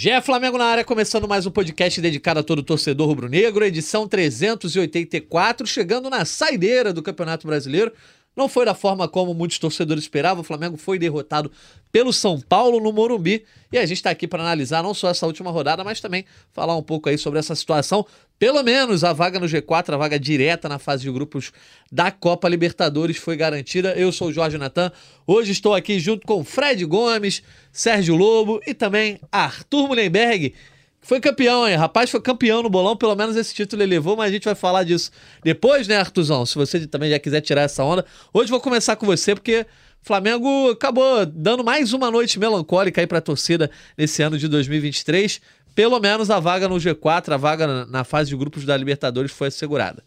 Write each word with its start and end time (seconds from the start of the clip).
Gé 0.00 0.20
Flamengo 0.20 0.56
na 0.56 0.66
área, 0.66 0.84
começando 0.84 1.26
mais 1.26 1.44
um 1.44 1.50
podcast 1.50 2.00
dedicado 2.00 2.38
a 2.38 2.42
todo 2.44 2.62
torcedor 2.62 3.08
rubro-negro, 3.08 3.64
edição 3.64 4.06
384, 4.06 5.66
chegando 5.66 6.08
na 6.08 6.24
saideira 6.24 6.92
do 6.92 7.02
Campeonato 7.02 7.48
Brasileiro. 7.48 7.92
Não 8.36 8.48
foi 8.48 8.64
da 8.64 8.74
forma 8.74 9.08
como 9.08 9.34
muitos 9.34 9.58
torcedores 9.58 10.04
esperavam, 10.04 10.42
o 10.42 10.44
Flamengo 10.44 10.76
foi 10.76 10.96
derrotado 10.98 11.50
pelo 11.90 12.12
São 12.12 12.40
Paulo 12.40 12.78
no 12.78 12.92
Morumbi. 12.92 13.44
E 13.72 13.78
a 13.78 13.84
gente 13.84 13.98
está 13.98 14.10
aqui 14.10 14.28
para 14.28 14.42
analisar 14.42 14.82
não 14.82 14.94
só 14.94 15.10
essa 15.10 15.26
última 15.26 15.50
rodada, 15.50 15.82
mas 15.82 16.00
também 16.00 16.24
falar 16.52 16.76
um 16.76 16.82
pouco 16.82 17.08
aí 17.08 17.18
sobre 17.18 17.40
essa 17.40 17.54
situação. 17.54 18.06
Pelo 18.38 18.62
menos 18.62 19.02
a 19.02 19.12
vaga 19.12 19.40
no 19.40 19.46
G4, 19.46 19.94
a 19.94 19.96
vaga 19.96 20.20
direta 20.20 20.68
na 20.68 20.78
fase 20.78 21.02
de 21.02 21.10
grupos 21.10 21.50
da 21.90 22.12
Copa 22.12 22.48
Libertadores 22.48 23.16
foi 23.16 23.36
garantida. 23.36 23.94
Eu 23.94 24.12
sou 24.12 24.28
o 24.28 24.32
Jorge 24.32 24.56
Natan. 24.56 24.92
Hoje 25.26 25.50
estou 25.50 25.74
aqui 25.74 25.98
junto 25.98 26.24
com 26.26 26.44
Fred 26.44 26.84
Gomes, 26.84 27.42
Sérgio 27.72 28.14
Lobo 28.14 28.60
e 28.66 28.72
também 28.72 29.20
Arthur 29.32 29.88
Mullenberg. 29.88 30.54
Foi 31.00 31.20
campeão, 31.20 31.66
hein? 31.66 31.76
Rapaz, 31.76 32.10
foi 32.10 32.20
campeão 32.20 32.62
no 32.62 32.68
bolão, 32.68 32.96
pelo 32.96 33.14
menos 33.14 33.36
esse 33.36 33.54
título 33.54 33.82
ele 33.82 33.90
levou, 33.90 34.16
mas 34.16 34.28
a 34.28 34.32
gente 34.32 34.44
vai 34.44 34.54
falar 34.54 34.84
disso 34.84 35.10
depois, 35.42 35.88
né, 35.88 35.96
Arthurzão? 35.96 36.44
Se 36.44 36.54
você 36.54 36.86
também 36.86 37.10
já 37.10 37.18
quiser 37.18 37.40
tirar 37.40 37.62
essa 37.62 37.82
onda. 37.84 38.04
Hoje 38.32 38.50
vou 38.50 38.60
começar 38.60 38.96
com 38.96 39.06
você, 39.06 39.34
porque 39.34 39.64
Flamengo 40.02 40.70
acabou 40.70 41.24
dando 41.26 41.64
mais 41.64 41.92
uma 41.92 42.10
noite 42.10 42.38
melancólica 42.38 43.00
aí 43.00 43.06
pra 43.06 43.20
torcida 43.20 43.70
nesse 43.96 44.22
ano 44.22 44.38
de 44.38 44.48
2023. 44.48 45.40
Pelo 45.74 46.00
menos 46.00 46.30
a 46.30 46.40
vaga 46.40 46.68
no 46.68 46.76
G4, 46.76 47.32
a 47.32 47.36
vaga 47.36 47.86
na 47.86 48.04
fase 48.04 48.30
de 48.30 48.36
grupos 48.36 48.64
da 48.64 48.76
Libertadores 48.76 49.30
foi 49.30 49.48
assegurada. 49.48 50.02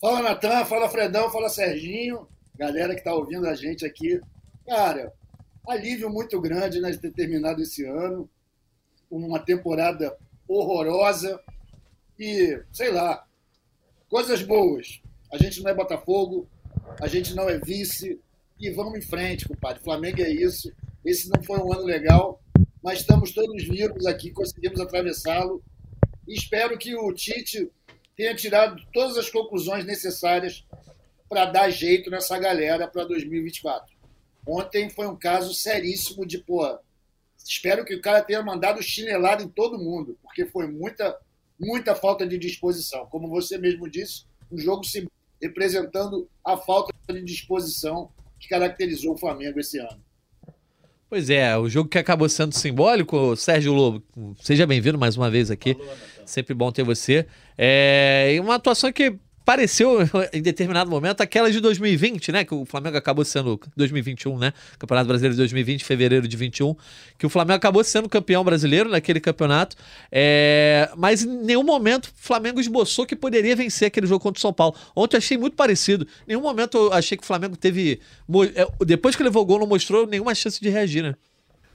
Fala, 0.00 0.22
Natan, 0.22 0.64
fala, 0.64 0.88
Fredão, 0.88 1.30
fala, 1.30 1.48
Serginho, 1.48 2.26
galera 2.56 2.94
que 2.94 3.04
tá 3.04 3.14
ouvindo 3.14 3.46
a 3.46 3.54
gente 3.54 3.84
aqui. 3.84 4.18
Cara, 4.66 5.12
alívio 5.68 6.10
muito 6.10 6.40
grande 6.40 6.80
né, 6.80 6.90
de 6.90 6.98
ter 6.98 7.12
terminado 7.12 7.62
esse 7.62 7.84
ano, 7.84 8.28
uma 9.10 9.38
temporada 9.38 10.16
horrorosa 10.46 11.40
e, 12.18 12.62
sei 12.72 12.90
lá, 12.90 13.26
coisas 14.08 14.42
boas. 14.42 15.00
A 15.32 15.36
gente 15.36 15.62
não 15.62 15.70
é 15.70 15.74
Botafogo, 15.74 16.48
a 17.00 17.06
gente 17.06 17.34
não 17.34 17.48
é 17.48 17.58
vice 17.58 18.20
e 18.58 18.70
vamos 18.70 18.98
em 18.98 19.02
frente, 19.02 19.48
compadre. 19.48 19.82
Flamengo 19.82 20.20
é 20.20 20.30
isso. 20.30 20.72
Esse 21.04 21.28
não 21.30 21.42
foi 21.42 21.58
um 21.58 21.72
ano 21.72 21.84
legal, 21.84 22.42
mas 22.82 23.00
estamos 23.00 23.32
todos 23.32 23.64
vivos 23.64 24.06
aqui, 24.06 24.30
conseguimos 24.30 24.80
atravessá-lo. 24.80 25.62
Espero 26.26 26.78
que 26.78 26.94
o 26.94 27.12
Tite 27.12 27.70
tenha 28.16 28.34
tirado 28.34 28.82
todas 28.92 29.16
as 29.16 29.30
conclusões 29.30 29.84
necessárias 29.84 30.66
para 31.28 31.46
dar 31.46 31.70
jeito 31.70 32.10
nessa 32.10 32.38
galera 32.38 32.86
para 32.86 33.04
2024. 33.04 33.94
Ontem 34.46 34.90
foi 34.90 35.06
um 35.06 35.16
caso 35.16 35.54
seríssimo 35.54 36.26
de, 36.26 36.38
pô, 36.38 36.78
espero 37.44 37.84
que 37.84 37.94
o 37.94 38.00
cara 38.00 38.22
tenha 38.22 38.42
mandado 38.42 38.82
chinelada 38.82 39.42
em 39.42 39.48
todo 39.48 39.78
mundo, 39.78 40.18
porque 40.22 40.46
foi 40.46 40.66
muita, 40.66 41.16
muita 41.58 41.94
falta 41.94 42.26
de 42.26 42.38
disposição. 42.38 43.06
Como 43.06 43.28
você 43.28 43.58
mesmo 43.58 43.88
disse, 43.88 44.24
um 44.50 44.58
jogo 44.58 44.82
representando 45.40 46.28
a 46.44 46.56
falta 46.56 46.92
de 47.08 47.22
disposição 47.22 48.10
que 48.38 48.48
caracterizou 48.48 49.14
o 49.14 49.18
Flamengo 49.18 49.58
esse 49.58 49.78
ano. 49.78 50.02
Pois 51.08 51.28
é, 51.28 51.56
o 51.58 51.68
jogo 51.68 51.88
que 51.88 51.98
acabou 51.98 52.28
sendo 52.28 52.54
simbólico, 52.54 53.34
Sérgio 53.34 53.72
Lobo, 53.72 54.02
seja 54.40 54.64
bem-vindo 54.64 54.96
mais 54.96 55.16
uma 55.16 55.28
vez 55.28 55.50
aqui. 55.50 55.74
Falou, 55.74 55.96
Sempre 56.24 56.54
bom 56.54 56.70
ter 56.70 56.84
você. 56.84 57.26
É, 57.58 58.32
e 58.32 58.38
uma 58.38 58.54
atuação 58.54 58.92
que 58.92 59.18
pareceu 59.44 59.98
em 60.32 60.42
determinado 60.42 60.90
momento 60.90 61.20
aquela 61.20 61.50
de 61.50 61.60
2020, 61.60 62.32
né? 62.32 62.44
Que 62.44 62.54
o 62.54 62.64
Flamengo 62.64 62.96
acabou 62.96 63.24
sendo 63.24 63.60
2021, 63.76 64.38
né? 64.38 64.52
Campeonato 64.78 65.08
Brasileiro 65.08 65.34
de 65.34 65.38
2020, 65.38 65.84
fevereiro 65.84 66.28
de 66.28 66.36
21, 66.36 66.74
que 67.18 67.26
o 67.26 67.28
Flamengo 67.28 67.56
acabou 67.56 67.82
sendo 67.82 68.08
campeão 68.08 68.44
brasileiro 68.44 68.88
naquele 68.90 69.20
campeonato. 69.20 69.76
É... 70.10 70.90
Mas 70.96 71.22
em 71.22 71.44
nenhum 71.44 71.64
momento 71.64 72.06
o 72.06 72.12
Flamengo 72.14 72.60
esboçou 72.60 73.06
que 73.06 73.16
poderia 73.16 73.56
vencer 73.56 73.88
aquele 73.88 74.06
jogo 74.06 74.20
contra 74.20 74.38
o 74.38 74.40
São 74.40 74.52
Paulo. 74.52 74.74
Ontem 74.94 75.16
achei 75.16 75.36
muito 75.36 75.56
parecido. 75.56 76.06
Em 76.24 76.28
nenhum 76.28 76.42
momento 76.42 76.76
eu 76.76 76.92
achei 76.92 77.16
que 77.16 77.24
o 77.24 77.26
Flamengo 77.26 77.56
teve. 77.56 78.00
É, 78.54 78.84
depois 78.84 79.16
que 79.16 79.22
levou 79.22 79.42
o 79.42 79.46
gol, 79.46 79.58
não 79.58 79.66
mostrou 79.66 80.06
nenhuma 80.06 80.34
chance 80.34 80.60
de 80.60 80.68
reagir, 80.68 81.02
né? 81.02 81.14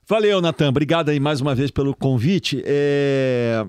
Valeu, 0.07 0.39
Natan. 0.39 0.69
Obrigado 0.69 1.09
aí 1.09 1.19
mais 1.19 1.41
uma 1.41 1.55
vez 1.55 1.71
pelo 1.71 1.95
convite. 1.95 2.61
É... 2.63 3.65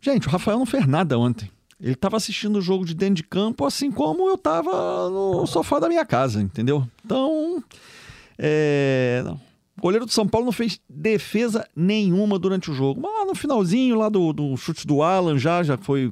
Gente, 0.00 0.28
o 0.28 0.30
Rafael 0.30 0.58
não 0.58 0.66
fez 0.66 0.86
nada 0.86 1.18
ontem. 1.18 1.50
Ele 1.80 1.92
estava 1.92 2.16
assistindo 2.16 2.56
o 2.56 2.62
jogo 2.62 2.84
de 2.84 2.94
dentro 2.94 3.16
de 3.16 3.22
campo, 3.22 3.64
assim 3.64 3.90
como 3.90 4.28
eu 4.28 4.36
estava 4.36 5.10
no 5.10 5.46
sofá 5.46 5.78
da 5.78 5.88
minha 5.88 6.06
casa, 6.06 6.40
entendeu? 6.40 6.86
Então, 7.04 7.62
é... 8.38 9.22
o 9.76 9.80
goleiro 9.82 10.06
do 10.06 10.12
São 10.12 10.26
Paulo 10.26 10.46
não 10.46 10.52
fez 10.52 10.80
defesa 10.88 11.68
nenhuma 11.76 12.38
durante 12.38 12.70
o 12.70 12.74
jogo. 12.74 13.00
Mas 13.00 13.12
lá 13.12 13.24
no 13.26 13.34
finalzinho, 13.34 13.96
lá 13.96 14.08
do, 14.08 14.32
do 14.32 14.56
chute 14.56 14.86
do 14.86 15.02
Alan, 15.02 15.38
já, 15.38 15.62
já 15.62 15.76
foi 15.76 16.10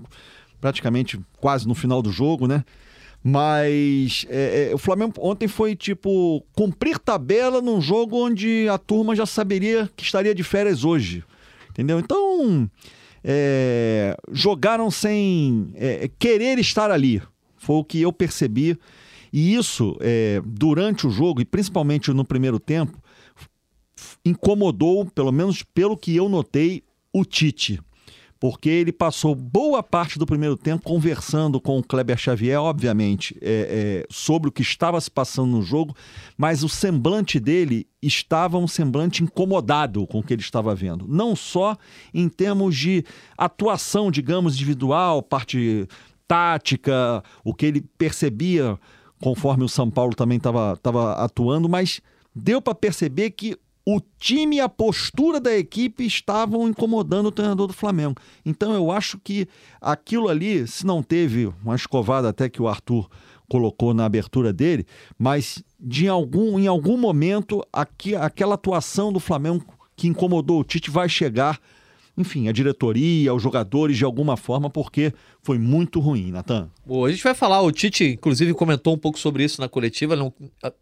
praticamente 0.60 1.18
quase 1.40 1.66
no 1.66 1.74
final 1.74 2.02
do 2.02 2.12
jogo, 2.12 2.46
né? 2.46 2.62
Mas 3.26 4.26
é, 4.28 4.68
é, 4.70 4.74
o 4.74 4.78
Flamengo 4.78 5.14
ontem 5.18 5.48
foi 5.48 5.74
tipo 5.74 6.44
cumprir 6.52 6.98
tabela 6.98 7.62
num 7.62 7.80
jogo 7.80 8.22
onde 8.22 8.68
a 8.68 8.76
turma 8.76 9.16
já 9.16 9.24
saberia 9.24 9.90
que 9.96 10.04
estaria 10.04 10.34
de 10.34 10.42
férias 10.42 10.84
hoje. 10.84 11.24
Entendeu? 11.70 11.98
Então, 11.98 12.70
é, 13.24 14.16
jogaram 14.30 14.90
sem 14.90 15.70
é, 15.74 16.10
querer 16.18 16.58
estar 16.58 16.90
ali. 16.90 17.22
Foi 17.56 17.76
o 17.76 17.84
que 17.84 18.00
eu 18.00 18.12
percebi. 18.12 18.78
E 19.32 19.54
isso, 19.54 19.96
é, 20.00 20.40
durante 20.44 21.06
o 21.06 21.10
jogo, 21.10 21.40
e 21.40 21.44
principalmente 21.44 22.12
no 22.12 22.24
primeiro 22.24 22.60
tempo, 22.60 23.02
incomodou, 24.24 25.06
pelo 25.06 25.32
menos 25.32 25.62
pelo 25.62 25.96
que 25.96 26.14
eu 26.14 26.28
notei, 26.28 26.82
o 27.12 27.24
Tite 27.24 27.80
porque 28.44 28.68
ele 28.68 28.92
passou 28.92 29.34
boa 29.34 29.82
parte 29.82 30.18
do 30.18 30.26
primeiro 30.26 30.54
tempo 30.54 30.84
conversando 30.84 31.58
com 31.58 31.78
o 31.78 31.82
Kleber 31.82 32.18
Xavier, 32.18 32.60
obviamente, 32.60 33.34
é, 33.40 34.02
é, 34.04 34.06
sobre 34.10 34.50
o 34.50 34.52
que 34.52 34.60
estava 34.60 35.00
se 35.00 35.10
passando 35.10 35.50
no 35.52 35.62
jogo, 35.62 35.96
mas 36.36 36.62
o 36.62 36.68
semblante 36.68 37.40
dele 37.40 37.86
estava 38.02 38.58
um 38.58 38.68
semblante 38.68 39.24
incomodado 39.24 40.06
com 40.06 40.18
o 40.18 40.22
que 40.22 40.34
ele 40.34 40.42
estava 40.42 40.74
vendo. 40.74 41.08
Não 41.08 41.34
só 41.34 41.74
em 42.12 42.28
termos 42.28 42.76
de 42.76 43.02
atuação, 43.34 44.10
digamos, 44.10 44.56
individual, 44.56 45.22
parte 45.22 45.88
tática, 46.28 47.24
o 47.42 47.54
que 47.54 47.64
ele 47.64 47.80
percebia 47.96 48.78
conforme 49.22 49.64
o 49.64 49.70
São 49.70 49.90
Paulo 49.90 50.14
também 50.14 50.36
estava 50.36 50.78
atuando, 51.14 51.66
mas 51.66 52.02
deu 52.36 52.60
para 52.60 52.74
perceber 52.74 53.30
que 53.30 53.56
o 53.86 54.00
time 54.18 54.56
e 54.56 54.60
a 54.60 54.68
postura 54.68 55.38
da 55.38 55.54
equipe 55.54 56.04
estavam 56.04 56.68
incomodando 56.68 57.26
o 57.26 57.32
treinador 57.32 57.66
do 57.66 57.72
Flamengo. 57.72 58.14
Então 58.44 58.72
eu 58.72 58.90
acho 58.90 59.18
que 59.18 59.46
aquilo 59.80 60.28
ali, 60.28 60.66
se 60.66 60.86
não 60.86 61.02
teve 61.02 61.52
uma 61.62 61.74
escovada 61.74 62.28
até 62.28 62.48
que 62.48 62.62
o 62.62 62.68
Arthur 62.68 63.08
colocou 63.48 63.92
na 63.92 64.06
abertura 64.06 64.52
dele, 64.52 64.86
mas 65.18 65.62
de 65.78 66.08
algum, 66.08 66.58
em 66.58 66.66
algum 66.66 66.96
momento 66.96 67.62
aqui, 67.72 68.16
aquela 68.16 68.54
atuação 68.54 69.12
do 69.12 69.20
Flamengo 69.20 69.64
que 69.94 70.08
incomodou 70.08 70.60
o 70.60 70.64
Tite 70.64 70.90
vai 70.90 71.08
chegar 71.08 71.60
enfim, 72.16 72.48
a 72.48 72.52
diretoria, 72.52 73.34
os 73.34 73.42
jogadores 73.42 73.96
de 73.96 74.04
alguma 74.04 74.36
forma, 74.36 74.70
porque 74.70 75.12
foi 75.42 75.58
muito 75.58 75.98
ruim, 75.98 76.30
Natan. 76.30 76.70
Bom, 76.86 77.04
a 77.04 77.10
gente 77.10 77.22
vai 77.22 77.34
falar, 77.34 77.60
o 77.60 77.72
Tite, 77.72 78.04
inclusive, 78.04 78.54
comentou 78.54 78.94
um 78.94 78.98
pouco 78.98 79.18
sobre 79.18 79.42
isso 79.42 79.60
na 79.60 79.68
coletiva. 79.68 80.14
Não, 80.14 80.32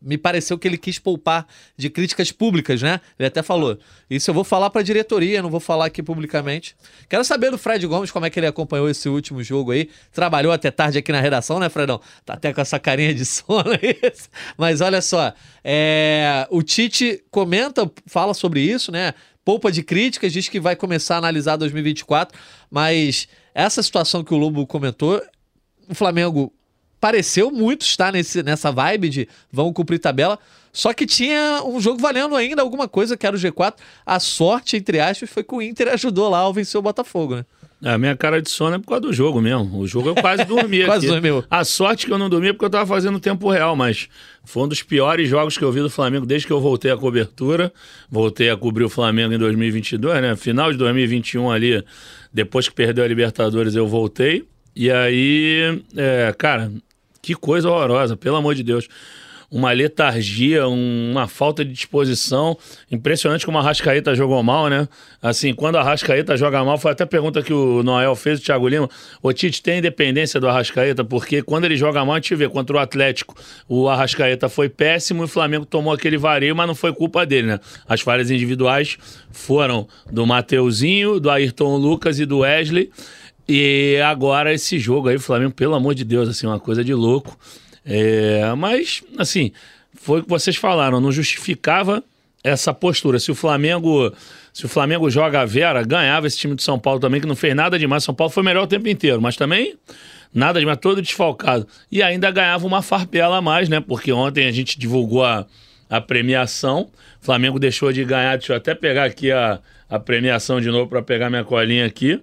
me 0.00 0.18
pareceu 0.18 0.58
que 0.58 0.68
ele 0.68 0.76
quis 0.76 0.98
poupar 0.98 1.46
de 1.76 1.88
críticas 1.88 2.30
públicas, 2.30 2.82
né? 2.82 3.00
Ele 3.18 3.26
até 3.26 3.42
falou. 3.42 3.78
Isso 4.10 4.30
eu 4.30 4.34
vou 4.34 4.44
falar 4.44 4.68
para 4.70 4.82
a 4.82 4.84
diretoria, 4.84 5.42
não 5.42 5.50
vou 5.50 5.58
falar 5.58 5.86
aqui 5.86 6.02
publicamente. 6.02 6.76
Quero 7.08 7.24
saber 7.24 7.50
do 7.50 7.58
Fred 7.58 7.84
Gomes 7.86 8.10
como 8.10 8.26
é 8.26 8.30
que 8.30 8.38
ele 8.38 8.46
acompanhou 8.46 8.88
esse 8.88 9.08
último 9.08 9.42
jogo 9.42 9.72
aí. 9.72 9.88
Trabalhou 10.12 10.52
até 10.52 10.70
tarde 10.70 10.98
aqui 10.98 11.10
na 11.10 11.20
redação, 11.20 11.58
né, 11.58 11.68
Fredão? 11.68 12.00
Tá 12.24 12.34
até 12.34 12.52
com 12.52 12.60
essa 12.60 12.78
carinha 12.78 13.14
de 13.14 13.24
sono 13.26 13.70
aí. 13.70 13.98
Mas 14.56 14.80
olha 14.80 15.00
só, 15.00 15.32
é, 15.64 16.46
o 16.50 16.62
Tite 16.62 17.24
comenta, 17.30 17.90
fala 18.06 18.34
sobre 18.34 18.60
isso, 18.60 18.92
né? 18.92 19.14
Poupa 19.44 19.70
de 19.70 19.82
críticas, 19.82 20.32
diz 20.32 20.48
que 20.48 20.60
vai 20.60 20.76
começar 20.76 21.16
a 21.16 21.18
analisar 21.18 21.56
2024, 21.56 22.38
mas 22.70 23.28
essa 23.54 23.82
situação 23.82 24.22
que 24.22 24.32
o 24.32 24.36
Lobo 24.36 24.66
comentou, 24.66 25.20
o 25.88 25.94
Flamengo 25.94 26.52
pareceu 27.00 27.50
muito 27.50 27.82
estar 27.82 28.12
nesse, 28.12 28.42
nessa 28.42 28.70
vibe 28.70 29.08
de 29.08 29.28
vão 29.50 29.72
cumprir 29.72 29.98
tabela, 29.98 30.38
só 30.72 30.94
que 30.94 31.04
tinha 31.04 31.60
um 31.64 31.80
jogo 31.80 32.00
valendo 32.00 32.34
ainda 32.36 32.62
alguma 32.62 32.88
coisa, 32.88 33.16
que 33.16 33.26
era 33.26 33.36
o 33.36 33.38
G4. 33.38 33.74
A 34.06 34.18
sorte, 34.18 34.76
entre 34.76 35.00
aspas, 35.00 35.28
foi 35.28 35.44
que 35.44 35.54
o 35.54 35.60
Inter 35.60 35.88
ajudou 35.88 36.30
lá 36.30 36.38
ao 36.38 36.52
vencer 36.54 36.78
o 36.78 36.82
Botafogo, 36.82 37.36
né? 37.36 37.46
A 37.84 37.98
minha 37.98 38.16
cara 38.16 38.40
de 38.40 38.48
sono 38.48 38.76
é 38.76 38.78
por 38.78 38.86
causa 38.86 39.00
do 39.00 39.12
jogo 39.12 39.40
mesmo. 39.40 39.78
O 39.78 39.86
jogo 39.88 40.10
eu 40.10 40.14
quase 40.14 40.44
dormi 40.44 40.84
quase 40.86 41.06
dormiu. 41.06 41.44
A 41.50 41.64
sorte 41.64 42.06
que 42.06 42.12
eu 42.12 42.18
não 42.18 42.30
dormi 42.30 42.48
é 42.48 42.52
porque 42.52 42.64
eu 42.64 42.70
tava 42.70 42.86
fazendo 42.86 43.18
tempo 43.18 43.50
real, 43.50 43.74
mas 43.74 44.08
foi 44.44 44.62
um 44.62 44.68
dos 44.68 44.82
piores 44.82 45.28
jogos 45.28 45.58
que 45.58 45.64
eu 45.64 45.72
vi 45.72 45.80
do 45.80 45.90
Flamengo 45.90 46.24
desde 46.24 46.46
que 46.46 46.52
eu 46.52 46.60
voltei 46.60 46.92
à 46.92 46.96
cobertura. 46.96 47.72
Voltei 48.08 48.50
a 48.50 48.56
cobrir 48.56 48.84
o 48.84 48.88
Flamengo 48.88 49.34
em 49.34 49.38
2022, 49.38 50.22
né? 50.22 50.36
Final 50.36 50.70
de 50.70 50.78
2021 50.78 51.50
ali, 51.50 51.84
depois 52.32 52.68
que 52.68 52.74
perdeu 52.74 53.04
a 53.04 53.08
Libertadores, 53.08 53.74
eu 53.74 53.86
voltei. 53.88 54.44
E 54.76 54.90
aí, 54.90 55.82
é, 55.96 56.32
cara, 56.38 56.70
que 57.20 57.34
coisa 57.34 57.68
horrorosa, 57.68 58.16
pelo 58.16 58.36
amor 58.36 58.54
de 58.54 58.62
Deus. 58.62 58.88
Uma 59.52 59.70
letargia, 59.70 60.66
um, 60.66 61.10
uma 61.10 61.28
falta 61.28 61.62
de 61.62 61.70
disposição. 61.70 62.56
Impressionante 62.90 63.44
como 63.44 63.58
a 63.58 63.62
Rascaeta 63.62 64.14
jogou 64.14 64.42
mal, 64.42 64.68
né? 64.68 64.88
Assim, 65.20 65.52
quando 65.52 65.76
a 65.76 65.82
Rascaeta 65.82 66.38
joga 66.38 66.64
mal, 66.64 66.78
foi 66.78 66.92
até 66.92 67.04
a 67.04 67.06
pergunta 67.06 67.42
que 67.42 67.52
o 67.52 67.82
Noel 67.82 68.16
fez, 68.16 68.40
o 68.40 68.42
Thiago 68.42 68.66
Lima. 68.66 68.88
O 69.22 69.30
Tite 69.30 69.62
tem 69.62 69.78
independência 69.78 70.40
do 70.40 70.48
Arrascaeta, 70.48 71.04
porque 71.04 71.42
quando 71.42 71.66
ele 71.66 71.76
joga 71.76 72.02
mal, 72.02 72.14
a 72.14 72.18
gente 72.18 72.34
vê 72.34 72.48
contra 72.48 72.76
o 72.76 72.78
Atlético, 72.78 73.36
o 73.68 73.90
Arrascaeta 73.90 74.48
foi 74.48 74.70
péssimo 74.70 75.22
e 75.22 75.26
o 75.26 75.28
Flamengo 75.28 75.66
tomou 75.66 75.92
aquele 75.92 76.16
vareio, 76.16 76.56
mas 76.56 76.66
não 76.66 76.74
foi 76.74 76.94
culpa 76.94 77.26
dele, 77.26 77.48
né? 77.48 77.60
As 77.86 78.00
falhas 78.00 78.30
individuais 78.30 78.96
foram 79.30 79.86
do 80.10 80.26
Mateuzinho, 80.26 81.20
do 81.20 81.28
Ayrton 81.28 81.76
Lucas 81.76 82.18
e 82.18 82.24
do 82.24 82.38
Wesley. 82.38 82.90
E 83.46 83.98
agora 84.02 84.54
esse 84.54 84.78
jogo 84.78 85.08
aí, 85.08 85.18
Flamengo, 85.18 85.52
pelo 85.52 85.74
amor 85.74 85.94
de 85.94 86.04
Deus, 86.04 86.26
assim, 86.26 86.46
uma 86.46 86.60
coisa 86.60 86.82
de 86.82 86.94
louco. 86.94 87.36
É, 87.84 88.54
mas, 88.56 89.02
assim, 89.18 89.52
foi 89.94 90.20
o 90.20 90.22
que 90.22 90.28
vocês 90.28 90.56
falaram, 90.56 91.00
não 91.00 91.12
justificava 91.12 92.02
essa 92.42 92.74
postura. 92.74 93.18
Se 93.18 93.30
o 93.30 93.34
Flamengo, 93.34 94.12
se 94.52 94.66
o 94.66 94.68
Flamengo 94.68 95.08
joga 95.10 95.40
a 95.40 95.44
Vera, 95.44 95.82
ganhava 95.84 96.26
esse 96.26 96.38
time 96.38 96.54
de 96.54 96.62
São 96.62 96.78
Paulo 96.78 97.00
também, 97.00 97.20
que 97.20 97.26
não 97.26 97.36
fez 97.36 97.54
nada 97.54 97.78
demais. 97.78 98.04
São 98.04 98.14
Paulo 98.14 98.32
foi 98.32 98.42
melhor 98.42 98.64
o 98.64 98.66
tempo 98.66 98.88
inteiro, 98.88 99.20
mas 99.20 99.36
também 99.36 99.76
nada 100.34 100.58
demais, 100.58 100.78
todo 100.78 101.00
desfalcado. 101.00 101.66
E 101.90 102.02
ainda 102.02 102.30
ganhava 102.30 102.66
uma 102.66 102.82
farpela 102.82 103.36
a 103.36 103.42
mais, 103.42 103.68
né? 103.68 103.80
Porque 103.80 104.12
ontem 104.12 104.46
a 104.46 104.52
gente 104.52 104.78
divulgou 104.78 105.24
a, 105.24 105.46
a 105.88 106.00
premiação. 106.00 106.90
O 107.20 107.24
Flamengo 107.24 107.58
deixou 107.58 107.92
de 107.92 108.04
ganhar. 108.04 108.36
Deixa 108.36 108.54
eu 108.54 108.56
até 108.56 108.74
pegar 108.74 109.04
aqui 109.04 109.30
a, 109.30 109.60
a 109.88 109.98
premiação 109.98 110.60
de 110.60 110.68
novo 110.70 110.88
para 110.88 111.02
pegar 111.02 111.30
minha 111.30 111.44
colinha 111.44 111.86
aqui. 111.86 112.20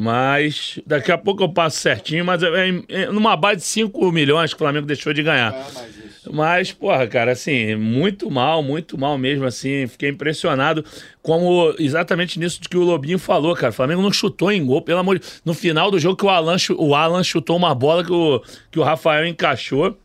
Mas 0.00 0.78
daqui 0.86 1.10
a 1.10 1.18
pouco 1.18 1.42
eu 1.42 1.48
passo 1.48 1.78
certinho, 1.78 2.24
mas 2.24 2.40
é, 2.40 2.46
é, 2.46 2.82
é 2.88 3.06
numa 3.06 3.34
base 3.34 3.56
de 3.56 3.64
5 3.64 4.12
milhões 4.12 4.54
que 4.54 4.54
o 4.54 4.58
Flamengo 4.58 4.86
deixou 4.86 5.12
de 5.12 5.24
ganhar. 5.24 5.52
É, 5.52 5.58
mas, 5.74 5.88
mas, 6.30 6.72
porra, 6.72 7.04
cara, 7.08 7.32
assim, 7.32 7.74
muito 7.74 8.30
mal, 8.30 8.62
muito 8.62 8.96
mal 8.96 9.18
mesmo, 9.18 9.44
assim. 9.44 9.88
Fiquei 9.88 10.10
impressionado 10.10 10.84
como 11.20 11.74
exatamente 11.80 12.38
nisso 12.38 12.60
que 12.60 12.76
o 12.76 12.84
Lobinho 12.84 13.18
falou, 13.18 13.56
cara. 13.56 13.70
O 13.70 13.74
Flamengo 13.74 14.00
não 14.00 14.12
chutou 14.12 14.52
em 14.52 14.64
gol, 14.64 14.82
pelo 14.82 15.00
amor 15.00 15.18
de 15.18 15.26
No 15.44 15.52
final 15.52 15.90
do 15.90 15.98
jogo 15.98 16.16
que 16.16 16.26
o 16.26 16.28
Alan, 16.28 16.56
o 16.76 16.94
Alan 16.94 17.24
chutou 17.24 17.56
uma 17.56 17.74
bola 17.74 18.04
que 18.04 18.12
o, 18.12 18.40
que 18.70 18.78
o 18.78 18.84
Rafael 18.84 19.26
encaixou. 19.26 19.98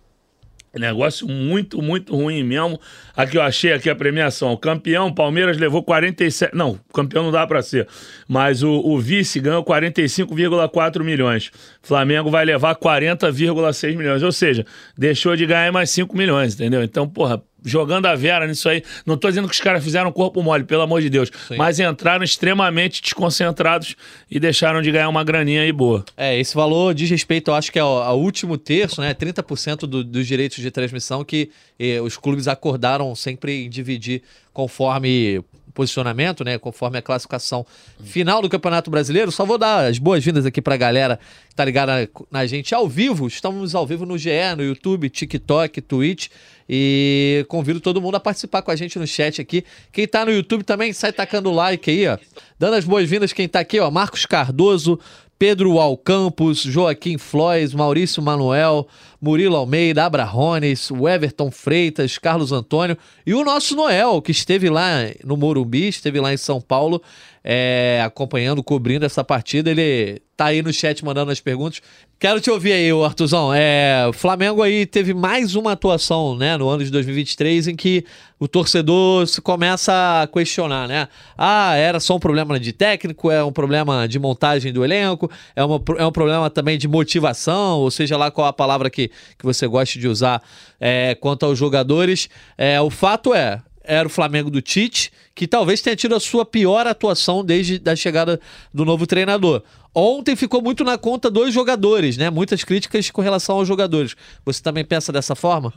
Negócio 0.80 1.28
muito, 1.28 1.82
muito 1.82 2.16
ruim 2.16 2.44
mesmo. 2.44 2.80
Aqui 3.16 3.38
eu 3.38 3.42
achei 3.42 3.74
aqui 3.74 3.90
a 3.90 3.96
premiação. 3.96 4.52
O 4.52 4.58
campeão, 4.58 5.14
Palmeiras 5.14 5.58
levou 5.58 5.84
47. 5.84 6.56
Não, 6.56 6.80
campeão 6.92 7.24
não 7.24 7.32
dá 7.32 7.46
para 7.46 7.62
ser. 7.62 7.88
Mas 8.28 8.64
o, 8.64 8.72
o 8.72 9.00
vice 9.00 9.40
ganhou 9.40 9.64
45,4 9.64 11.04
milhões. 11.04 11.52
Flamengo 11.82 12.32
vai 12.32 12.44
levar 12.44 12.76
40,6 12.76 13.96
milhões. 13.96 14.24
Ou 14.24 14.32
seja, 14.32 14.66
deixou 14.98 15.36
de 15.36 15.46
ganhar 15.46 15.72
mais 15.72 15.92
5 15.92 16.18
milhões, 16.18 16.56
entendeu? 16.56 16.82
Então, 16.82 17.08
porra, 17.08 17.44
jogando 17.64 18.06
a 18.06 18.16
Vera 18.16 18.48
nisso 18.48 18.68
aí. 18.70 18.84
Não 19.06 19.18
tô 19.18 19.30
dizendo 19.30 19.48
que 19.48 19.54
os 19.54 19.62
caras 19.62 19.84
fizeram 19.84 20.12
corpo 20.12 20.42
mole, 20.42 20.64
pelo 20.64 20.82
amor 20.82 21.02
de 21.02 21.10
Deus. 21.10 21.32
Sim. 21.48 21.56
Mas 21.56 21.80
entraram 21.80 22.24
extremamente 22.24 23.02
desconcentrados 23.02 23.96
e 24.30 24.40
deixaram 24.40 24.82
de 24.82 24.92
ganhar 24.92 25.10
uma 25.10 25.24
graninha 25.24 25.62
aí 25.62 25.72
boa. 25.72 26.04
É, 26.18 26.40
esse 26.40 26.56
valor 26.56 26.94
diz 26.94 27.10
respeito, 27.10 27.52
eu 27.52 27.56
acho 27.56 27.72
que 27.72 27.80
é 27.80 27.82
ao, 27.82 28.20
último 28.20 28.58
terço, 28.58 29.02
né? 29.02 29.14
30% 29.14 29.82
do, 29.88 30.04
dos 30.04 30.28
direitos 30.28 30.58
de 30.58 30.72
transmissão 30.72 31.24
que 31.24 31.50
eh, 31.80 32.02
os 32.02 32.18
clubes 32.18 32.48
acordaram 32.48 33.14
sempre 33.16 33.66
em 33.66 33.70
dividir 33.70 34.22
conforme 34.54 35.44
posicionamento, 35.74 36.44
né? 36.44 36.58
Conforme 36.58 37.00
a 37.00 37.02
classificação 37.02 37.66
final 38.04 38.42
do 38.42 38.50
Campeonato 38.50 38.90
Brasileiro. 38.92 39.32
Só 39.32 39.46
vou 39.46 39.58
dar 39.58 39.88
as 39.88 39.98
boas-vindas 39.98 40.46
aqui 40.46 40.62
pra 40.62 40.78
galera 40.78 41.20
que 41.50 41.56
tá 41.56 41.66
ligada 41.66 42.08
na 42.32 42.46
gente 42.46 42.74
ao 42.74 42.88
vivo. 42.88 43.28
Estamos 43.28 43.76
ao 43.76 43.86
vivo 43.86 44.06
no 44.06 44.18
GE, 44.18 44.56
no 44.56 44.64
YouTube, 44.64 45.10
TikTok, 45.10 45.82
Twitch. 45.82 46.30
E 46.70 47.46
convido 47.50 47.80
todo 47.80 48.02
mundo 48.02 48.16
a 48.16 48.20
participar 48.20 48.62
com 48.62 48.72
a 48.72 48.76
gente 48.76 48.98
no 48.98 49.06
chat 49.06 49.42
aqui. 49.42 49.64
Quem 49.92 50.08
tá 50.08 50.26
no 50.26 50.32
YouTube 50.32 50.64
também 50.64 50.94
sai 50.94 51.12
tacando 51.12 51.52
like 51.52 51.90
aí, 51.90 52.08
ó. 52.08 52.18
Dando 52.58 52.76
as 52.76 52.86
boas-vindas 52.86 53.34
quem 53.34 53.48
tá 53.48 53.60
aqui, 53.60 53.80
ó. 53.80 53.92
Marcos 53.92 54.26
Cardoso, 54.26 55.00
Pedro 55.38 55.78
Alcampos, 55.78 56.60
Joaquim 56.60 57.18
Flores, 57.18 57.74
Maurício 57.74 58.24
Manuel, 58.24 58.88
Murilo 59.22 59.58
Almeida, 59.58 60.06
Abrahones, 60.06 60.90
o 60.90 61.08
Everton 61.08 61.52
Freitas, 61.52 62.18
Carlos 62.18 62.54
Antônio 62.54 62.98
e 63.26 63.34
o 63.34 63.44
nosso 63.44 63.76
Noel, 63.76 64.22
que 64.22 64.32
esteve 64.32 64.70
lá 64.70 65.00
no 65.24 65.36
Morumbi, 65.36 65.90
esteve 65.90 66.20
lá 66.20 66.34
em 66.34 66.38
São 66.38 66.62
Paulo, 66.62 67.02
é, 67.44 68.02
acompanhando, 68.06 68.64
cobrindo 68.64 69.06
essa 69.06 69.24
partida. 69.24 69.70
Ele 69.70 70.22
tá 70.38 70.46
aí 70.46 70.62
no 70.62 70.72
chat 70.72 71.04
mandando 71.04 71.32
as 71.32 71.40
perguntas. 71.40 71.82
Quero 72.20 72.40
te 72.40 72.50
ouvir 72.50 72.72
aí, 72.72 72.90
Artuzão. 73.04 73.54
É, 73.54 74.06
o 74.08 74.14
Flamengo 74.14 74.62
aí 74.62 74.86
teve 74.86 75.14
mais 75.14 75.56
uma 75.56 75.74
atuação, 75.74 76.38
né, 76.38 76.56
no 76.58 76.70
ano 76.70 76.84
de 76.84 76.90
2023 76.90 77.68
em 77.68 77.76
que 77.76 78.06
o 78.40 78.48
torcedor 78.48 79.28
se 79.28 79.42
começa 79.42 80.22
a 80.22 80.28
questionar, 80.28 80.88
né? 80.88 81.08
Ah, 81.38 81.76
era 81.76 82.00
só 82.00 82.16
um 82.16 82.20
problema 82.20 82.60
de 82.60 82.72
técnico, 82.72 83.30
é 83.30 83.44
um 83.44 83.52
problema 83.52 84.08
de 84.08 84.18
montagem 84.20 84.72
do 84.72 84.84
elenco, 84.84 85.30
é, 85.56 85.64
uma, 85.64 85.82
é 85.98 86.06
um 86.06 86.12
problema 86.12 86.50
também 86.50 86.78
de 86.78 86.88
motivação, 86.88 87.80
ou 87.80 87.92
seja 87.92 88.18
lá 88.18 88.32
qual 88.32 88.48
a 88.48 88.54
palavra 88.54 88.90
que, 88.90 89.10
que 89.10 89.46
você 89.46 89.68
goste 89.68 90.00
de 90.00 90.08
usar 90.08 90.42
é, 90.80 91.16
quanto 91.16 91.46
aos 91.46 91.58
jogadores. 91.58 92.30
É, 92.58 92.80
o 92.82 92.90
fato 92.90 93.34
é, 93.34 93.62
era 93.84 94.08
o 94.08 94.12
Flamengo 94.12 94.50
do 94.50 94.62
Tite, 94.62 95.12
que 95.36 95.48
talvez 95.48 95.82
tenha 95.82 95.96
tido 95.96 96.16
a 96.16 96.20
sua 96.20 96.46
pior 96.46 96.88
atuação 96.88 97.44
desde 97.44 97.82
a 97.90 97.96
chegada 97.96 98.40
do 98.74 98.86
novo 98.86 99.06
treinador. 99.06 99.64
Ontem 99.94 100.36
ficou 100.36 100.62
muito 100.62 100.84
na 100.84 100.98
conta 100.98 101.30
dos 101.30 101.54
jogadores, 101.54 102.18
né? 102.18 102.30
Muitas 102.30 102.64
críticas 102.64 103.12
com 103.12 103.22
relação 103.22 103.58
aos 103.58 103.68
jogadores. 103.68 104.16
Você 104.46 104.64
também 104.64 104.86
pensa 104.86 105.12
dessa 105.12 105.36
forma? 105.36 105.74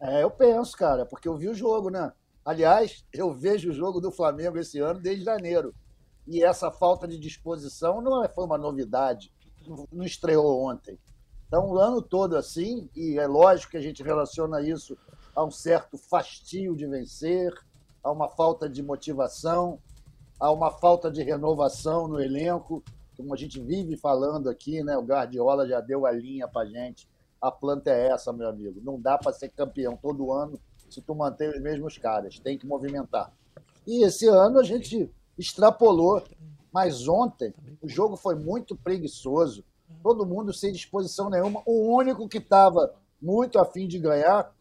É, 0.00 0.22
eu 0.22 0.30
penso, 0.30 0.76
cara, 0.76 1.06
porque 1.06 1.28
eu 1.28 1.36
vi 1.36 1.48
o 1.48 1.54
jogo, 1.54 1.90
né? 1.90 2.12
Aliás, 2.44 3.04
eu 3.12 3.32
vejo 3.32 3.70
o 3.70 3.74
jogo 3.74 4.00
do 4.00 4.10
Flamengo 4.10 4.58
esse 4.58 4.78
ano 4.78 5.00
desde 5.00 5.24
janeiro. 5.24 5.74
E 6.26 6.42
essa 6.42 6.70
falta 6.70 7.06
de 7.06 7.18
disposição 7.18 8.00
não 8.00 8.24
é, 8.24 8.28
foi 8.28 8.44
uma 8.44 8.58
novidade, 8.58 9.30
não 9.92 10.04
estreou 10.04 10.62
ontem. 10.64 10.98
Então, 11.46 11.68
o 11.68 11.78
ano 11.78 12.02
todo 12.02 12.36
assim, 12.36 12.88
e 12.96 13.18
é 13.18 13.26
lógico 13.26 13.72
que 13.72 13.76
a 13.76 13.82
gente 13.82 14.02
relaciona 14.02 14.60
isso 14.60 14.96
a 15.34 15.44
um 15.44 15.50
certo 15.50 15.98
fastio 15.98 16.76
de 16.76 16.86
vencer, 16.86 17.52
a 18.02 18.10
uma 18.10 18.28
falta 18.28 18.68
de 18.68 18.82
motivação, 18.82 19.78
há 20.38 20.50
uma 20.50 20.70
falta 20.70 21.10
de 21.10 21.22
renovação 21.22 22.06
no 22.06 22.20
elenco, 22.20 22.82
como 23.16 23.32
a 23.32 23.36
gente 23.36 23.60
vive 23.60 23.96
falando 23.96 24.48
aqui, 24.48 24.82
né? 24.82 24.96
O 24.96 25.02
Guardiola 25.02 25.66
já 25.66 25.80
deu 25.80 26.04
a 26.06 26.12
linha 26.12 26.48
para 26.48 26.66
gente. 26.66 27.08
A 27.40 27.50
planta 27.50 27.90
é 27.90 28.08
essa, 28.08 28.32
meu 28.32 28.48
amigo. 28.48 28.80
Não 28.82 29.00
dá 29.00 29.16
para 29.16 29.32
ser 29.32 29.50
campeão 29.50 29.96
todo 29.96 30.32
ano 30.32 30.58
se 30.88 31.00
tu 31.00 31.14
manter 31.14 31.54
os 31.54 31.60
mesmos 31.60 31.98
caras. 31.98 32.38
Tem 32.38 32.58
que 32.58 32.66
movimentar. 32.66 33.32
E 33.86 34.04
esse 34.04 34.26
ano 34.26 34.58
a 34.58 34.62
gente 34.62 35.10
extrapolou, 35.38 36.22
mas 36.72 37.06
ontem 37.06 37.54
o 37.82 37.88
jogo 37.88 38.16
foi 38.16 38.34
muito 38.34 38.76
preguiçoso. 38.76 39.64
Todo 40.02 40.26
mundo 40.26 40.52
sem 40.52 40.72
disposição 40.72 41.30
nenhuma. 41.30 41.62
O 41.66 41.94
único 41.94 42.28
que 42.28 42.38
estava 42.38 42.94
muito 43.20 43.58
afim 43.58 43.86
de 43.86 43.98
ganhar 43.98 44.53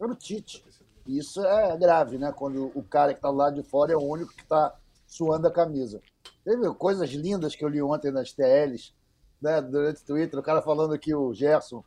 era 0.00 0.12
o 0.12 0.16
Tite. 0.16 0.64
Isso 1.06 1.44
é 1.44 1.76
grave, 1.76 2.18
né? 2.18 2.32
Quando 2.32 2.70
o 2.74 2.82
cara 2.82 3.12
que 3.12 3.18
está 3.18 3.30
lá 3.30 3.50
de 3.50 3.62
fora 3.62 3.92
é 3.92 3.96
o 3.96 4.00
único 4.00 4.34
que 4.34 4.42
está 4.42 4.74
suando 5.06 5.46
a 5.46 5.52
camisa. 5.52 6.00
Teve 6.44 6.72
coisas 6.74 7.10
lindas 7.10 7.54
que 7.54 7.64
eu 7.64 7.68
li 7.68 7.82
ontem 7.82 8.10
nas 8.10 8.32
TLs, 8.32 8.94
né, 9.40 9.60
durante 9.60 10.02
o 10.02 10.04
Twitter, 10.04 10.38
o 10.38 10.42
cara 10.42 10.62
falando 10.62 10.98
que 10.98 11.14
o 11.14 11.32
Gerson 11.32 11.82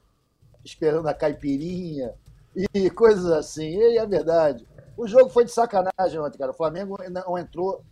esperando 0.63 1.07
a 1.07 1.13
caipirinha 1.13 2.13
e 2.55 2.89
coisas 2.91 3.25
assim. 3.31 3.69
E 3.69 3.97
é 3.97 4.05
verdade. 4.05 4.67
O 4.97 5.07
jogo 5.07 5.29
foi 5.29 5.45
de 5.45 5.51
sacanagem 5.51 6.19
ontem, 6.19 6.37
cara. 6.37 6.51
O 6.51 6.55
Flamengo 6.55 6.97
não 7.09 7.37
entrou, 7.37 7.83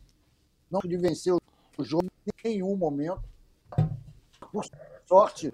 não 0.69 0.81
de 0.81 0.97
vencer 0.97 1.33
o 1.33 1.83
jogo 1.83 2.05
em 2.27 2.49
nenhum 2.49 2.75
momento. 2.75 3.23
Por 4.51 4.65
sorte, 5.07 5.53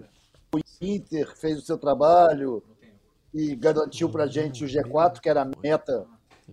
o 0.52 0.58
Inter 0.80 1.34
fez 1.36 1.58
o 1.58 1.62
seu 1.62 1.78
trabalho 1.78 2.62
e 3.32 3.54
garantiu 3.54 4.08
para 4.08 4.24
a 4.24 4.26
gente 4.26 4.64
o 4.64 4.68
G4, 4.68 5.20
que 5.20 5.28
era 5.28 5.42
a 5.42 5.50
meta 5.62 6.06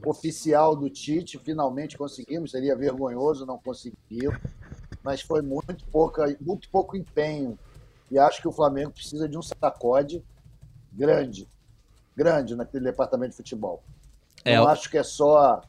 oficial 0.06 0.76
do 0.76 0.90
Tite, 0.90 1.40
finalmente 1.40 1.98
conseguimos, 1.98 2.52
seria 2.52 2.76
vergonhoso 2.76 3.46
não 3.46 3.58
conseguir, 3.58 4.30
mas 5.02 5.22
foi 5.22 5.42
muito, 5.42 5.86
pouca, 5.88 6.36
muito 6.42 6.70
pouco 6.70 6.98
empenho. 6.98 7.58
E 8.12 8.20
acho 8.20 8.42
que 8.42 8.48
o 8.48 8.52
Flamengo 8.52 8.92
precisa 8.92 9.28
de 9.28 9.38
um 9.38 9.42
sacode 9.42 10.24
grande, 10.92 11.48
grande 12.16 12.56
naquele 12.56 12.84
departamento 12.86 13.32
de 13.32 13.38
futebol. 13.38 13.84
É, 14.44 14.58
não 14.58 14.68
acho 14.68 14.90
que 14.90 14.98
é 14.98 15.04
só. 15.04 15.62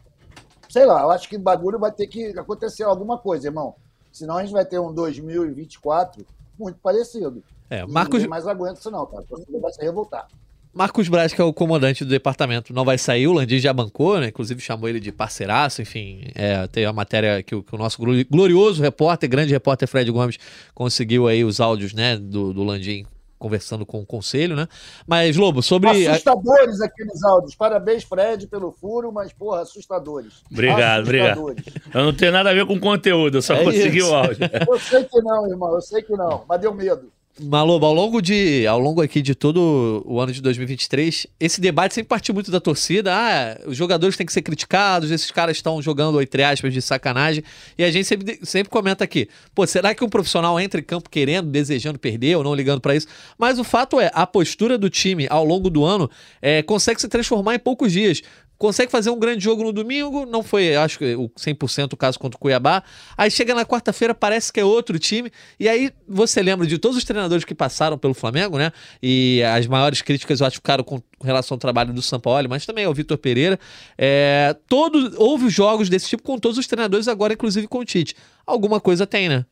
Sei 0.68 0.84
lá, 0.84 1.02
eu 1.02 1.10
acho 1.10 1.28
que 1.28 1.38
bagulho 1.38 1.78
vai 1.78 1.92
ter 1.92 2.06
que 2.06 2.26
acontecer 2.38 2.82
alguma 2.82 3.16
coisa, 3.18 3.46
irmão. 3.46 3.74
Senão 4.12 4.36
a 4.36 4.42
gente 4.42 4.52
vai 4.52 4.64
ter 4.64 4.78
um 4.78 4.92
2024 4.92 6.26
muito 6.58 6.78
parecido. 6.80 7.42
É, 7.70 7.86
Marcos... 7.86 8.14
Ninguém 8.14 8.28
mais 8.28 8.46
aguenta 8.46 8.80
isso, 8.80 8.90
não, 8.90 9.06
cara. 9.06 9.24
O 9.30 9.60
vai 9.60 9.72
se 9.72 9.80
revoltar. 9.80 10.28
Marcos 10.76 11.08
Braz, 11.08 11.32
que 11.32 11.40
é 11.40 11.44
o 11.44 11.54
comandante 11.54 12.04
do 12.04 12.10
departamento, 12.10 12.74
não 12.74 12.84
vai 12.84 12.98
sair. 12.98 13.26
O 13.26 13.32
Landim 13.32 13.58
já 13.58 13.72
bancou, 13.72 14.20
né? 14.20 14.28
Inclusive 14.28 14.60
chamou 14.60 14.86
ele 14.86 15.00
de 15.00 15.10
parceiraço. 15.10 15.80
Enfim, 15.80 16.30
é, 16.34 16.66
tem 16.66 16.84
a 16.84 16.92
matéria 16.92 17.42
que 17.42 17.54
o, 17.54 17.62
que 17.62 17.74
o, 17.74 17.78
nosso 17.78 17.96
glorioso 18.30 18.82
repórter, 18.82 19.26
grande 19.26 19.54
repórter 19.54 19.88
Fred 19.88 20.10
Gomes, 20.10 20.38
conseguiu 20.74 21.26
aí 21.26 21.42
os 21.44 21.60
áudios, 21.60 21.94
né? 21.94 22.18
Do, 22.18 22.52
do 22.52 22.62
Landim 22.62 23.06
conversando 23.38 23.86
com 23.86 24.00
o 24.00 24.06
conselho, 24.06 24.54
né? 24.54 24.68
Mas, 25.06 25.38
Lobo, 25.38 25.62
sobre. 25.62 26.06
Assustadores 26.06 26.78
aqueles 26.82 27.24
áudios. 27.24 27.54
Parabéns, 27.54 28.04
Fred, 28.04 28.46
pelo 28.46 28.70
furo, 28.70 29.10
mas, 29.10 29.32
porra, 29.32 29.62
assustadores. 29.62 30.42
Obrigado, 30.50 31.08
assustadores. 31.08 31.38
obrigado. 31.38 31.90
Eu 31.94 32.04
não 32.04 32.12
tenho 32.12 32.32
nada 32.32 32.50
a 32.50 32.54
ver 32.54 32.66
com 32.66 32.78
conteúdo, 32.78 33.38
eu 33.38 33.42
só 33.42 33.54
é 33.54 33.64
consegui 33.64 33.98
isso. 33.98 34.10
o 34.10 34.14
áudio. 34.14 34.38
Eu 34.68 34.78
sei 34.78 35.04
que 35.04 35.22
não, 35.22 35.48
irmão, 35.48 35.74
eu 35.74 35.80
sei 35.80 36.02
que 36.02 36.12
não, 36.12 36.44
mas 36.46 36.60
deu 36.60 36.74
medo. 36.74 37.10
Malobo, 37.38 37.84
ao 37.84 37.92
longo 37.92 38.22
de 38.22 38.66
ao 38.66 38.80
longo 38.80 39.02
aqui 39.02 39.20
de 39.20 39.34
todo 39.34 40.02
o 40.06 40.18
ano 40.18 40.32
de 40.32 40.40
2023, 40.40 41.26
esse 41.38 41.60
debate 41.60 41.92
sempre 41.92 42.08
partiu 42.08 42.32
muito 42.32 42.50
da 42.50 42.60
torcida. 42.60 43.12
Ah, 43.14 43.60
os 43.66 43.76
jogadores 43.76 44.16
têm 44.16 44.24
que 44.24 44.32
ser 44.32 44.40
criticados, 44.40 45.10
esses 45.10 45.30
caras 45.30 45.58
estão 45.58 45.82
jogando, 45.82 46.20
entre 46.22 46.42
aspas, 46.42 46.72
de 46.72 46.80
sacanagem. 46.80 47.44
E 47.76 47.84
a 47.84 47.90
gente 47.90 48.06
sempre, 48.06 48.38
sempre 48.42 48.70
comenta 48.70 49.04
aqui: 49.04 49.28
pô, 49.54 49.66
será 49.66 49.94
que 49.94 50.02
um 50.02 50.08
profissional 50.08 50.58
entra 50.58 50.80
em 50.80 50.82
campo 50.82 51.10
querendo, 51.10 51.50
desejando 51.50 51.98
perder 51.98 52.36
ou 52.36 52.42
não 52.42 52.54
ligando 52.54 52.80
para 52.80 52.96
isso? 52.96 53.06
Mas 53.36 53.58
o 53.58 53.64
fato 53.64 54.00
é, 54.00 54.10
a 54.14 54.26
postura 54.26 54.78
do 54.78 54.88
time 54.88 55.26
ao 55.28 55.44
longo 55.44 55.68
do 55.68 55.84
ano 55.84 56.10
é, 56.40 56.62
consegue 56.62 57.02
se 57.02 57.08
transformar 57.08 57.54
em 57.54 57.58
poucos 57.58 57.92
dias 57.92 58.22
consegue 58.58 58.90
fazer 58.90 59.10
um 59.10 59.18
grande 59.18 59.42
jogo 59.42 59.62
no 59.62 59.72
domingo, 59.72 60.24
não 60.26 60.42
foi, 60.42 60.74
acho 60.76 60.98
que 60.98 61.14
o 61.14 61.28
100% 61.30 61.92
o 61.92 61.96
caso 61.96 62.18
contra 62.18 62.36
o 62.36 62.40
Cuiabá. 62.40 62.82
Aí 63.16 63.30
chega 63.30 63.54
na 63.54 63.64
quarta-feira, 63.64 64.14
parece 64.14 64.52
que 64.52 64.60
é 64.60 64.64
outro 64.64 64.98
time. 64.98 65.30
E 65.58 65.68
aí 65.68 65.92
você 66.08 66.42
lembra 66.42 66.66
de 66.66 66.78
todos 66.78 66.96
os 66.96 67.04
treinadores 67.04 67.44
que 67.44 67.54
passaram 67.54 67.98
pelo 67.98 68.14
Flamengo, 68.14 68.58
né? 68.58 68.72
E 69.02 69.42
as 69.42 69.66
maiores 69.66 70.02
críticas 70.02 70.40
eu 70.40 70.46
acho 70.46 70.56
ficaram 70.56 70.82
com 70.82 71.00
relação 71.22 71.54
ao 71.54 71.58
trabalho 71.58 71.92
do 71.92 72.02
São 72.02 72.18
Paulo, 72.18 72.48
mas 72.48 72.64
também 72.64 72.84
ao 72.84 72.94
Vitor 72.94 73.18
Pereira. 73.18 73.58
É, 73.96 74.56
todo, 74.68 75.14
houve 75.18 75.48
jogos 75.48 75.88
desse 75.88 76.08
tipo 76.08 76.22
com 76.22 76.38
todos 76.38 76.58
os 76.58 76.66
treinadores, 76.66 77.08
agora 77.08 77.34
inclusive 77.34 77.66
com 77.66 77.78
o 77.78 77.84
Tite. 77.84 78.14
Alguma 78.46 78.80
coisa 78.80 79.06
tem, 79.06 79.28
né? 79.28 79.44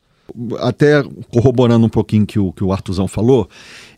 Até 0.60 1.02
corroborando 1.30 1.84
um 1.84 1.90
pouquinho 1.90 2.24
que 2.24 2.38
o 2.38 2.52
que 2.52 2.64
o 2.64 2.72
Artuzão 2.72 3.06
falou, 3.06 3.48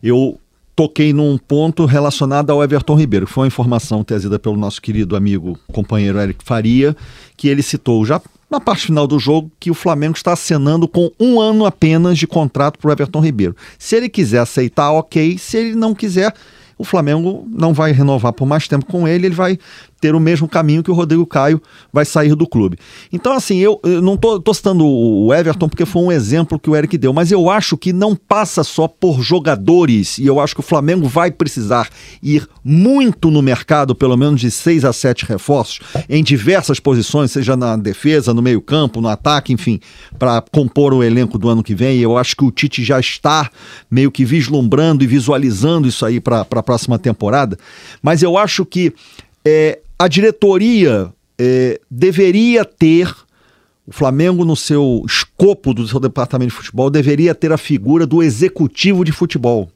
eu 0.03 0.37
toquei 0.77 1.11
num 1.11 1.39
ponto 1.39 1.85
relacionado 1.85 2.51
ao 2.51 2.63
Everton 2.63 2.93
Ribeiro. 2.93 3.25
Foi 3.25 3.41
uma 3.41 3.47
informação 3.47 4.03
trazida 4.03 4.37
pelo 4.37 4.55
nosso 4.55 4.79
querido 4.79 5.15
amigo, 5.15 5.57
companheiro 5.73 6.19
Eric 6.19 6.43
Faria, 6.45 6.95
que 7.35 7.47
ele 7.47 7.63
citou 7.63 8.05
já 8.05 8.21
na 8.47 8.59
parte 8.59 8.85
final 8.85 9.07
do 9.07 9.17
jogo 9.17 9.51
que 9.59 9.71
o 9.71 9.73
Flamengo 9.73 10.15
está 10.15 10.33
acenando 10.33 10.87
com 10.87 11.11
um 11.19 11.41
ano 11.41 11.65
apenas 11.65 12.15
de 12.15 12.27
contrato 12.27 12.77
para 12.77 12.89
o 12.89 12.91
Everton 12.91 13.19
Ribeiro. 13.19 13.55
Se 13.79 13.95
ele 13.95 14.07
quiser 14.07 14.37
aceitar, 14.37 14.91
ok. 14.91 15.39
Se 15.39 15.57
ele 15.57 15.73
não 15.73 15.95
quiser, 15.95 16.31
o 16.77 16.83
Flamengo 16.83 17.47
não 17.49 17.73
vai 17.73 17.91
renovar 17.91 18.31
por 18.31 18.45
mais 18.45 18.67
tempo 18.67 18.85
com 18.85 19.07
ele, 19.07 19.25
ele 19.25 19.35
vai 19.35 19.57
ter 19.99 20.15
o 20.15 20.19
mesmo 20.19 20.47
caminho 20.47 20.83
que 20.83 20.91
o 20.91 20.93
Rodrigo 20.93 21.25
Caio 21.25 21.61
vai 21.91 22.05
sair 22.05 22.35
do 22.35 22.47
clube. 22.47 22.77
Então, 23.11 23.33
assim, 23.33 23.57
eu, 23.57 23.79
eu 23.83 24.01
não 24.01 24.13
estou 24.13 24.53
citando 24.53 24.85
o 24.85 25.33
Everton 25.33 25.67
porque 25.67 25.85
foi 25.85 26.01
um 26.01 26.11
exemplo 26.11 26.59
que 26.59 26.69
o 26.69 26.75
Eric 26.75 26.97
deu, 26.97 27.13
mas 27.13 27.31
eu 27.31 27.49
acho 27.49 27.77
que 27.77 27.91
não 27.91 28.15
passa 28.15 28.63
só 28.63 28.87
por 28.87 29.21
jogadores, 29.21 30.17
e 30.17 30.25
eu 30.25 30.39
acho 30.39 30.53
que 30.53 30.59
o 30.59 30.63
Flamengo 30.63 31.07
vai 31.07 31.31
precisar 31.31 31.89
ir 32.21 32.47
muito 32.63 33.31
no 33.31 33.41
mercado, 33.41 33.95
pelo 33.95 34.17
menos 34.17 34.41
de 34.41 34.51
seis 34.51 34.85
a 34.85 34.93
sete 34.93 35.25
reforços, 35.25 35.79
em 36.09 36.23
diversas 36.23 36.79
posições, 36.79 37.31
seja 37.31 37.55
na 37.55 37.75
defesa, 37.75 38.33
no 38.33 38.41
meio-campo, 38.41 39.01
no 39.01 39.07
ataque, 39.07 39.53
enfim, 39.53 39.79
para 40.19 40.43
compor 40.51 40.93
o 40.93 41.03
elenco 41.03 41.37
do 41.37 41.49
ano 41.49 41.63
que 41.63 41.73
vem. 41.73 41.97
E 41.97 42.01
eu 42.01 42.17
acho 42.17 42.35
que 42.35 42.43
o 42.43 42.51
Tite 42.51 42.83
já 42.83 42.99
está 42.99 43.49
meio 43.89 44.11
que 44.11 44.25
vislumbrando 44.25 45.03
e 45.03 45.07
visualizando 45.07 45.87
isso 45.87 46.05
aí 46.05 46.19
para 46.19 46.41
a 46.41 46.63
próxima 46.63 46.99
temporada. 46.99 47.57
Mas 48.01 48.21
eu 48.21 48.37
acho 48.37 48.65
que 48.65 48.93
é, 49.45 49.79
a 49.99 50.07
diretoria 50.07 51.11
é, 51.39 51.79
deveria 51.89 52.63
ter, 52.63 53.13
o 53.85 53.91
Flamengo, 53.91 54.45
no 54.45 54.55
seu 54.55 55.03
escopo 55.05 55.73
do 55.73 55.87
seu 55.87 55.99
departamento 55.99 56.51
de 56.51 56.57
futebol, 56.57 56.89
deveria 56.89 57.33
ter 57.33 57.51
a 57.51 57.57
figura 57.57 58.05
do 58.05 58.21
executivo 58.21 59.03
de 59.03 59.11
futebol. 59.11 59.69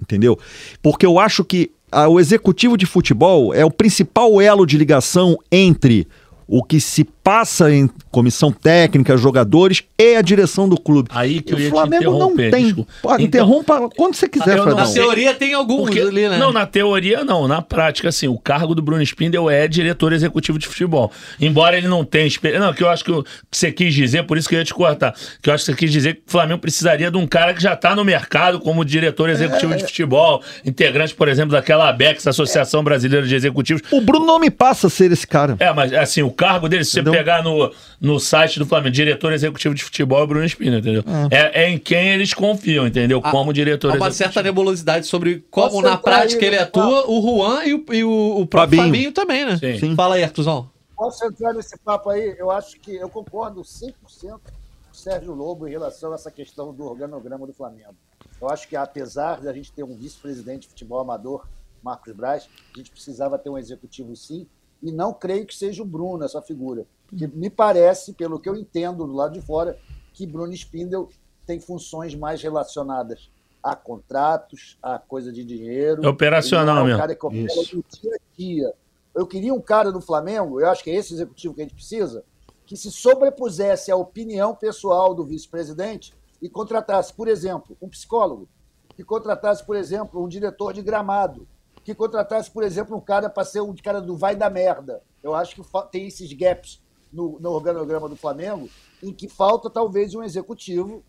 Entendeu? 0.00 0.38
Porque 0.82 1.06
eu 1.06 1.18
acho 1.18 1.44
que 1.44 1.70
a, 1.90 2.08
o 2.08 2.20
executivo 2.20 2.76
de 2.76 2.86
futebol 2.86 3.54
é 3.54 3.64
o 3.64 3.70
principal 3.70 4.40
elo 4.40 4.66
de 4.66 4.76
ligação 4.76 5.38
entre 5.50 6.06
o 6.46 6.62
que 6.62 6.80
se 6.80 7.04
passa 7.04 7.72
em 7.72 7.88
comissão 8.10 8.52
técnica, 8.52 9.16
jogadores 9.16 9.82
e 9.98 10.14
a 10.14 10.22
direção 10.22 10.68
do 10.68 10.78
clube. 10.78 11.08
Aí 11.12 11.40
que 11.40 11.54
eu 11.54 11.58
ia 11.58 11.68
o 11.68 11.70
Flamengo 11.70 12.18
não 12.18 12.36
tem. 12.36 12.68
Então, 12.68 12.86
interrompa 13.18 13.88
quando 13.96 14.14
você 14.14 14.28
quiser, 14.28 14.60
Fredão. 14.60 14.76
Na 14.76 14.86
teoria 14.86 15.34
tem 15.34 15.54
alguns 15.54 15.84
Porque, 15.84 16.00
ali, 16.00 16.28
né? 16.28 16.36
Não, 16.36 16.52
na 16.52 16.66
teoria 16.66 17.24
não. 17.24 17.48
Na 17.48 17.62
prática, 17.62 18.10
assim, 18.10 18.28
o 18.28 18.38
cargo 18.38 18.74
do 18.74 18.82
Bruno 18.82 19.02
Spindel 19.02 19.48
é 19.48 19.66
diretor 19.66 20.12
executivo 20.12 20.58
de 20.58 20.66
futebol. 20.66 21.10
Embora 21.40 21.78
ele 21.78 21.88
não 21.88 22.04
tenha 22.04 22.26
experiência. 22.26 22.64
Não, 22.64 22.74
que 22.74 22.82
eu 22.82 22.90
acho 22.90 23.04
que, 23.04 23.12
que 23.22 23.28
você 23.50 23.72
quis 23.72 23.94
dizer, 23.94 24.24
por 24.24 24.36
isso 24.36 24.48
que 24.48 24.54
eu 24.54 24.58
ia 24.58 24.64
te 24.64 24.74
cortar. 24.74 25.14
Que 25.42 25.48
eu 25.48 25.54
acho 25.54 25.64
que 25.64 25.72
você 25.72 25.76
quis 25.76 25.90
dizer 25.90 26.14
que 26.16 26.22
o 26.28 26.30
Flamengo 26.30 26.60
precisaria 26.60 27.10
de 27.10 27.16
um 27.16 27.26
cara 27.26 27.54
que 27.54 27.62
já 27.62 27.72
está 27.72 27.96
no 27.96 28.04
mercado 28.04 28.60
como 28.60 28.84
diretor 28.84 29.30
executivo 29.30 29.72
é. 29.72 29.76
de 29.76 29.84
futebol, 29.84 30.42
integrante, 30.64 31.14
por 31.14 31.28
exemplo, 31.28 31.52
daquela 31.52 31.88
ABEX, 31.88 32.26
Associação 32.26 32.84
Brasileira 32.84 33.26
de 33.26 33.34
Executivos. 33.34 33.82
O 33.90 34.00
Bruno 34.00 34.26
não 34.26 34.38
me 34.38 34.50
passa 34.50 34.88
a 34.88 34.90
ser 34.90 35.10
esse 35.10 35.26
cara. 35.26 35.56
É, 35.58 35.72
mas 35.72 35.92
assim, 35.92 36.22
o 36.22 36.33
cargo 36.34 36.68
dele, 36.68 36.84
se 36.84 36.92
você 36.92 37.02
pegar 37.02 37.42
no, 37.42 37.72
no 38.00 38.20
site 38.20 38.58
do 38.58 38.66
Flamengo, 38.66 38.92
diretor 38.92 39.32
executivo 39.32 39.74
de 39.74 39.82
futebol 39.82 40.22
é 40.22 40.26
Bruno 40.26 40.44
Espina, 40.44 40.78
entendeu? 40.78 41.02
É. 41.30 41.36
é. 41.36 41.64
é 41.64 41.70
em 41.70 41.78
quem 41.78 42.10
eles 42.10 42.34
confiam, 42.34 42.86
entendeu? 42.86 43.20
Há, 43.22 43.30
como 43.30 43.52
diretor 43.52 43.88
há 43.88 43.94
uma 43.94 44.08
executivo. 44.08 44.24
certa 44.24 44.42
nebulosidade 44.42 45.06
sobre 45.06 45.44
como 45.50 45.80
na 45.80 45.96
prática 45.96 46.44
ele 46.44 46.58
atua, 46.58 47.08
o 47.08 47.22
Juan 47.22 47.64
e 47.64 47.74
o, 47.74 47.84
e 47.92 48.04
o, 48.04 48.40
o 48.40 48.46
próprio 48.46 48.78
Fabinho. 48.78 48.94
Fabinho 48.94 49.12
também, 49.12 49.44
né? 49.44 49.56
Sim. 49.56 49.78
Sim. 49.78 49.94
Fala 49.94 50.16
aí, 50.16 50.24
Artuzão. 50.24 50.70
Posso 50.96 51.24
entrar 51.24 51.52
nesse 51.52 51.78
papo 51.78 52.10
aí? 52.10 52.34
Eu 52.38 52.50
acho 52.50 52.78
que 52.78 52.94
eu 52.94 53.08
concordo 53.08 53.62
100% 53.62 53.92
com 54.02 54.06
o 54.06 54.94
Sérgio 54.94 55.34
Lobo 55.34 55.66
em 55.66 55.70
relação 55.70 56.12
a 56.12 56.14
essa 56.14 56.30
questão 56.30 56.72
do 56.72 56.84
organograma 56.84 57.46
do 57.46 57.52
Flamengo. 57.52 57.94
Eu 58.40 58.48
acho 58.48 58.68
que 58.68 58.76
apesar 58.76 59.40
de 59.40 59.48
a 59.48 59.52
gente 59.52 59.72
ter 59.72 59.82
um 59.82 59.96
vice-presidente 59.96 60.62
de 60.62 60.68
futebol 60.68 61.00
amador, 61.00 61.46
Marcos 61.82 62.14
Braz, 62.14 62.48
a 62.74 62.78
gente 62.78 62.90
precisava 62.90 63.38
ter 63.38 63.50
um 63.50 63.58
executivo 63.58 64.14
sim, 64.16 64.46
e 64.84 64.92
não 64.92 65.14
creio 65.14 65.46
que 65.46 65.56
seja 65.56 65.82
o 65.82 65.86
Bruno 65.86 66.24
essa 66.24 66.42
figura. 66.42 66.86
Que 67.16 67.26
me 67.26 67.48
parece, 67.48 68.12
pelo 68.12 68.38
que 68.38 68.46
eu 68.46 68.54
entendo 68.54 69.06
do 69.06 69.14
lado 69.14 69.32
de 69.32 69.40
fora, 69.40 69.78
que 70.12 70.26
Bruno 70.26 70.52
Spindel 70.52 71.08
tem 71.46 71.58
funções 71.58 72.14
mais 72.14 72.42
relacionadas 72.42 73.30
a 73.62 73.74
contratos, 73.74 74.76
a 74.82 74.98
coisa 74.98 75.32
de 75.32 75.42
dinheiro. 75.42 76.04
É 76.04 76.08
operacional 76.08 76.78
é 76.78 76.82
um 76.82 76.84
mesmo. 76.84 77.00
Cara 77.00 77.14
que 77.14 77.26
opera 77.26 77.54
no 77.72 77.84
dia 77.90 78.14
a 78.14 78.36
dia. 78.36 78.74
Eu 79.14 79.26
queria 79.26 79.54
um 79.54 79.60
cara 79.60 79.90
no 79.90 80.02
Flamengo, 80.02 80.60
eu 80.60 80.68
acho 80.68 80.84
que 80.84 80.90
é 80.90 80.96
esse 80.96 81.14
executivo 81.14 81.54
que 81.54 81.62
a 81.62 81.64
gente 81.64 81.74
precisa, 81.74 82.22
que 82.66 82.76
se 82.76 82.90
sobrepusesse 82.90 83.90
à 83.90 83.96
opinião 83.96 84.54
pessoal 84.54 85.14
do 85.14 85.24
vice-presidente 85.24 86.12
e 86.42 86.48
contratasse, 86.48 87.14
por 87.14 87.26
exemplo, 87.26 87.74
um 87.80 87.88
psicólogo, 87.88 88.46
que 88.94 89.02
contratasse, 89.02 89.64
por 89.64 89.76
exemplo, 89.76 90.22
um 90.22 90.28
diretor 90.28 90.74
de 90.74 90.82
gramado, 90.82 91.46
que 91.84 91.94
contratasse, 91.94 92.50
por 92.50 92.62
exemplo, 92.62 92.96
um 92.96 93.00
cara 93.00 93.28
para 93.28 93.44
ser 93.44 93.60
um 93.60 93.74
cara 93.74 94.00
do 94.00 94.16
vai 94.16 94.34
da 94.34 94.48
merda. 94.48 95.02
Eu 95.22 95.34
acho 95.34 95.54
que 95.54 95.62
tem 95.90 96.06
esses 96.06 96.32
gaps 96.32 96.82
no, 97.12 97.38
no 97.38 97.50
organograma 97.50 98.08
do 98.08 98.16
Flamengo, 98.16 98.68
em 99.02 99.12
que 99.12 99.28
falta 99.28 99.68
talvez 99.68 100.14
um 100.14 100.22
executivo 100.22 101.04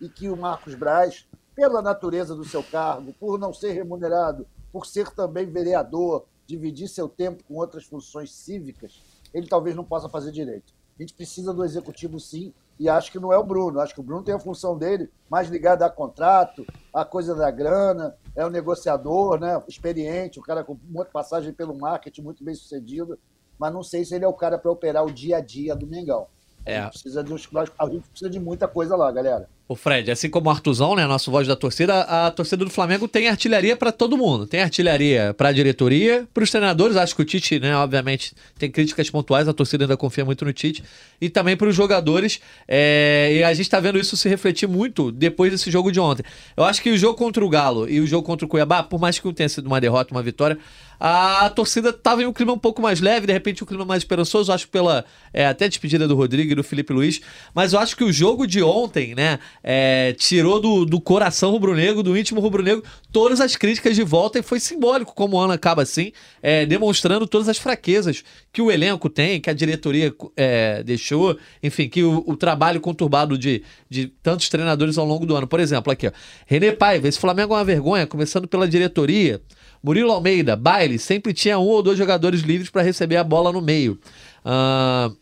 e 0.00 0.08
que 0.08 0.28
o 0.28 0.36
Marcos 0.36 0.74
Braz, 0.74 1.28
pela 1.54 1.82
natureza 1.82 2.34
do 2.34 2.44
seu 2.44 2.62
cargo, 2.62 3.12
por 3.20 3.38
não 3.38 3.52
ser 3.52 3.72
remunerado, 3.72 4.46
por 4.72 4.86
ser 4.86 5.10
também 5.10 5.46
vereador, 5.46 6.24
dividir 6.46 6.88
seu 6.88 7.08
tempo 7.08 7.44
com 7.44 7.54
outras 7.54 7.84
funções 7.84 8.32
cívicas, 8.32 9.02
ele 9.32 9.46
talvez 9.46 9.76
não 9.76 9.84
possa 9.84 10.08
fazer 10.08 10.32
direito. 10.32 10.72
A 10.98 11.02
gente 11.02 11.14
precisa 11.14 11.52
do 11.52 11.64
executivo 11.64 12.18
sim, 12.18 12.52
e 12.78 12.88
acho 12.88 13.12
que 13.12 13.18
não 13.18 13.32
é 13.32 13.38
o 13.38 13.44
Bruno. 13.44 13.80
Acho 13.80 13.94
que 13.94 14.00
o 14.00 14.04
Bruno 14.04 14.22
tem 14.22 14.34
a 14.34 14.40
função 14.40 14.76
dele 14.76 15.10
mais 15.30 15.48
ligada 15.48 15.86
a 15.86 15.90
contrato, 15.90 16.66
a 16.92 17.04
coisa 17.04 17.34
da 17.34 17.50
grana, 17.50 18.16
é 18.36 18.44
um 18.44 18.50
negociador, 18.50 19.38
né? 19.38 19.62
experiente, 19.68 20.38
o 20.38 20.42
um 20.42 20.44
cara 20.44 20.64
com 20.64 20.78
muita 20.84 21.10
passagem 21.10 21.52
pelo 21.52 21.78
marketing, 21.78 22.22
muito 22.22 22.44
bem 22.44 22.54
sucedido 22.54 23.18
mas 23.58 23.72
não 23.72 23.82
sei 23.82 24.04
se 24.04 24.14
ele 24.14 24.24
é 24.24 24.28
o 24.28 24.32
cara 24.32 24.58
para 24.58 24.70
operar 24.70 25.04
o 25.04 25.12
dia 25.12 25.38
a 25.38 25.40
dia 25.40 25.74
do 25.74 25.86
Mengão. 25.86 26.26
É. 26.64 26.78
A 26.78 26.84
gente, 26.84 26.92
precisa 26.92 27.22
de 27.22 27.32
uns, 27.32 27.48
a 27.78 27.88
gente 27.88 28.08
precisa 28.08 28.30
de 28.30 28.40
muita 28.40 28.66
coisa 28.66 28.96
lá, 28.96 29.10
galera. 29.12 29.48
O 29.66 29.74
Fred, 29.74 30.10
assim 30.10 30.28
como 30.28 30.48
o 30.48 30.50
Artuzão, 30.50 30.94
né, 30.94 31.06
nosso 31.06 31.30
voz 31.30 31.48
da 31.48 31.56
torcida, 31.56 32.02
a 32.02 32.30
torcida 32.30 32.62
do 32.66 32.70
Flamengo 32.70 33.08
tem 33.08 33.28
artilharia 33.28 33.74
para 33.74 33.90
todo 33.90 34.14
mundo. 34.14 34.46
Tem 34.46 34.60
artilharia 34.60 35.32
para 35.32 35.48
a 35.48 35.52
diretoria, 35.52 36.28
para 36.34 36.44
os 36.44 36.50
treinadores. 36.50 36.98
Acho 36.98 37.16
que 37.16 37.22
o 37.22 37.24
Tite, 37.24 37.58
né, 37.58 37.74
obviamente, 37.74 38.34
tem 38.58 38.70
críticas 38.70 39.08
pontuais, 39.08 39.48
a 39.48 39.54
torcida 39.54 39.84
ainda 39.84 39.96
confia 39.96 40.22
muito 40.22 40.44
no 40.44 40.52
Tite. 40.52 40.84
E 41.18 41.30
também 41.30 41.56
para 41.56 41.66
os 41.66 41.74
jogadores. 41.74 42.40
É... 42.68 43.36
E 43.38 43.42
a 43.42 43.54
gente 43.54 43.62
está 43.62 43.80
vendo 43.80 43.98
isso 43.98 44.18
se 44.18 44.28
refletir 44.28 44.68
muito 44.68 45.10
depois 45.10 45.50
desse 45.50 45.70
jogo 45.70 45.90
de 45.90 45.98
ontem. 45.98 46.24
Eu 46.54 46.64
acho 46.64 46.82
que 46.82 46.90
o 46.90 46.98
jogo 46.98 47.16
contra 47.16 47.42
o 47.42 47.48
Galo 47.48 47.88
e 47.88 48.00
o 48.00 48.06
jogo 48.06 48.26
contra 48.26 48.44
o 48.44 48.48
Cuiabá, 48.48 48.82
por 48.82 49.00
mais 49.00 49.18
que 49.18 49.32
tenha 49.32 49.48
sido 49.48 49.66
uma 49.66 49.80
derrota, 49.80 50.12
uma 50.12 50.22
vitória, 50.22 50.58
a 50.98 51.50
torcida 51.50 51.90
estava 51.90 52.22
em 52.22 52.26
um 52.26 52.32
clima 52.32 52.52
um 52.52 52.58
pouco 52.58 52.80
mais 52.80 53.00
leve, 53.00 53.26
de 53.26 53.32
repente 53.32 53.62
um 53.62 53.66
clima 53.66 53.84
mais 53.84 54.02
esperançoso, 54.02 54.52
acho 54.52 54.68
pela 54.68 55.04
é, 55.32 55.46
até 55.46 55.68
despedida 55.68 56.06
do 56.06 56.14
Rodrigo 56.14 56.52
e 56.52 56.54
do 56.54 56.64
Felipe 56.64 56.92
Luiz. 56.92 57.20
Mas 57.54 57.72
eu 57.72 57.78
acho 57.78 57.96
que 57.96 58.04
o 58.04 58.12
jogo 58.12 58.46
de 58.46 58.62
ontem, 58.62 59.14
né? 59.14 59.38
É, 59.66 60.14
tirou 60.18 60.60
do, 60.60 60.84
do 60.84 61.00
coração 61.00 61.50
rubro-negro, 61.50 62.02
do 62.02 62.16
íntimo 62.16 62.38
rubro-negro, 62.38 62.84
todas 63.10 63.40
as 63.40 63.56
críticas 63.56 63.96
de 63.96 64.02
volta 64.02 64.38
e 64.38 64.42
foi 64.42 64.60
simbólico 64.60 65.14
como 65.14 65.38
o 65.38 65.40
ano 65.40 65.54
acaba 65.54 65.80
assim, 65.80 66.12
é, 66.42 66.66
demonstrando 66.66 67.26
todas 67.26 67.48
as 67.48 67.56
fraquezas 67.56 68.22
que 68.52 68.60
o 68.60 68.70
elenco 68.70 69.08
tem, 69.08 69.40
que 69.40 69.48
a 69.48 69.54
diretoria 69.54 70.14
é, 70.36 70.82
deixou, 70.82 71.38
enfim, 71.62 71.88
que 71.88 72.02
o, 72.04 72.22
o, 72.26 72.36
trabalho 72.36 72.78
conturbado 72.78 73.38
de, 73.38 73.62
de 73.88 74.08
tantos 74.22 74.50
treinadores 74.50 74.98
ao 74.98 75.06
longo 75.06 75.24
do 75.24 75.34
ano. 75.34 75.46
Por 75.46 75.60
exemplo, 75.60 75.90
aqui, 75.90 76.08
ó, 76.08 76.12
René 76.44 76.72
Paiva, 76.72 77.08
esse 77.08 77.18
Flamengo 77.18 77.54
é 77.54 77.56
uma 77.56 77.64
vergonha, 77.64 78.06
começando 78.06 78.46
pela 78.46 78.68
diretoria. 78.68 79.40
Murilo 79.82 80.12
Almeida, 80.12 80.56
baile, 80.56 80.98
sempre 80.98 81.32
tinha 81.32 81.58
um 81.58 81.66
ou 81.66 81.82
dois 81.82 81.96
jogadores 81.96 82.40
livres 82.42 82.68
para 82.68 82.82
receber 82.82 83.16
a 83.16 83.24
bola 83.24 83.50
no 83.50 83.62
meio. 83.62 83.98
Uh, 84.44 85.14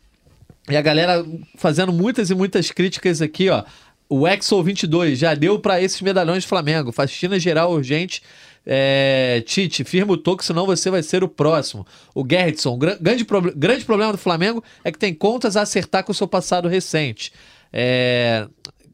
e 0.68 0.76
a 0.76 0.82
galera 0.82 1.25
fazendo 1.56 1.92
muitas 1.92 2.30
e 2.30 2.34
muitas 2.34 2.70
críticas 2.70 3.20
aqui, 3.20 3.49
ó. 3.49 3.64
O 4.12 4.28
Exo 4.28 4.62
22 4.62 5.19
já 5.19 5.35
deu 5.35 5.59
para 5.59 5.81
esses 5.81 6.02
medalhões 6.02 6.45
do 6.45 6.49
Flamengo. 6.49 6.92
Faxina 6.92 7.38
geral 7.38 7.73
urgente. 7.73 8.23
É, 8.66 9.42
Tite, 9.47 9.85
firma 9.85 10.12
o 10.12 10.19
toque, 10.19 10.45
senão 10.45 10.66
você 10.66 10.90
vai 10.90 11.02
ser 11.02 11.25
o 11.25 11.28
próximo. 11.28 11.87
O 12.14 12.23
Gerritson, 12.28 12.76
grande, 12.76 13.26
grande 13.57 13.85
problema 13.87 14.12
do 14.12 14.19
Flamengo 14.19 14.62
é 14.85 14.92
que 14.92 14.99
tem 14.99 15.14
contas 15.14 15.57
a 15.57 15.62
acertar 15.62 16.04
com 16.04 16.12
o 16.12 16.14
seu 16.14 16.28
passado 16.28 16.69
recente. 16.69 17.33
É, 17.73 18.47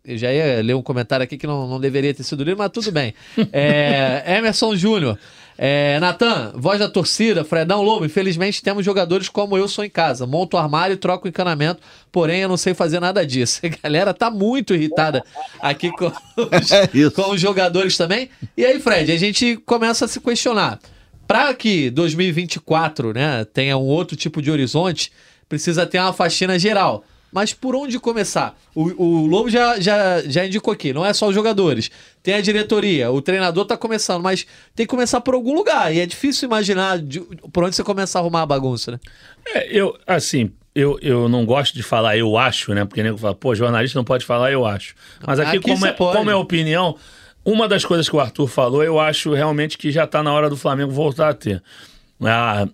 eu 0.04 0.16
já 0.16 0.32
ia 0.32 0.62
ler 0.62 0.74
um 0.74 0.82
comentário 0.82 1.24
aqui 1.24 1.36
que 1.36 1.48
não, 1.48 1.66
não 1.66 1.80
deveria 1.80 2.14
ter 2.14 2.22
sido 2.22 2.44
lido, 2.44 2.56
mas 2.56 2.70
tudo 2.70 2.92
bem. 2.92 3.12
É, 3.52 4.36
Emerson 4.38 4.76
Júnior. 4.76 5.18
É, 5.60 5.98
Natan, 5.98 6.52
voz 6.54 6.78
da 6.78 6.88
torcida, 6.88 7.44
Fredão 7.44 7.82
Lobo, 7.82 8.06
infelizmente 8.06 8.62
temos 8.62 8.84
jogadores 8.84 9.28
como 9.28 9.58
eu 9.58 9.66
sou 9.66 9.84
em 9.84 9.90
casa. 9.90 10.24
Monto 10.24 10.56
o 10.56 10.60
armário 10.60 10.94
e 10.94 10.96
troco 10.96 11.26
o 11.26 11.28
encanamento, 11.28 11.80
porém 12.12 12.42
eu 12.42 12.48
não 12.48 12.56
sei 12.56 12.74
fazer 12.74 13.00
nada 13.00 13.26
disso. 13.26 13.60
A 13.66 13.88
galera 13.88 14.14
tá 14.14 14.30
muito 14.30 14.72
irritada 14.72 15.24
aqui 15.60 15.90
com 15.90 16.06
os, 16.06 16.70
é 16.70 17.10
com 17.10 17.32
os 17.32 17.40
jogadores 17.40 17.96
também. 17.96 18.30
E 18.56 18.64
aí, 18.64 18.78
Fred, 18.78 19.10
a 19.10 19.16
gente 19.16 19.56
começa 19.66 20.04
a 20.04 20.08
se 20.08 20.20
questionar. 20.20 20.78
Para 21.26 21.52
que 21.52 21.90
2024 21.90 23.12
né, 23.12 23.44
tenha 23.52 23.76
um 23.76 23.84
outro 23.84 24.16
tipo 24.16 24.40
de 24.40 24.52
horizonte, 24.52 25.10
precisa 25.48 25.84
ter 25.84 25.98
uma 25.98 26.12
faxina 26.12 26.56
geral. 26.56 27.04
Mas 27.32 27.52
por 27.52 27.74
onde 27.76 27.98
começar? 27.98 28.58
O, 28.74 29.02
o 29.02 29.26
Lobo 29.26 29.50
já, 29.50 29.78
já, 29.78 30.22
já 30.22 30.46
indicou 30.46 30.72
aqui, 30.72 30.92
não 30.92 31.04
é 31.04 31.12
só 31.12 31.28
os 31.28 31.34
jogadores. 31.34 31.90
Tem 32.22 32.34
a 32.34 32.40
diretoria, 32.40 33.10
o 33.10 33.20
treinador 33.20 33.64
tá 33.64 33.76
começando, 33.76 34.22
mas 34.22 34.46
tem 34.74 34.86
que 34.86 34.90
começar 34.90 35.20
por 35.20 35.34
algum 35.34 35.54
lugar. 35.54 35.94
E 35.94 36.00
é 36.00 36.06
difícil 36.06 36.46
imaginar 36.46 36.98
de, 36.98 37.20
por 37.52 37.64
onde 37.64 37.76
você 37.76 37.84
começa 37.84 38.18
a 38.18 38.20
arrumar 38.20 38.42
a 38.42 38.46
bagunça, 38.46 38.92
né? 38.92 39.00
É, 39.46 39.68
eu, 39.70 39.96
assim, 40.06 40.50
eu, 40.74 40.98
eu 41.02 41.28
não 41.28 41.44
gosto 41.44 41.74
de 41.74 41.82
falar 41.82 42.16
eu 42.16 42.38
acho, 42.38 42.72
né? 42.72 42.84
Porque 42.84 43.02
nego 43.02 43.18
fala, 43.18 43.34
pô, 43.34 43.54
jornalista 43.54 43.98
não 43.98 44.04
pode 44.04 44.24
falar 44.24 44.52
eu 44.52 44.64
acho. 44.64 44.94
Mas 45.26 45.38
aqui, 45.40 45.58
aqui 45.58 45.70
como, 45.70 45.86
é, 45.86 45.92
como 45.92 46.30
é 46.30 46.34
opinião, 46.34 46.96
uma 47.44 47.66
das 47.66 47.84
coisas 47.84 48.08
que 48.08 48.14
o 48.14 48.20
Arthur 48.20 48.46
falou, 48.46 48.84
eu 48.84 48.98
acho 49.00 49.32
realmente 49.32 49.76
que 49.76 49.90
já 49.90 50.06
tá 50.06 50.22
na 50.22 50.32
hora 50.32 50.48
do 50.48 50.56
Flamengo 50.56 50.92
voltar 50.92 51.30
a 51.30 51.34
ter. 51.34 51.62
Ah, 52.22 52.68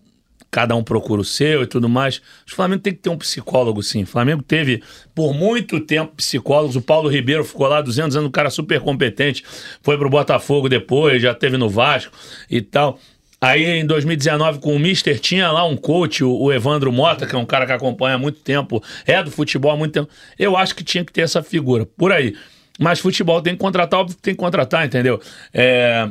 cada 0.54 0.76
um 0.76 0.84
procura 0.84 1.20
o 1.20 1.24
seu 1.24 1.64
e 1.64 1.66
tudo 1.66 1.88
mais. 1.88 2.18
O 2.48 2.54
Flamengo 2.54 2.80
tem 2.80 2.92
que 2.92 3.00
ter 3.00 3.10
um 3.10 3.18
psicólogo, 3.18 3.82
sim. 3.82 4.04
O 4.04 4.06
Flamengo 4.06 4.40
teve, 4.40 4.84
por 5.12 5.34
muito 5.34 5.80
tempo, 5.80 6.12
psicólogos. 6.14 6.76
O 6.76 6.80
Paulo 6.80 7.08
Ribeiro 7.08 7.44
ficou 7.44 7.66
lá 7.66 7.80
200 7.80 8.16
anos, 8.16 8.28
um 8.28 8.30
cara 8.30 8.48
super 8.50 8.78
competente. 8.78 9.44
Foi 9.82 9.98
pro 9.98 10.08
Botafogo 10.08 10.68
depois, 10.68 11.20
já 11.20 11.34
teve 11.34 11.56
no 11.56 11.68
Vasco 11.68 12.16
e 12.48 12.62
tal. 12.62 13.00
Aí 13.40 13.64
em 13.64 13.84
2019 13.84 14.60
com 14.60 14.76
o 14.76 14.78
Mister 14.78 15.18
tinha 15.18 15.50
lá 15.50 15.64
um 15.66 15.76
coach, 15.76 16.22
o 16.22 16.52
Evandro 16.52 16.92
Mota, 16.92 17.26
que 17.26 17.34
é 17.34 17.38
um 17.38 17.44
cara 17.44 17.66
que 17.66 17.72
acompanha 17.72 18.14
há 18.14 18.18
muito 18.18 18.38
tempo, 18.38 18.80
é 19.04 19.20
do 19.24 19.32
futebol 19.32 19.72
há 19.72 19.76
muito 19.76 19.92
tempo. 19.92 20.08
Eu 20.38 20.56
acho 20.56 20.72
que 20.72 20.84
tinha 20.84 21.04
que 21.04 21.12
ter 21.12 21.22
essa 21.22 21.42
figura, 21.42 21.84
por 21.84 22.12
aí. 22.12 22.36
Mas 22.78 23.00
futebol 23.00 23.42
tem 23.42 23.54
que 23.54 23.60
contratar, 23.60 23.98
óbvio 23.98 24.16
que 24.16 24.22
tem 24.22 24.34
que 24.34 24.40
contratar, 24.40 24.86
entendeu? 24.86 25.20
É, 25.52 26.08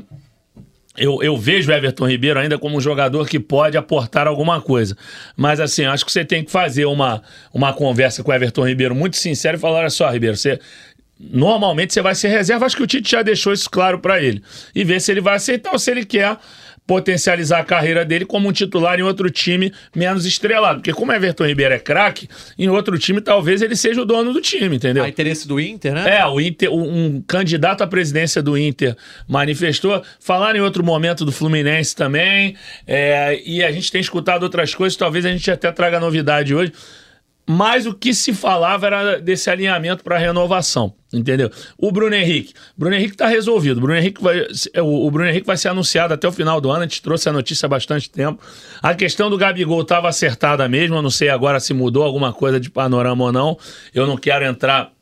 eu, 0.95 1.23
eu, 1.23 1.35
vejo 1.35 1.71
o 1.71 1.73
Everton 1.73 2.07
Ribeiro 2.07 2.39
ainda 2.39 2.57
como 2.59 2.77
um 2.77 2.81
jogador 2.81 3.27
que 3.27 3.39
pode 3.39 3.75
aportar 3.75 4.27
alguma 4.27 4.61
coisa. 4.61 4.95
Mas 5.35 5.59
assim, 5.59 5.85
acho 5.85 6.05
que 6.05 6.11
você 6.11 6.23
tem 6.23 6.43
que 6.43 6.51
fazer 6.51 6.85
uma, 6.85 7.23
uma 7.51 7.73
conversa 7.73 8.23
com 8.23 8.31
o 8.31 8.33
Everton 8.33 8.67
Ribeiro 8.67 8.93
muito 8.93 9.17
sincero 9.17 9.57
e 9.57 9.59
falar: 9.59 9.79
olha 9.79 9.89
só, 9.89 10.09
Ribeiro, 10.09 10.37
você. 10.37 10.59
Normalmente 11.19 11.93
você 11.93 12.01
vai 12.01 12.15
ser 12.15 12.27
reserva, 12.27 12.65
acho 12.65 12.75
que 12.75 12.83
o 12.83 12.87
Tite 12.87 13.11
já 13.11 13.21
deixou 13.21 13.53
isso 13.53 13.69
claro 13.69 13.99
para 13.99 14.21
ele. 14.21 14.43
E 14.75 14.83
ver 14.83 14.99
se 14.99 15.09
ele 15.09 15.21
vai 15.21 15.35
aceitar 15.35 15.71
ou 15.71 15.79
se 15.79 15.89
ele 15.89 16.03
quer 16.03 16.37
potencializar 16.85 17.59
a 17.59 17.63
carreira 17.63 18.03
dele 18.03 18.25
como 18.25 18.49
um 18.49 18.51
titular 18.51 18.99
em 18.99 19.03
outro 19.03 19.29
time 19.29 19.73
menos 19.95 20.25
estrelado. 20.25 20.79
Porque 20.79 20.93
como 20.93 21.11
Everton 21.11 21.45
Ribeiro 21.45 21.73
é 21.73 21.79
craque, 21.79 22.27
em 22.57 22.69
outro 22.69 22.97
time 22.97 23.21
talvez 23.21 23.61
ele 23.61 23.75
seja 23.75 24.01
o 24.01 24.05
dono 24.05 24.33
do 24.33 24.41
time, 24.41 24.75
entendeu? 24.75 25.03
A 25.03 25.09
interesse 25.09 25.47
do 25.47 25.59
Inter, 25.59 25.93
né? 25.93 26.17
É, 26.17 26.25
o 26.25 26.39
Inter, 26.39 26.71
um 26.71 27.21
candidato 27.21 27.83
à 27.83 27.87
presidência 27.87 28.41
do 28.41 28.57
Inter 28.57 28.95
manifestou. 29.27 30.03
Falar 30.19 30.55
em 30.55 30.61
outro 30.61 30.83
momento 30.83 31.25
do 31.25 31.31
Fluminense 31.31 31.95
também. 31.95 32.55
É, 32.85 33.41
e 33.45 33.63
a 33.63 33.71
gente 33.71 33.91
tem 33.91 34.01
escutado 34.01 34.43
outras 34.43 34.75
coisas, 34.75 34.97
talvez 34.97 35.25
a 35.25 35.29
gente 35.29 35.49
até 35.49 35.71
traga 35.71 35.99
novidade 35.99 36.53
hoje. 36.53 36.73
Mas 37.45 37.85
o 37.85 37.93
que 37.93 38.13
se 38.13 38.33
falava 38.33 38.85
era 38.87 39.19
desse 39.19 39.49
alinhamento 39.49 40.01
para 40.01 40.17
renovação, 40.17 40.93
entendeu? 41.11 41.51
O 41.77 41.91
Bruno 41.91 42.15
Henrique. 42.15 42.53
Bruno 42.77 42.95
Henrique 42.95 43.15
está 43.15 43.27
resolvido. 43.27 43.81
Bruno 43.81 43.97
Henrique 43.97 44.23
vai, 44.23 44.47
o, 44.77 45.05
o, 45.07 45.11
Bruno 45.11 45.29
Henrique 45.29 45.45
vai 45.45 45.57
ser 45.57 45.67
anunciado 45.67 46.13
até 46.13 46.25
o 46.25 46.31
final 46.31 46.61
do 46.61 46.71
ano. 46.71 46.83
A 46.83 46.87
gente 46.87 47.01
trouxe 47.01 47.27
a 47.27 47.33
notícia 47.33 47.65
há 47.65 47.69
bastante 47.69 48.09
tempo. 48.09 48.41
A 48.81 48.95
questão 48.95 49.29
do 49.29 49.37
Gabigol 49.37 49.81
estava 49.81 50.07
acertada 50.07 50.67
mesmo. 50.69 50.95
Eu 50.95 51.01
não 51.01 51.09
sei 51.09 51.27
agora 51.27 51.59
se 51.59 51.73
mudou 51.73 52.03
alguma 52.03 52.31
coisa 52.31 52.61
de 52.61 52.69
panorama 52.69 53.25
ou 53.25 53.31
não. 53.33 53.57
Eu 53.93 54.07
não 54.07 54.15
quero 54.15 54.45
entrar 54.45 54.93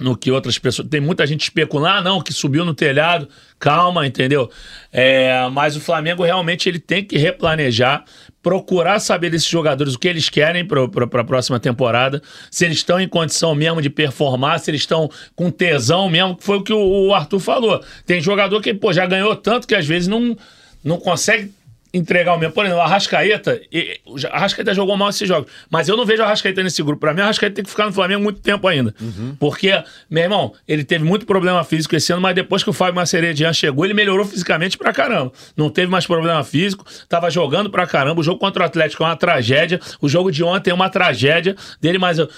no 0.00 0.16
que 0.16 0.32
outras 0.32 0.58
pessoas. 0.58 0.88
Tem 0.88 1.00
muita 1.00 1.26
gente 1.26 1.42
especulando, 1.42 1.98
ah, 1.98 2.02
não, 2.02 2.22
que 2.22 2.32
subiu 2.32 2.64
no 2.64 2.74
telhado. 2.74 3.28
Calma, 3.58 4.06
entendeu? 4.06 4.50
É, 4.90 5.46
mas 5.52 5.76
o 5.76 5.80
Flamengo 5.80 6.24
realmente 6.24 6.68
ele 6.68 6.78
tem 6.78 7.04
que 7.04 7.18
replanejar, 7.18 8.04
procurar 8.42 9.00
saber 9.00 9.30
desses 9.30 9.48
jogadores 9.48 9.94
o 9.94 9.98
que 9.98 10.08
eles 10.08 10.28
querem 10.28 10.64
para 10.64 10.84
a 11.20 11.24
próxima 11.24 11.60
temporada, 11.60 12.22
se 12.50 12.64
eles 12.64 12.78
estão 12.78 12.98
em 12.98 13.08
condição 13.08 13.54
mesmo 13.54 13.82
de 13.82 13.90
performar, 13.90 14.58
se 14.58 14.70
eles 14.70 14.80
estão 14.80 15.10
com 15.36 15.50
tesão 15.50 16.08
mesmo, 16.08 16.36
que 16.36 16.44
foi 16.44 16.56
o 16.56 16.62
que 16.62 16.72
o, 16.72 17.08
o 17.08 17.14
Arthur 17.14 17.40
falou. 17.40 17.84
Tem 18.06 18.20
jogador 18.20 18.60
que 18.60 18.72
pô, 18.72 18.92
já 18.92 19.06
ganhou 19.06 19.36
tanto 19.36 19.66
que 19.66 19.74
às 19.74 19.86
vezes 19.86 20.08
não, 20.08 20.36
não 20.82 20.98
consegue 20.98 21.52
entregar 21.92 22.34
o 22.34 22.38
mesmo. 22.38 22.52
Por 22.52 22.64
exemplo, 22.64 22.80
o 22.80 22.84
Arrascaeta, 22.84 23.60
o 24.06 24.16
Arrascaeta 24.32 24.74
jogou 24.74 24.96
mal 24.96 25.10
esses 25.10 25.26
jogos, 25.26 25.50
mas 25.68 25.88
eu 25.88 25.96
não 25.96 26.04
vejo 26.04 26.22
o 26.22 26.24
Arrascaeta 26.24 26.62
nesse 26.62 26.82
grupo. 26.82 27.00
Pra 27.00 27.12
mim, 27.12 27.20
o 27.20 27.24
Arrascaeta 27.24 27.56
tem 27.56 27.64
que 27.64 27.70
ficar 27.70 27.86
no 27.86 27.92
Flamengo 27.92 28.22
muito 28.22 28.40
tempo 28.40 28.66
ainda. 28.66 28.94
Uhum. 29.00 29.36
Porque, 29.38 29.82
meu 30.08 30.22
irmão, 30.22 30.52
ele 30.66 30.84
teve 30.84 31.04
muito 31.04 31.26
problema 31.26 31.62
físico 31.64 31.94
esse 31.96 32.12
ano, 32.12 32.22
mas 32.22 32.34
depois 32.34 32.62
que 32.62 32.70
o 32.70 32.72
Fábio 32.72 32.94
Maceredian 32.96 33.52
chegou, 33.52 33.84
ele 33.84 33.94
melhorou 33.94 34.24
fisicamente 34.24 34.78
pra 34.78 34.92
caramba. 34.92 35.32
Não 35.56 35.68
teve 35.70 35.90
mais 35.90 36.06
problema 36.06 36.42
físico, 36.44 36.84
tava 37.08 37.30
jogando 37.30 37.70
pra 37.70 37.86
caramba. 37.86 38.20
O 38.20 38.24
jogo 38.24 38.38
contra 38.38 38.62
o 38.62 38.66
Atlético 38.66 39.02
é 39.02 39.06
uma 39.06 39.16
tragédia. 39.16 39.80
O 40.00 40.08
jogo 40.08 40.30
de 40.30 40.44
ontem 40.44 40.70
é 40.70 40.74
uma 40.74 40.88
tragédia 40.88 41.56
dele, 41.80 41.98
mas 41.98 42.18
o, 42.18 42.28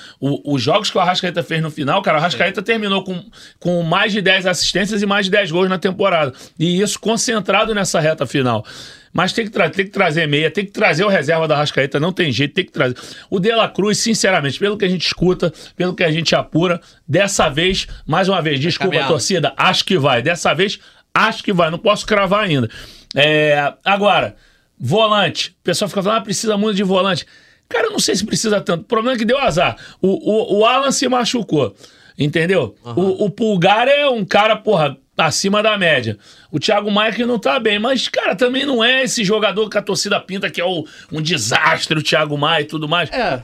os 0.45 0.62
jogos 0.62 0.91
que 0.91 0.97
o 0.97 1.01
Arrascaeta 1.01 1.43
fez 1.43 1.62
no 1.62 1.71
final, 1.71 2.01
cara, 2.03 2.19
o 2.19 2.21
Arrascaeta 2.21 2.61
é. 2.61 2.62
terminou 2.62 3.05
com, 3.05 3.23
com 3.59 3.83
mais 3.83 4.12
de 4.12 4.21
10 4.21 4.47
assistências 4.47 5.03
e 5.03 5.07
mais 5.07 5.27
de 5.27 5.31
10 5.31 5.51
gols 5.51 5.69
na 5.69 5.79
temporada. 5.79 6.33
E 6.59 6.81
isso 6.81 6.99
concentrado 6.99 7.75
nessa 7.75 8.01
reta 8.01 8.27
final. 8.27 8.65
Mas 9.12 9.33
tem 9.33 9.46
que, 9.46 9.70
tem 9.70 9.85
que 9.85 9.90
trazer 9.90 10.27
meia, 10.27 10.51
tem 10.51 10.64
que 10.64 10.70
trazer 10.70 11.05
o 11.05 11.09
reserva 11.09 11.46
da 11.46 11.57
Rascaeta, 11.57 12.01
não 12.01 12.12
tem 12.12 12.33
jeito, 12.33 12.55
tem 12.55 12.64
que 12.64 12.72
trazer. 12.72 12.96
O 13.29 13.38
De 13.38 13.55
La 13.55 13.68
Cruz, 13.68 13.98
sinceramente, 13.98 14.59
pelo 14.59 14.79
que 14.79 14.85
a 14.85 14.88
gente 14.88 15.07
escuta, 15.07 15.53
pelo 15.77 15.94
que 15.94 16.03
a 16.03 16.11
gente 16.11 16.35
apura, 16.35 16.81
dessa 17.07 17.48
vez, 17.48 17.87
mais 18.07 18.29
uma 18.29 18.40
vez, 18.40 18.59
desculpa, 18.59 18.98
a 18.98 19.07
torcida, 19.07 19.53
acho 19.57 19.85
que 19.85 19.98
vai. 19.98 20.22
Dessa 20.22 20.55
vez, 20.55 20.79
acho 21.14 21.44
que 21.44 21.53
vai, 21.53 21.70
não 21.70 21.79
posso 21.79 22.07
cravar 22.07 22.44
ainda. 22.44 22.70
É, 23.14 23.75
agora, 23.85 24.35
volante. 24.79 25.51
O 25.61 25.64
pessoal 25.64 25.88
fica 25.88 26.03
falando, 26.03 26.18
ah, 26.18 26.22
precisa 26.22 26.57
muito 26.57 26.77
de 26.77 26.83
volante. 26.83 27.27
Cara, 27.68 27.87
eu 27.87 27.92
não 27.92 27.98
sei 27.98 28.16
se 28.16 28.25
precisa 28.25 28.61
tanto. 28.61 28.83
O 28.83 28.87
problema 28.87 29.16
é 29.16 29.18
que 29.18 29.25
deu 29.25 29.38
azar. 29.38 29.77
O, 30.01 30.09
o, 30.09 30.59
o 30.59 30.64
Alan 30.64 30.90
se 30.90 31.07
machucou. 31.09 31.75
Entendeu? 32.18 32.75
Uhum. 32.85 32.92
O, 32.92 33.25
o 33.25 33.31
Pulgar 33.31 33.88
é 33.88 34.07
um 34.07 34.25
cara, 34.25 34.57
porra, 34.57 34.96
acima 35.16 35.62
da 35.62 35.77
média. 35.77 36.18
O 36.51 36.59
Thiago 36.59 36.90
Maia 36.90 37.12
que 37.12 37.25
não 37.25 37.38
tá 37.38 37.59
bem, 37.59 37.79
mas, 37.79 38.09
cara, 38.09 38.35
também 38.35 38.64
não 38.64 38.83
é 38.83 39.03
esse 39.03 39.25
jogador 39.25 39.68
que 39.68 39.79
a 39.79 39.83
torcida 39.83 40.18
pinta 40.20 40.51
que 40.51 40.61
é 40.61 40.64
o, 40.64 40.87
um 41.11 41.20
desastre, 41.20 41.98
o 41.98 42.03
Thiago 42.03 42.37
Maia 42.37 42.62
e 42.62 42.66
tudo 42.66 42.88
mais. 42.88 43.11
É. 43.11 43.42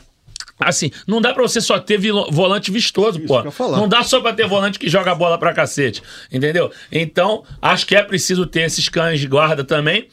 Assim, 0.61 0.91
não 1.07 1.21
dá 1.21 1.33
pra 1.33 1.43
você 1.43 1.61
só 1.61 1.79
ter 1.79 2.01
volante 2.31 2.71
vistoso, 2.73 3.19
Isso 3.19 3.29
pô. 3.29 3.43
Não 3.77 3.89
dá 3.89 4.03
só 4.03 4.21
pra 4.21 4.33
ter 4.33 4.47
volante 4.47 4.79
que 4.79 4.89
joga 4.89 5.13
a 5.13 5.15
bola 5.15 5.39
pra 5.39 5.55
cacete, 5.55 6.03
entendeu? 6.33 6.73
Então, 6.91 7.45
acho 7.63 7.87
que 7.87 7.95
é 7.95 8.03
preciso 8.03 8.45
ter 8.45 8.63
esses 8.63 8.89
cães 8.89 9.21
de 9.21 9.29
guarda 9.29 9.63
também. 9.63 10.09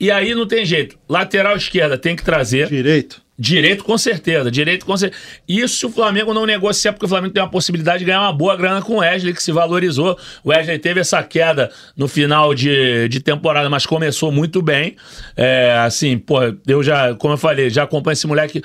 E 0.00 0.10
aí 0.10 0.34
não 0.34 0.46
tem 0.46 0.64
jeito. 0.64 0.98
Lateral 1.08 1.56
esquerda 1.56 1.96
tem 1.96 2.16
que 2.16 2.24
trazer. 2.24 2.68
Direito. 2.68 3.22
Direito 3.40 3.84
com 3.84 3.96
certeza, 3.96 4.50
direito 4.50 4.84
com 4.84 4.96
certeza. 4.96 5.22
Isso 5.46 5.86
o 5.86 5.90
Flamengo 5.90 6.34
não 6.34 6.44
negocia, 6.44 6.92
porque 6.92 7.06
o 7.06 7.08
Flamengo 7.08 7.32
tem 7.32 7.40
a 7.40 7.46
possibilidade 7.46 8.00
de 8.00 8.04
ganhar 8.04 8.22
uma 8.22 8.32
boa 8.32 8.56
grana 8.56 8.82
com 8.82 8.94
o 8.94 8.98
Wesley, 8.98 9.32
que 9.32 9.40
se 9.40 9.52
valorizou. 9.52 10.18
O 10.42 10.50
Wesley 10.50 10.76
teve 10.80 10.98
essa 10.98 11.22
queda 11.22 11.70
no 11.96 12.08
final 12.08 12.52
de, 12.52 13.08
de 13.08 13.20
temporada, 13.20 13.70
mas 13.70 13.86
começou 13.86 14.32
muito 14.32 14.60
bem. 14.60 14.96
É, 15.36 15.72
assim, 15.84 16.18
pô, 16.18 16.38
eu 16.66 16.82
já, 16.82 17.14
como 17.14 17.34
eu 17.34 17.38
falei, 17.38 17.70
já 17.70 17.84
acompanho 17.84 18.14
esse 18.14 18.26
moleque. 18.26 18.60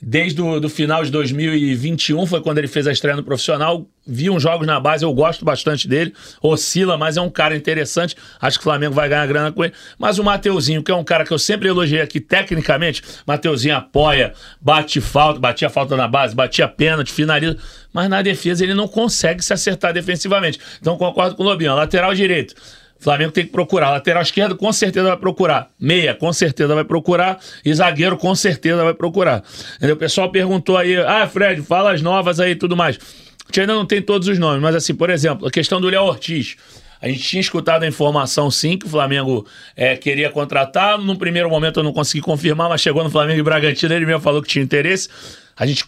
Desde 0.00 0.40
o 0.40 0.60
do 0.60 0.68
final 0.68 1.04
de 1.04 1.10
2021, 1.10 2.24
foi 2.26 2.40
quando 2.40 2.58
ele 2.58 2.68
fez 2.68 2.86
a 2.86 2.92
estreia 2.92 3.16
no 3.16 3.22
profissional. 3.22 3.86
Vi 4.06 4.30
uns 4.30 4.42
jogos 4.42 4.66
na 4.66 4.78
base, 4.80 5.04
eu 5.04 5.12
gosto 5.12 5.44
bastante 5.44 5.86
dele. 5.86 6.14
Oscila, 6.40 6.96
mas 6.96 7.16
é 7.16 7.20
um 7.20 7.28
cara 7.28 7.56
interessante. 7.56 8.16
Acho 8.40 8.58
que 8.58 8.62
o 8.62 8.64
Flamengo 8.64 8.94
vai 8.94 9.08
ganhar 9.08 9.26
grana 9.26 9.52
com 9.52 9.64
ele. 9.64 9.74
Mas 9.98 10.18
o 10.18 10.24
Mateuzinho, 10.24 10.82
que 10.82 10.90
é 10.90 10.94
um 10.94 11.04
cara 11.04 11.24
que 11.24 11.32
eu 11.32 11.38
sempre 11.38 11.68
elogiei 11.68 12.00
aqui 12.00 12.20
tecnicamente, 12.20 13.02
Mateuzinho 13.26 13.76
apoia, 13.76 14.32
bate 14.60 15.00
falta, 15.00 15.40
batia 15.40 15.68
falta 15.68 15.96
na 15.96 16.08
base, 16.08 16.34
batia 16.34 16.68
pênalti, 16.68 17.12
finaliza. 17.12 17.58
Mas 17.92 18.08
na 18.08 18.22
defesa 18.22 18.64
ele 18.64 18.74
não 18.74 18.86
consegue 18.86 19.44
se 19.44 19.52
acertar 19.52 19.92
defensivamente. 19.92 20.58
Então 20.80 20.96
concordo 20.96 21.34
com 21.34 21.42
o 21.42 21.46
Lobinho. 21.46 21.74
Lateral 21.74 22.14
direito. 22.14 22.54
Flamengo 22.98 23.32
tem 23.32 23.46
que 23.46 23.52
procurar. 23.52 23.90
Lateral 23.90 24.22
esquerdo, 24.22 24.56
com 24.56 24.72
certeza 24.72 25.06
vai 25.08 25.16
procurar. 25.16 25.70
Meia, 25.78 26.14
com 26.14 26.32
certeza 26.32 26.74
vai 26.74 26.84
procurar. 26.84 27.38
E 27.64 27.72
zagueiro, 27.72 28.16
com 28.16 28.34
certeza 28.34 28.82
vai 28.82 28.94
procurar. 28.94 29.42
Entendeu? 29.76 29.94
O 29.94 29.98
pessoal 29.98 30.30
perguntou 30.30 30.76
aí, 30.76 30.96
ah, 30.96 31.26
Fred, 31.26 31.62
fala 31.62 31.92
as 31.92 32.02
novas 32.02 32.40
aí 32.40 32.52
e 32.52 32.56
tudo 32.56 32.76
mais. 32.76 32.96
A 32.96 33.46
gente 33.48 33.60
ainda 33.60 33.74
não 33.74 33.86
tem 33.86 34.02
todos 34.02 34.28
os 34.28 34.38
nomes, 34.38 34.60
mas 34.60 34.74
assim, 34.74 34.94
por 34.94 35.10
exemplo, 35.10 35.46
a 35.46 35.50
questão 35.50 35.80
do 35.80 35.88
Léo 35.88 36.02
Ortiz. 36.02 36.56
A 37.00 37.08
gente 37.08 37.22
tinha 37.22 37.40
escutado 37.40 37.84
a 37.84 37.86
informação, 37.86 38.50
sim, 38.50 38.76
que 38.76 38.84
o 38.84 38.88
Flamengo 38.88 39.46
é, 39.76 39.96
queria 39.96 40.30
contratar. 40.30 40.98
Num 40.98 41.14
primeiro 41.14 41.48
momento 41.48 41.78
eu 41.78 41.84
não 41.84 41.92
consegui 41.92 42.20
confirmar, 42.20 42.68
mas 42.68 42.80
chegou 42.80 43.04
no 43.04 43.10
Flamengo 43.10 43.38
e 43.38 43.42
Bragantino, 43.42 43.94
ele 43.94 44.04
mesmo 44.04 44.20
falou 44.20 44.42
que 44.42 44.48
tinha 44.48 44.64
interesse. 44.64 45.08
A 45.56 45.64
gente 45.64 45.84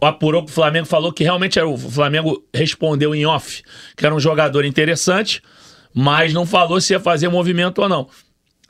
apurou 0.00 0.44
que 0.44 0.50
o 0.50 0.54
Flamengo 0.54 0.86
falou 0.86 1.12
que 1.12 1.24
realmente 1.24 1.58
era, 1.58 1.66
o 1.66 1.78
Flamengo 1.78 2.44
respondeu 2.54 3.14
em 3.14 3.24
off, 3.24 3.62
que 3.96 4.04
era 4.04 4.14
um 4.14 4.20
jogador 4.20 4.66
interessante 4.66 5.42
mas 6.00 6.32
não 6.32 6.46
falou 6.46 6.80
se 6.80 6.92
ia 6.92 7.00
fazer 7.00 7.28
movimento 7.28 7.82
ou 7.82 7.88
não. 7.88 8.06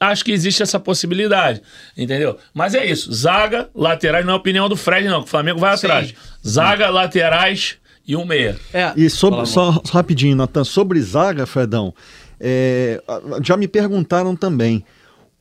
Acho 0.01 0.25
que 0.25 0.33
existe 0.33 0.63
essa 0.63 0.81
possibilidade, 0.81 1.61
entendeu? 1.95 2.39
Mas 2.55 2.75
é 2.75 2.87
isso. 2.87 3.13
Zaga, 3.13 3.69
laterais, 3.75 4.25
não 4.25 4.33
é 4.33 4.37
a 4.37 4.39
opinião 4.39 4.67
do 4.67 4.77
Fred, 4.77 5.07
não, 5.07 5.21
que 5.21 5.27
o 5.27 5.31
Flamengo 5.31 5.61
vai 5.61 5.77
Sim. 5.77 5.87
atrás. 5.87 6.15
Zaga, 6.47 6.89
laterais 6.89 7.77
e 8.07 8.17
um 8.17 8.25
meia. 8.25 8.59
É. 8.73 8.95
E 8.97 9.11
sobre, 9.11 9.45
só, 9.45 9.73
só, 9.73 9.83
rapidinho, 9.93 10.37
Natan, 10.37 10.65
sobre 10.65 10.99
zaga, 11.03 11.45
Fredão, 11.45 11.93
é, 12.41 12.99
já 13.45 13.59
me 13.59 13.69
perguntaram 13.69 14.35
também. 14.35 14.83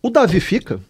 O 0.02 0.10
Davi 0.10 0.42
fica? 0.42 0.82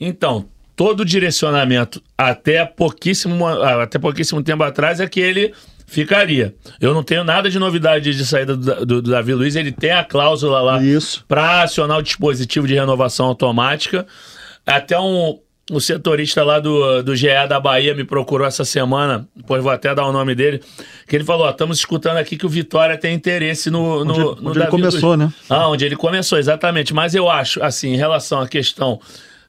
Então, 0.00 0.48
todo 0.74 1.02
o 1.02 1.04
direcionamento 1.04 2.02
até 2.18 2.64
pouquíssimo, 2.64 3.46
até 3.46 4.00
pouquíssimo 4.00 4.42
tempo 4.42 4.64
atrás 4.64 4.98
é 4.98 5.06
que 5.06 5.20
ele 5.20 5.54
ficaria. 5.90 6.54
Eu 6.80 6.94
não 6.94 7.02
tenho 7.02 7.24
nada 7.24 7.50
de 7.50 7.58
novidade 7.58 8.14
de 8.14 8.24
saída 8.24 8.56
do, 8.56 8.86
do, 8.86 9.02
do 9.02 9.10
Davi 9.10 9.34
Luiz, 9.34 9.56
ele 9.56 9.72
tem 9.72 9.90
a 9.90 10.04
cláusula 10.04 10.60
lá 10.60 10.80
para 11.26 11.62
acionar 11.62 11.98
o 11.98 12.02
dispositivo 12.02 12.66
de 12.66 12.74
renovação 12.74 13.26
automática. 13.26 14.06
Até 14.64 14.98
um, 14.98 15.38
o 15.70 15.80
setorista 15.80 16.44
lá 16.44 16.60
do, 16.60 17.02
do 17.02 17.16
GE 17.16 17.26
da 17.48 17.58
Bahia 17.58 17.94
me 17.94 18.04
procurou 18.04 18.46
essa 18.46 18.64
semana, 18.64 19.26
depois 19.34 19.62
vou 19.62 19.72
até 19.72 19.92
dar 19.92 20.06
o 20.06 20.12
nome 20.12 20.34
dele, 20.34 20.62
que 21.08 21.16
ele 21.16 21.24
falou: 21.24 21.48
estamos 21.50 21.78
escutando 21.78 22.18
aqui 22.18 22.36
que 22.36 22.46
o 22.46 22.48
Vitória 22.48 22.96
tem 22.96 23.14
interesse 23.14 23.68
no. 23.68 24.04
no, 24.04 24.12
onde, 24.12 24.42
no 24.42 24.50
onde 24.50 24.58
ele 24.60 24.68
começou, 24.68 25.16
Luiz. 25.16 25.18
né? 25.18 25.32
Ah, 25.48 25.68
onde 25.68 25.84
ele 25.84 25.96
começou, 25.96 26.38
exatamente. 26.38 26.94
Mas 26.94 27.14
eu 27.14 27.28
acho, 27.28 27.62
assim, 27.62 27.94
em 27.94 27.96
relação 27.96 28.40
à 28.40 28.46
questão 28.46 29.00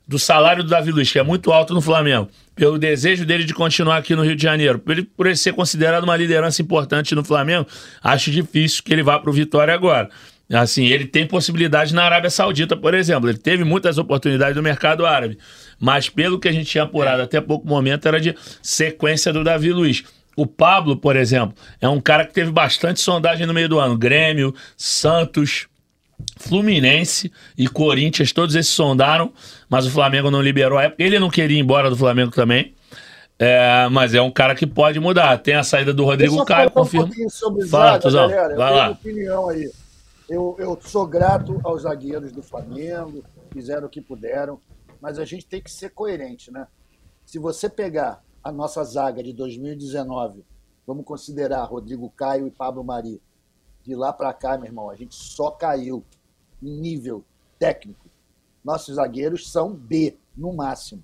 do 0.08 0.20
salário 0.20 0.64
do 0.64 0.70
Davi 0.70 0.92
Luiz, 0.92 1.12
que 1.12 1.20
é 1.20 1.24
muito 1.24 1.52
alto 1.52 1.74
no 1.74 1.82
Flamengo, 1.82 2.30
pelo 2.56 2.78
desejo 2.78 3.26
dele 3.26 3.44
de 3.44 3.54
continuar 3.54 3.98
aqui 3.98 4.16
no 4.16 4.24
Rio 4.24 4.36
de 4.36 4.44
Janeiro, 4.44 4.80
por 4.80 4.92
ele, 4.92 5.04
por 5.04 5.36
ser 5.38 5.54
considerado 5.54 6.04
uma 6.04 6.18
liderança 6.18 6.62
importante 6.62 7.16
no 7.16 7.24
Flamengo, 7.24 7.68
acho 8.04 8.30
difícil 8.30 8.84
que 8.84 8.92
ele 8.92 9.04
vá 9.04 9.18
para 9.20 9.30
o 9.30 9.34
Vitória 9.34 9.74
agora. 9.74 10.10
Assim, 10.54 10.86
ele 10.86 11.06
tem 11.06 11.26
possibilidade 11.26 11.94
na 11.94 12.04
Arábia 12.04 12.30
Saudita, 12.30 12.76
por 12.76 12.94
exemplo. 12.94 13.30
Ele 13.30 13.38
teve 13.38 13.64
muitas 13.64 13.98
oportunidades 13.98 14.56
no 14.56 14.62
mercado 14.62 15.06
árabe. 15.06 15.38
Mas 15.80 16.10
pelo 16.10 16.40
que 16.40 16.48
a 16.48 16.52
gente 16.52 16.70
tinha 16.70 16.84
apurado 16.84 17.22
até 17.22 17.40
pouco 17.40 17.66
momento, 17.66 18.06
era 18.06 18.20
de 18.20 18.36
sequência 18.62 19.32
do 19.32 19.44
Davi 19.44 19.72
Luiz. 19.72 20.04
O 20.36 20.46
Pablo, 20.46 20.98
por 20.98 21.16
exemplo, 21.16 21.56
é 21.80 21.88
um 21.88 22.02
cara 22.02 22.26
que 22.26 22.34
teve 22.34 22.52
bastante 22.52 23.00
sondagem 23.00 23.46
no 23.46 23.54
meio 23.54 23.70
do 23.70 23.80
ano. 23.80 23.98
Grêmio, 23.98 24.54
Santos, 24.76 25.68
Fluminense 26.38 27.32
e 27.58 27.68
Corinthians, 27.68 28.32
todos 28.32 28.56
esses 28.56 28.72
sondaram, 28.72 29.32
mas 29.70 29.86
o 29.86 29.92
Flamengo 29.92 30.32
não 30.32 30.42
liberou 30.42 30.78
a 30.78 30.84
época. 30.84 31.04
Ele 31.04 31.20
não 31.20 31.30
queria 31.30 31.58
ir 31.58 31.62
embora 31.62 31.90
do 31.90 31.98
Flamengo 31.98 32.32
também. 32.32 32.74
É, 33.40 33.90
mas 33.90 34.14
é 34.14 34.22
um 34.22 34.30
cara 34.30 34.54
que 34.54 34.68
pode 34.68 35.00
mudar. 35.00 35.36
Tem 35.40 35.56
a 35.56 35.64
saída 35.64 35.92
do 35.92 36.06
Rodrigo 36.06 36.46
Caio, 36.46 36.70
confirma. 36.70 37.10
Um 37.20 37.30
sobre 37.30 37.68
Fala, 37.68 38.00
zaga, 38.00 38.28
galera. 38.28 38.56
Vai 38.56 38.72
eu 38.72 38.76
lá. 38.76 38.90
opinião 38.92 39.50
aí. 39.50 39.72
Eu, 40.30 40.56
eu 40.60 40.80
sou 40.82 41.08
grato 41.08 41.60
aos 41.64 41.82
zagueiros 41.82 42.32
do 42.32 42.44
Flamengo, 42.44 43.24
fizeram 43.52 43.88
o 43.88 43.90
que 43.90 44.00
puderam, 44.00 44.60
mas 45.02 45.18
a 45.18 45.26
gente 45.26 45.46
tem 45.46 45.60
que 45.60 45.72
ser 45.72 45.90
coerente, 45.90 46.52
né? 46.52 46.68
Se 47.26 47.40
você 47.40 47.68
pegar 47.68 48.22
a 48.44 48.52
nossa 48.52 48.84
zaga 48.84 49.24
de 49.24 49.34
2019, 49.34 50.46
vamos 50.86 51.04
considerar 51.04 51.64
Rodrigo 51.64 52.10
Caio 52.16 52.48
e 52.48 52.52
Pablo 52.52 52.84
Mari, 52.84 53.20
de 53.84 53.96
lá 53.96 54.14
para 54.14 54.34
cá, 54.34 54.58
meu 54.58 54.68
irmão, 54.68 54.90
a 54.90 54.96
gente 54.96 55.16
só 55.16 55.52
caiu 55.52 56.04
em 56.62 56.80
nível 56.80 57.24
técnico. 57.58 58.08
Nossos 58.64 58.96
zagueiros 58.96 59.52
são 59.52 59.74
B, 59.74 60.18
no 60.36 60.54
máximo. 60.54 61.04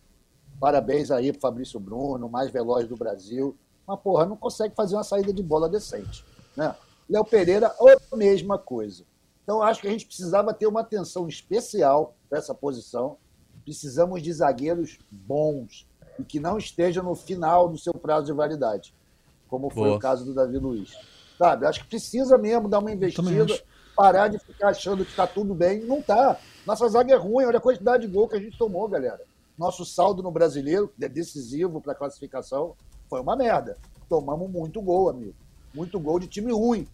Parabéns 0.59 1.11
aí 1.11 1.31
pro 1.31 1.41
Fabrício 1.41 1.79
Bruno, 1.79 2.29
mais 2.29 2.51
veloz 2.51 2.87
do 2.87 2.95
Brasil. 2.95 3.55
Mas, 3.85 3.99
porra, 3.99 4.25
não 4.25 4.35
consegue 4.35 4.75
fazer 4.75 4.95
uma 4.95 5.03
saída 5.03 5.33
de 5.33 5.43
bola 5.43 5.69
decente. 5.69 6.23
Né? 6.55 6.75
Léo 7.09 7.25
Pereira, 7.25 7.73
a 8.11 8.15
mesma 8.15 8.57
coisa. 8.57 9.03
Então, 9.43 9.61
acho 9.61 9.81
que 9.81 9.87
a 9.87 9.91
gente 9.91 10.05
precisava 10.05 10.53
ter 10.53 10.67
uma 10.67 10.81
atenção 10.81 11.27
especial 11.27 12.15
para 12.29 12.37
essa 12.37 12.53
posição. 12.53 13.17
Precisamos 13.63 14.21
de 14.21 14.33
zagueiros 14.33 14.99
bons 15.11 15.87
e 16.19 16.23
que 16.23 16.39
não 16.39 16.57
estejam 16.57 17.03
no 17.03 17.15
final 17.15 17.69
do 17.69 17.77
seu 17.77 17.93
prazo 17.93 18.25
de 18.25 18.33
validade, 18.33 18.93
como 19.47 19.69
foi 19.69 19.83
Boa. 19.83 19.97
o 19.97 19.99
caso 19.99 20.25
do 20.25 20.33
Davi 20.33 20.57
Luiz. 20.57 20.97
Sabe? 21.38 21.65
Acho 21.65 21.82
que 21.82 21.88
precisa 21.88 22.38
mesmo 22.38 22.67
dar 22.67 22.80
uma 22.80 22.91
investida, 22.91 23.62
parar 23.95 24.28
de 24.28 24.39
ficar 24.39 24.69
achando 24.69 25.06
que 25.06 25.12
está 25.12 25.28
tudo 25.28 25.54
bem. 25.54 25.82
Não 25.82 26.00
está. 26.00 26.38
Nossa 26.65 26.88
zaga 26.89 27.13
é 27.13 27.17
ruim, 27.17 27.45
olha 27.45 27.58
a 27.58 27.62
quantidade 27.62 28.06
de 28.06 28.12
gol 28.12 28.28
que 28.28 28.36
a 28.36 28.39
gente 28.39 28.58
tomou, 28.58 28.88
galera. 28.88 29.21
Nosso 29.58 29.86
saldo 29.86 30.21
no 30.21 30.32
brasileiro, 30.32 30.91
é 31.02 31.08
decisivo 31.08 31.82
para 31.82 31.93
a 31.93 31.95
classificação, 31.95 32.76
foi 33.10 33.21
uma 33.21 33.36
merda. 33.36 33.78
Tomamos 34.10 34.50
muito 34.50 34.82
gol, 34.82 35.10
amigo. 35.10 35.34
Muito 35.73 36.00
gol 36.00 36.19
de 36.19 36.28
time 36.28 36.52
ruim. 36.52 36.88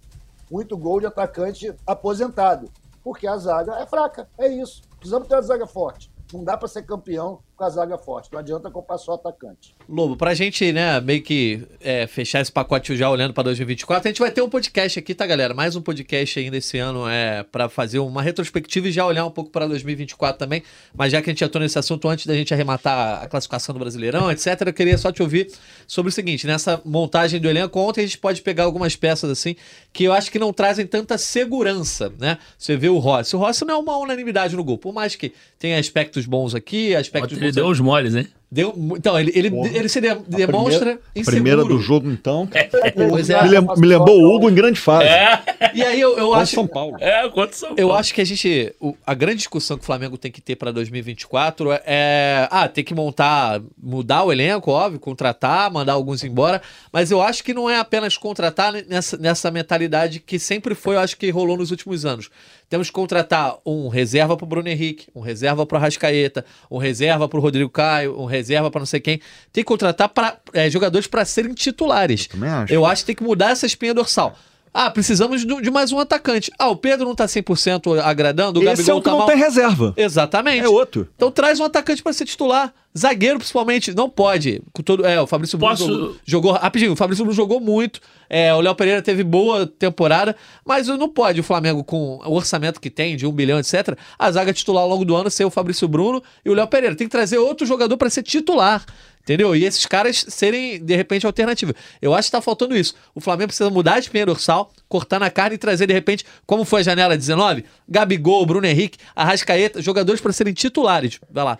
Muito 0.49 0.77
gol 0.77 0.99
de 0.99 1.05
atacante 1.05 1.73
aposentado. 1.85 2.69
Porque 3.03 3.27
a 3.27 3.37
zaga 3.37 3.79
é 3.79 3.85
fraca. 3.85 4.27
É 4.37 4.47
isso. 4.47 4.81
Precisamos 4.97 5.27
ter 5.27 5.35
uma 5.35 5.41
zaga 5.41 5.67
forte. 5.67 6.11
Não 6.31 6.43
dá 6.43 6.57
para 6.57 6.67
ser 6.67 6.83
campeão 6.83 7.39
com 7.55 7.63
a 7.63 7.69
zaga 7.69 7.97
forte. 7.97 8.29
Não 8.31 8.39
adianta 8.39 8.69
comprar 8.71 8.97
só 8.97 9.13
atacante. 9.13 9.75
Lobo, 9.87 10.17
pra 10.17 10.33
gente, 10.33 10.71
né, 10.71 10.99
meio 10.99 11.21
que 11.21 11.67
é, 11.81 12.07
fechar 12.07 12.41
esse 12.41 12.51
pacote 12.51 12.95
já 12.95 13.09
olhando 13.09 13.33
para 13.33 13.43
2024, 13.43 14.07
a 14.07 14.11
gente 14.11 14.19
vai 14.19 14.31
ter 14.31 14.41
um 14.41 14.49
podcast 14.49 14.97
aqui, 14.97 15.13
tá, 15.13 15.25
galera? 15.25 15.53
Mais 15.53 15.75
um 15.75 15.81
podcast 15.81 16.39
ainda 16.39 16.57
esse 16.57 16.79
ano 16.79 17.07
é 17.07 17.43
para 17.43 17.69
fazer 17.69 17.99
uma 17.99 18.21
retrospectiva 18.21 18.87
e 18.87 18.91
já 18.91 19.05
olhar 19.05 19.25
um 19.25 19.31
pouco 19.31 19.51
para 19.51 19.67
2024 19.67 20.39
também. 20.39 20.63
Mas 20.95 21.11
já 21.11 21.21
que 21.21 21.29
a 21.29 21.33
gente 21.33 21.41
já 21.41 21.49
tô 21.49 21.59
nesse 21.59 21.77
assunto, 21.77 22.07
antes 22.07 22.25
da 22.25 22.33
gente 22.33 22.53
arrematar 22.53 23.23
a 23.23 23.27
classificação 23.27 23.73
do 23.73 23.79
Brasileirão, 23.79 24.31
etc., 24.31 24.61
eu 24.65 24.73
queria 24.73 24.97
só 24.97 25.11
te 25.11 25.21
ouvir 25.21 25.51
sobre 25.85 26.09
o 26.09 26.11
seguinte: 26.11 26.47
nessa 26.47 26.81
montagem 26.83 27.39
do 27.39 27.47
elenco, 27.47 27.79
ontem 27.79 28.01
a 28.01 28.05
gente 28.05 28.17
pode 28.17 28.41
pegar 28.41 28.63
algumas 28.63 28.95
peças 28.95 29.29
assim 29.29 29.55
que 29.91 30.03
eu 30.03 30.13
acho 30.13 30.31
que 30.31 30.39
não 30.39 30.51
trazem 30.51 30.87
tanta 30.87 31.17
segurança, 31.19 32.11
né? 32.19 32.39
Você 32.57 32.75
vê 32.75 32.89
o 32.89 32.97
Rossi. 32.97 33.35
O 33.35 33.39
Rossi 33.39 33.63
não 33.63 33.75
é 33.75 33.77
uma 33.77 33.97
unanimidade 33.97 34.55
no 34.55 34.63
gol, 34.63 34.77
por 34.77 34.91
mais 34.91 35.15
que 35.15 35.33
tenha 35.59 35.79
aspectos 35.79 36.25
bons 36.25 36.55
aqui, 36.55 36.95
aspectos 36.95 37.37
ele 37.43 37.51
deu 37.51 37.67
os 37.67 37.79
moles, 37.79 38.13
né? 38.13 38.25
Deu, 38.53 38.71
então, 38.95 39.19
ele, 39.19 39.31
ele, 39.33 39.51
ele 39.73 39.89
se 39.89 39.99
de, 39.99 40.13
demonstra 40.27 40.99
primeira, 41.11 41.31
primeira 41.31 41.65
do 41.65 41.79
jogo, 41.79 42.07
então. 42.07 42.47
É. 42.53 42.69
é. 42.87 42.93
Me, 42.95 43.81
me, 43.81 43.87
lembrou 43.87 44.19
o 44.19 44.35
Hugo 44.35 44.49
em 44.49 44.53
grande 44.53 44.79
fase. 44.79 45.05
É. 45.05 45.41
E 45.73 45.81
aí 45.81 45.99
eu, 45.99 46.17
eu 46.17 46.33
acho. 46.35 46.53
São 46.53 46.67
Paulo. 46.67 46.97
É, 46.99 47.27
contra 47.29 47.55
São 47.55 47.69
Paulo. 47.69 47.81
Eu 47.81 47.91
acho 47.91 48.13
que 48.13 48.21
a 48.21 48.23
gente. 48.23 48.73
O, 48.79 48.95
a 49.05 49.13
grande 49.15 49.37
discussão 49.37 49.75
que 49.75 49.81
o 49.81 49.85
Flamengo 49.85 50.17
tem 50.17 50.31
que 50.31 50.39
ter 50.39 50.55
para 50.55 50.71
2024 50.71 51.71
é, 51.71 51.81
é. 51.85 52.47
Ah, 52.51 52.67
tem 52.67 52.83
que 52.83 52.93
montar. 52.93 53.59
Mudar 53.81 54.23
o 54.23 54.31
elenco, 54.31 54.69
óbvio, 54.69 54.99
contratar, 54.99 55.71
mandar 55.71 55.93
alguns 55.93 56.23
embora. 56.23 56.61
Mas 56.91 57.09
eu 57.09 57.21
acho 57.21 57.43
que 57.43 57.53
não 57.53 57.67
é 57.67 57.79
apenas 57.79 58.17
contratar 58.17 58.71
nessa, 58.87 59.17
nessa 59.17 59.49
mentalidade 59.49 60.19
que 60.19 60.37
sempre 60.37 60.75
foi, 60.75 60.95
eu 60.95 60.99
acho 60.99 61.17
que 61.17 61.29
rolou 61.31 61.57
nos 61.57 61.71
últimos 61.71 62.05
anos. 62.05 62.29
Temos 62.69 62.87
que 62.87 62.93
contratar 62.93 63.57
um 63.65 63.87
reserva 63.87 64.35
para 64.35 64.45
o 64.45 64.47
Bruno 64.47 64.67
Henrique, 64.67 65.07
um 65.13 65.21
reserva 65.21 65.65
para 65.65 65.77
o 65.77 65.81
Rascaeta, 65.81 66.43
um 66.71 66.77
reserva 66.77 67.27
para 67.27 67.37
o 67.37 67.41
Rodrigo 67.41 67.69
Caio, 67.69 68.19
um 68.19 68.25
reserva 68.25 68.42
para 68.71 68.79
não 68.79 68.85
sei 68.85 68.99
quem. 68.99 69.19
Tem 69.51 69.63
que 69.63 69.67
contratar 69.67 70.09
pra, 70.09 70.37
é, 70.53 70.69
jogadores 70.69 71.07
para 71.07 71.25
serem 71.25 71.53
titulares. 71.53 72.27
Eu, 72.33 72.43
acho. 72.43 72.73
Eu 72.73 72.85
acho 72.85 73.01
que 73.03 73.05
tem 73.07 73.15
que 73.15 73.23
mudar 73.23 73.51
essa 73.51 73.65
espinha 73.65 73.93
dorsal. 73.93 74.35
Ah, 74.73 74.89
precisamos 74.89 75.45
de 75.45 75.69
mais 75.69 75.91
um 75.91 75.99
atacante. 75.99 76.51
Ah, 76.57 76.67
o 76.69 76.75
Pedro 76.75 77.05
não 77.05 77.13
tá 77.13 77.25
100% 77.25 78.01
agradando, 78.03 78.59
o 78.59 78.63
Esse 78.63 78.83
Gabigol 78.83 78.95
é 78.95 78.97
o 78.97 79.01
que 79.01 79.05
tá 79.05 79.11
não 79.11 79.17
mal. 79.19 79.27
tem 79.27 79.37
reserva. 79.37 79.93
Exatamente. 79.95 80.65
É 80.65 80.67
outro. 80.67 81.07
Então 81.15 81.31
traz 81.31 81.59
um 81.59 81.63
atacante 81.63 82.01
para 82.01 82.11
ser 82.11 82.25
titular. 82.25 82.73
Zagueiro, 82.97 83.39
principalmente, 83.39 83.93
não 83.93 84.09
pode. 84.09 84.61
Com 84.71 84.83
todo, 84.83 85.05
é, 85.05 85.19
o 85.19 85.25
Fabrício 85.25 85.57
Bruno 85.57 85.71
Posso... 85.71 85.87
jogou, 85.87 86.15
jogou. 86.25 86.51
Rapidinho, 86.51 86.93
o 86.93 86.95
Fabrício 86.95 87.23
Bruno 87.23 87.35
jogou 87.35 87.59
muito. 87.59 87.99
É, 88.29 88.53
o 88.53 88.61
Léo 88.61 88.75
Pereira 88.75 89.01
teve 89.01 89.23
boa 89.23 89.65
temporada, 89.65 90.35
mas 90.65 90.87
não 90.87 91.09
pode 91.09 91.39
o 91.39 91.43
Flamengo, 91.43 91.83
com 91.83 92.19
o 92.23 92.33
orçamento 92.33 92.79
que 92.79 92.89
tem, 92.89 93.15
de 93.15 93.25
um 93.25 93.31
bilhão, 93.31 93.59
etc., 93.59 93.97
a 94.17 94.31
zaga 94.31 94.53
titular 94.53 94.83
ao 94.83 94.89
longo 94.89 95.05
do 95.05 95.15
ano 95.15 95.29
ser 95.29 95.45
o 95.45 95.49
Fabrício 95.49 95.87
Bruno 95.87 96.21
e 96.45 96.49
o 96.49 96.53
Léo 96.53 96.67
Pereira. 96.67 96.95
Tem 96.95 97.07
que 97.07 97.11
trazer 97.11 97.37
outro 97.39 97.65
jogador 97.65 97.97
para 97.97 98.09
ser 98.09 98.23
titular. 98.23 98.85
Entendeu? 99.23 99.55
E 99.55 99.63
esses 99.63 99.85
caras 99.85 100.25
serem, 100.27 100.83
de 100.83 100.95
repente, 100.97 101.25
alternativa. 101.25 101.73
Eu 102.01 102.13
acho 102.13 102.27
que 102.27 102.33
tá 102.33 102.41
faltando 102.41 102.75
isso. 102.75 102.93
O 103.15 103.21
Flamengo 103.21 103.47
precisa 103.47 103.69
mudar 103.69 104.01
de 104.01 104.09
pinha 104.09 104.25
dorsal, 104.25 104.73
cortar 104.89 105.17
na 105.17 105.29
carne 105.29 105.55
e 105.55 105.57
trazer, 105.57 105.87
de 105.87 105.93
repente, 105.93 106.25
como 106.45 106.65
foi 106.65 106.81
a 106.81 106.83
janela 106.83 107.15
19, 107.15 107.63
Gabigol, 107.87 108.45
Bruno 108.45 108.67
Henrique, 108.67 108.97
Arrascaeta, 109.15 109.81
jogadores 109.81 110.19
para 110.19 110.33
serem 110.33 110.53
titulares. 110.53 111.21
Vai 111.31 111.45
lá. 111.45 111.57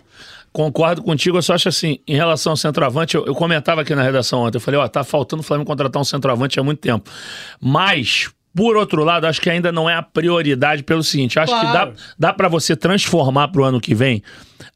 Concordo 0.54 1.02
contigo, 1.02 1.36
eu 1.36 1.42
só 1.42 1.54
acho 1.54 1.68
assim, 1.68 1.98
em 2.06 2.14
relação 2.14 2.52
ao 2.52 2.56
centroavante, 2.56 3.16
eu, 3.16 3.26
eu 3.26 3.34
comentava 3.34 3.80
aqui 3.80 3.92
na 3.92 4.04
redação 4.04 4.38
ontem, 4.42 4.56
eu 4.56 4.60
falei, 4.60 4.78
ó, 4.78 4.86
tá 4.86 5.02
faltando 5.02 5.42
o 5.42 5.44
Flamengo 5.44 5.66
contratar 5.66 6.00
um 6.00 6.04
centroavante 6.04 6.60
há 6.60 6.62
muito 6.62 6.78
tempo. 6.78 7.10
Mas, 7.60 8.30
por 8.54 8.76
outro 8.76 9.02
lado, 9.02 9.26
acho 9.26 9.40
que 9.40 9.50
ainda 9.50 9.72
não 9.72 9.90
é 9.90 9.96
a 9.96 10.02
prioridade 10.02 10.84
pelo 10.84 11.02
seguinte, 11.02 11.40
acho 11.40 11.50
claro. 11.52 11.66
que 11.66 11.98
dá, 11.98 12.02
dá 12.16 12.32
para 12.32 12.46
você 12.46 12.76
transformar 12.76 13.48
pro 13.48 13.64
ano 13.64 13.80
que 13.80 13.96
vem 13.96 14.22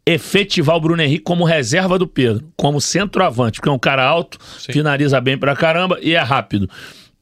efetivar 0.04 0.74
o 0.74 0.80
Bruno 0.80 1.00
Henrique 1.00 1.22
como 1.22 1.44
reserva 1.44 1.96
do 1.96 2.08
Pedro, 2.08 2.50
como 2.56 2.80
centroavante, 2.80 3.60
porque 3.60 3.68
é 3.68 3.72
um 3.72 3.78
cara 3.78 4.04
alto, 4.04 4.36
Sim. 4.58 4.72
finaliza 4.72 5.20
bem 5.20 5.38
pra 5.38 5.54
caramba 5.54 5.96
e 6.02 6.12
é 6.12 6.20
rápido. 6.20 6.68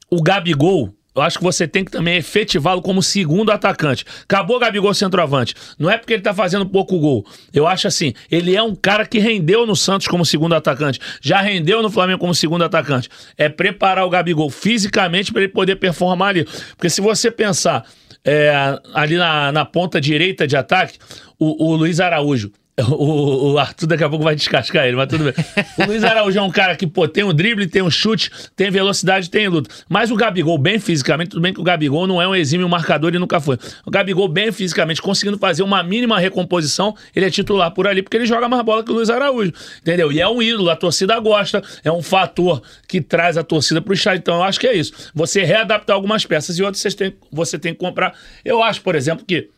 O 0.09 0.23
Gabigol, 0.23 0.95
eu 1.17 1.23
acho 1.23 1.39
que 1.39 1.45
você 1.45 1.67
tem 1.67 1.83
que 1.83 1.91
também 1.91 2.17
efetivá-lo 2.17 2.83
como 2.83 3.03
segundo 3.03 3.51
atacante. 3.51 4.05
Acabou 4.25 4.57
o 4.57 4.61
Gabigol 4.61 4.93
centroavante. 4.93 5.55
Não 5.79 5.91
é 5.91 5.97
porque 5.97 6.13
ele 6.13 6.23
tá 6.23 6.35
fazendo 6.35 6.67
pouco 6.67 6.99
gol. 6.99 7.25
Eu 7.55 7.67
acho 7.67 7.89
assim, 7.89 8.13
ele 8.31 8.55
é 8.55 8.63
um 8.63 8.75
cara 8.75 9.07
que 9.07 9.19
rendeu 9.19 9.67
no 9.67 9.75
Santos 9.75 10.07
como 10.07 10.27
segundo 10.27 10.55
atacante. 10.55 11.01
Já 11.23 11.41
rendeu 11.41 11.83
no 11.83 11.91
Flamengo 11.91 12.19
como 12.19 12.35
segundo 12.35 12.65
atacante. 12.65 13.09
É 13.39 13.49
preparar 13.49 14.05
o 14.05 14.11
Gabigol 14.11 14.51
fisicamente 14.51 15.33
para 15.33 15.43
ele 15.43 15.53
poder 15.53 15.77
performar 15.77 16.29
ali. 16.29 16.45
Porque 16.77 16.91
se 16.91 17.01
você 17.01 17.31
pensar 17.31 17.87
é, 18.23 18.79
ali 18.93 19.17
na, 19.17 19.51
na 19.51 19.65
ponta 19.65 19.99
direita 19.99 20.47
de 20.47 20.57
ataque, 20.57 20.99
o, 21.39 21.71
o 21.71 21.77
Luiz 21.77 21.99
Araújo 21.99 22.53
o, 22.83 23.53
o, 23.53 23.59
Arthur 23.59 23.87
daqui 23.87 24.05
a 24.05 24.09
pouco 24.09 24.23
vai 24.23 24.37
descascar 24.37 24.85
ele, 24.85 24.97
mas 24.97 25.09
tudo 25.09 25.25
bem. 25.25 25.35
O 25.79 25.87
Luiz 25.87 26.05
Araújo 26.05 26.39
é 26.39 26.43
um 26.43 26.51
cara 26.51 26.77
que, 26.77 26.87
pô, 26.87 27.09
tem 27.09 27.25
um 27.25 27.33
drible, 27.33 27.67
tem 27.67 27.81
um 27.81 27.91
chute, 27.91 28.31
tem 28.55 28.71
velocidade, 28.71 29.31
tem 29.31 29.49
luta. 29.49 29.71
Mas 29.89 30.11
o 30.11 30.15
Gabigol, 30.15 30.59
bem 30.59 30.79
fisicamente, 30.79 31.31
tudo 31.31 31.41
bem 31.41 31.55
que 31.55 31.61
o 31.61 31.63
Gabigol 31.63 32.07
não 32.07 32.21
é 32.21 32.29
um 32.29 32.35
exímio 32.35 32.69
marcador 32.69 33.15
e 33.15 33.19
nunca 33.19 33.41
foi. 33.41 33.59
O 33.87 33.91
Gabigol, 33.91 34.29
bem 34.29 34.53
fisicamente, 34.53 35.01
conseguindo 35.01 35.39
fazer 35.39 35.63
uma 35.63 35.83
mínima 35.83 36.19
recomposição, 36.19 36.95
ele 37.15 37.25
é 37.25 37.31
titular 37.31 37.71
por 37.71 37.87
ali, 37.87 38.03
porque 38.03 38.19
ele 38.19 38.27
joga 38.27 38.47
mais 38.47 38.63
bola 38.63 38.85
que 38.85 38.91
o 38.91 38.95
Luiz 38.95 39.09
Araújo. 39.09 39.53
Entendeu? 39.81 40.13
E 40.13 40.21
é 40.21 40.29
um 40.29 40.43
ídolo, 40.43 40.69
a 40.69 40.77
torcida 40.77 41.19
gosta, 41.19 41.63
é 41.83 41.91
um 41.91 42.03
fator 42.03 42.63
que 42.87 43.01
traz 43.01 43.39
a 43.39 43.43
torcida 43.43 43.81
pro 43.81 43.95
estádio. 43.95 44.19
Então 44.19 44.37
eu 44.37 44.43
acho 44.43 44.61
que 44.61 44.67
é 44.67 44.75
isso. 44.75 44.93
Você 45.15 45.43
readaptar 45.45 45.97
algumas 45.97 46.27
peças 46.27 46.59
e 46.59 46.63
outras 46.63 46.83
você 46.83 46.91
tem, 46.91 47.17
você 47.33 47.59
tem 47.59 47.73
que 47.73 47.81
comprar. 47.81 48.15
Eu 48.45 48.63
acho, 48.63 48.83
por 48.83 48.95
exemplo, 48.95 49.25
que 49.27 49.49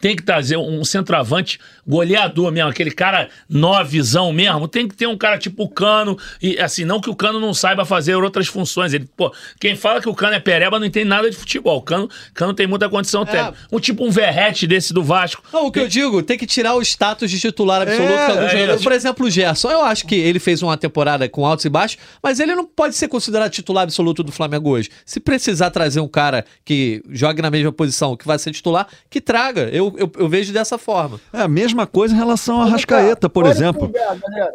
tem 0.00 0.16
que 0.16 0.22
trazer 0.22 0.56
um 0.56 0.84
centroavante 0.84 1.58
goleador 1.86 2.50
mesmo, 2.52 2.70
aquele 2.70 2.90
cara 2.90 3.28
novizão 3.48 4.32
mesmo. 4.32 4.68
Tem 4.68 4.86
que 4.86 4.94
ter 4.94 5.06
um 5.06 5.16
cara 5.16 5.38
tipo 5.38 5.64
o 5.64 5.68
Cano. 5.68 6.18
E 6.40 6.58
assim, 6.58 6.84
não 6.84 7.00
que 7.00 7.10
o 7.10 7.14
Cano 7.14 7.40
não 7.40 7.52
saiba 7.52 7.84
fazer 7.84 8.14
outras 8.14 8.46
funções. 8.46 8.92
Ele, 8.92 9.08
pô, 9.16 9.32
quem 9.60 9.76
fala 9.76 10.00
que 10.00 10.08
o 10.08 10.14
Cano 10.14 10.34
é 10.34 10.40
pereba 10.40 10.78
não 10.78 10.86
entende 10.86 11.06
nada 11.06 11.30
de 11.30 11.36
futebol. 11.36 11.78
O 11.78 11.82
Cano, 11.82 12.08
Cano 12.34 12.54
tem 12.54 12.66
muita 12.66 12.88
condição 12.88 13.22
é. 13.22 13.26
técnica. 13.26 13.58
Um 13.70 13.78
tipo 13.80 14.04
um 14.04 14.10
Verrete 14.10 14.66
desse 14.66 14.92
do 14.92 15.02
Vasco. 15.02 15.42
Não, 15.52 15.66
o 15.66 15.72
que 15.72 15.78
tem... 15.78 15.82
eu 15.82 15.88
digo, 15.88 16.22
tem 16.22 16.38
que 16.38 16.46
tirar 16.46 16.74
o 16.74 16.82
status 16.82 17.30
de 17.30 17.40
titular 17.40 17.82
absoluto 17.82 18.12
é, 18.12 18.64
é, 18.64 18.76
Por 18.78 18.92
exemplo, 18.92 19.26
o 19.26 19.30
Gerson. 19.30 19.70
Eu 19.70 19.82
acho 19.82 20.06
que 20.06 20.14
ele 20.14 20.38
fez 20.38 20.62
uma 20.62 20.76
temporada 20.76 21.28
com 21.28 21.44
altos 21.46 21.64
e 21.64 21.68
baixos, 21.68 21.98
mas 22.22 22.40
ele 22.40 22.54
não 22.54 22.64
pode 22.64 22.94
ser 22.94 23.08
considerado 23.08 23.50
titular 23.50 23.84
absoluto 23.84 24.22
do 24.22 24.32
Flamengo 24.32 24.70
hoje. 24.70 24.90
Se 25.04 25.20
precisar 25.20 25.70
trazer 25.70 26.00
um 26.00 26.08
cara 26.08 26.44
que 26.64 27.02
jogue 27.10 27.42
na 27.42 27.50
mesma 27.50 27.72
posição, 27.72 28.16
que 28.16 28.26
vai 28.26 28.38
ser 28.38 28.52
titular, 28.52 28.86
que 29.10 29.20
traga. 29.20 29.68
Eu 29.72 29.81
eu, 29.88 29.94
eu, 29.98 30.12
eu, 30.16 30.28
vejo 30.28 30.52
dessa 30.52 30.78
forma. 30.78 31.20
É 31.32 31.42
a 31.42 31.48
mesma 31.48 31.86
coisa 31.86 32.14
em 32.14 32.18
relação 32.18 32.60
a 32.60 32.66
Rascaeta, 32.66 33.28
por 33.28 33.46
exemplo. 33.46 33.88
Pulgar, 33.88 34.18
galera. 34.18 34.52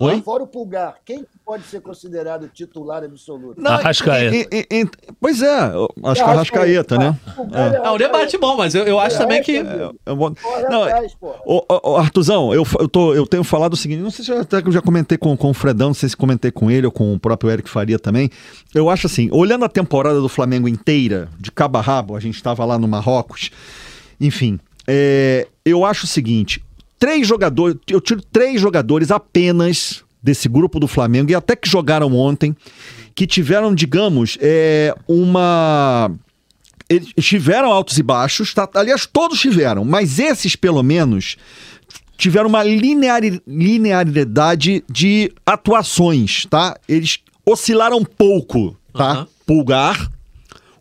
Oi? 0.00 0.22
Fora 0.22 0.44
o 0.44 0.46
Pulgar, 0.46 0.94
quem 1.04 1.26
pode 1.44 1.64
ser 1.64 1.82
considerado 1.82 2.48
titular 2.48 3.04
absoluto? 3.04 3.60
Não, 3.60 3.72
Arrascaeta. 3.72 4.34
E, 4.34 4.66
e, 4.70 4.80
e, 4.80 4.90
pois 5.20 5.42
é, 5.42 5.72
acho 6.04 6.24
que 6.24 6.30
Arrascaeta, 6.30 6.96
né? 6.96 7.14
É. 7.52 7.86
é 7.86 7.90
um 7.90 7.98
debate 7.98 8.38
bom, 8.38 8.56
mas 8.56 8.74
eu, 8.74 8.84
eu 8.84 8.98
acho 8.98 9.18
também 9.18 9.42
que. 9.42 9.58
É, 9.58 9.90
é 10.06 10.14
bom. 10.14 10.32
Não, 10.70 10.84
o, 11.44 11.90
o, 11.90 11.96
Artuzão, 11.98 12.54
eu, 12.54 12.66
eu, 12.78 12.88
tô, 12.88 13.12
eu 13.12 13.26
tenho 13.26 13.44
falado 13.44 13.74
o 13.74 13.76
seguinte: 13.76 14.00
não 14.00 14.10
sei 14.10 14.24
se 14.24 14.30
eu 14.30 14.40
até 14.40 14.62
eu 14.66 14.72
já 14.72 14.80
comentei 14.80 15.18
com, 15.18 15.36
com 15.36 15.50
o 15.50 15.54
Fredão, 15.54 15.88
não 15.88 15.94
sei 15.94 16.08
se 16.08 16.16
comentei 16.16 16.50
com 16.50 16.70
ele 16.70 16.86
ou 16.86 16.92
com 16.92 17.12
o 17.12 17.20
próprio 17.20 17.50
Eric 17.50 17.68
Faria 17.68 17.98
também. 17.98 18.30
Eu 18.74 18.88
acho 18.88 19.06
assim, 19.06 19.28
olhando 19.30 19.66
a 19.66 19.68
temporada 19.68 20.18
do 20.18 20.30
Flamengo 20.30 20.66
inteira, 20.66 21.28
de 21.38 21.52
cabo 21.52 21.76
a 21.76 21.82
rabo, 21.82 22.16
a 22.16 22.20
gente 22.20 22.36
estava 22.36 22.64
lá 22.64 22.78
no 22.78 22.88
Marrocos. 22.88 23.50
Enfim, 24.20 24.58
é, 24.86 25.48
eu 25.64 25.84
acho 25.84 26.04
o 26.04 26.08
seguinte: 26.08 26.62
três 26.98 27.26
jogadores, 27.26 27.76
eu 27.88 28.00
tiro 28.00 28.20
três 28.20 28.60
jogadores 28.60 29.10
apenas 29.10 30.04
desse 30.22 30.48
grupo 30.48 30.78
do 30.78 30.86
Flamengo, 30.86 31.30
e 31.30 31.34
até 31.34 31.56
que 31.56 31.68
jogaram 31.68 32.14
ontem, 32.14 32.54
que 33.14 33.26
tiveram, 33.26 33.74
digamos, 33.74 34.36
é, 34.40 34.94
uma. 35.08 36.10
Eles 36.88 37.12
tiveram 37.20 37.70
altos 37.70 37.98
e 37.98 38.02
baixos, 38.02 38.52
tá? 38.52 38.68
aliás, 38.74 39.06
todos 39.06 39.40
tiveram, 39.40 39.84
mas 39.84 40.18
esses, 40.18 40.56
pelo 40.56 40.82
menos, 40.82 41.36
tiveram 42.18 42.48
uma 42.48 42.64
linear, 42.64 43.22
linearidade 43.46 44.84
de 44.90 45.32
atuações, 45.46 46.46
tá? 46.46 46.76
Eles 46.88 47.20
oscilaram 47.46 48.04
pouco, 48.04 48.76
tá? 48.92 49.20
Uhum. 49.20 49.26
Pulgar, 49.46 50.10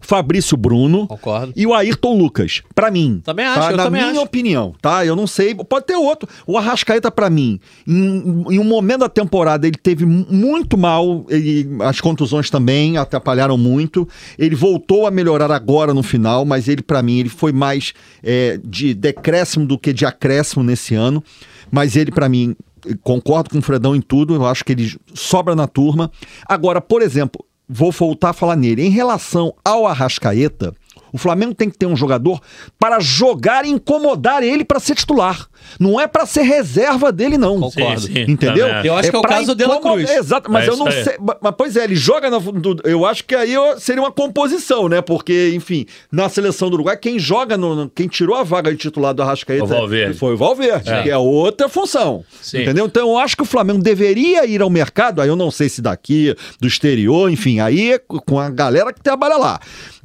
Fabrício 0.09 0.57
Bruno 0.57 1.05
Concordo. 1.05 1.53
e 1.55 1.67
o 1.67 1.71
Ayrton 1.71 2.17
Lucas. 2.17 2.63
Para 2.73 2.89
mim. 2.89 3.21
Também 3.23 3.45
acho, 3.45 3.59
tá? 3.59 3.77
Na 3.77 3.83
também 3.83 4.01
minha 4.01 4.13
acho. 4.13 4.21
opinião, 4.23 4.73
tá? 4.81 5.05
Eu 5.05 5.15
não 5.15 5.27
sei. 5.27 5.53
Pode 5.53 5.85
ter 5.85 5.95
outro. 5.95 6.27
O 6.47 6.57
Arrascaeta, 6.57 7.11
para 7.11 7.29
mim, 7.29 7.59
em, 7.87 8.45
em, 8.49 8.57
um 8.57 8.63
momento 8.63 9.01
da 9.01 9.09
temporada, 9.09 9.67
ele 9.67 9.77
teve 9.77 10.07
muito 10.07 10.75
mal. 10.75 11.27
Ele, 11.29 11.77
as 11.81 12.01
contusões 12.01 12.49
também 12.49 12.97
atrapalharam 12.97 13.55
muito. 13.55 14.09
Ele 14.39 14.55
voltou 14.55 15.05
a 15.05 15.11
melhorar 15.11 15.51
agora 15.51 15.93
no 15.93 16.01
final, 16.01 16.43
mas 16.43 16.67
ele, 16.67 16.81
para 16.81 17.03
mim, 17.03 17.19
ele 17.19 17.29
foi 17.29 17.51
mais 17.51 17.93
é, 18.23 18.59
de 18.65 18.95
decréscimo 18.95 19.67
do 19.67 19.77
que 19.77 19.93
de 19.93 20.07
acréscimo 20.07 20.63
nesse 20.63 20.95
ano. 20.95 21.23
Mas 21.69 21.95
ele, 21.95 22.09
para 22.11 22.27
mim, 22.27 22.55
concordo 23.03 23.51
com 23.51 23.59
o 23.59 23.61
Fredão 23.61 23.95
em 23.95 24.01
tudo, 24.01 24.33
eu 24.33 24.45
acho 24.47 24.65
que 24.65 24.71
ele 24.71 24.97
sobra 25.13 25.55
na 25.55 25.67
turma. 25.67 26.11
Agora, 26.47 26.81
por 26.81 27.03
exemplo, 27.03 27.45
vou 27.69 27.91
voltar 27.91 28.29
a 28.31 28.33
falar 28.33 28.55
nele. 28.55 28.83
Em 28.83 28.89
relação 28.89 29.53
ao 29.63 29.85
Arrascaeta, 29.85 30.73
o 31.11 31.17
Flamengo 31.17 31.53
tem 31.53 31.69
que 31.69 31.77
ter 31.77 31.85
um 31.85 31.95
jogador 31.95 32.41
para 32.77 32.99
jogar 32.99 33.65
e 33.65 33.69
incomodar 33.69 34.43
ele 34.43 34.63
para 34.63 34.79
ser 34.79 34.95
titular. 34.95 35.47
Não 35.79 35.99
é 35.99 36.07
para 36.07 36.25
ser 36.25 36.41
reserva 36.41 37.11
dele, 37.11 37.37
não. 37.37 37.59
Concordo. 37.59 38.01
Sim, 38.01 38.13
sim, 38.13 38.25
Entendeu? 38.27 38.67
Eu 38.83 38.95
acho 38.95 39.07
é 39.07 39.11
que 39.11 39.15
é 39.15 39.19
o 39.19 39.23
caso 39.23 39.55
dele 39.55 39.79
Cruz. 39.79 40.09
Exato, 40.09 40.51
mas 40.51 40.67
é 40.67 40.69
eu 40.69 40.77
não 40.77 40.91
sei. 40.91 41.17
Mas, 41.41 41.53
pois 41.57 41.75
é, 41.75 41.83
ele 41.83 41.95
joga. 41.95 42.29
Na, 42.29 42.37
eu 42.83 43.05
acho 43.05 43.23
que 43.23 43.35
aí 43.35 43.53
seria 43.77 44.01
uma 44.01 44.11
composição, 44.11 44.89
né? 44.89 45.01
Porque, 45.01 45.51
enfim, 45.53 45.85
na 46.11 46.27
seleção 46.29 46.69
do 46.69 46.75
Uruguai, 46.75 46.97
quem 46.97 47.19
joga, 47.19 47.57
no, 47.57 47.89
quem 47.89 48.07
tirou 48.07 48.35
a 48.35 48.43
vaga 48.43 48.71
de 48.71 48.77
titular 48.77 49.13
do 49.13 49.21
Arrascaeta 49.21 49.63
o 49.63 49.67
Valverde. 49.67 50.17
foi 50.17 50.33
o 50.33 50.37
Valverde, 50.37 50.89
é. 50.89 51.03
que 51.03 51.09
é 51.09 51.17
outra 51.17 51.69
função. 51.69 52.23
Sim. 52.41 52.61
Entendeu? 52.61 52.85
Então 52.85 53.09
eu 53.09 53.17
acho 53.17 53.35
que 53.35 53.43
o 53.43 53.45
Flamengo 53.45 53.81
deveria 53.81 54.45
ir 54.45 54.61
ao 54.61 54.69
mercado, 54.69 55.21
aí 55.21 55.29
eu 55.29 55.35
não 55.35 55.51
sei 55.51 55.69
se 55.69 55.81
daqui, 55.81 56.35
do 56.59 56.67
exterior, 56.67 57.29
enfim, 57.29 57.59
aí 57.59 57.93
é 57.93 57.99
com 57.99 58.39
a 58.39 58.49
galera 58.49 58.93
que 58.93 59.01
trabalha 59.01 59.37
lá 59.37 59.59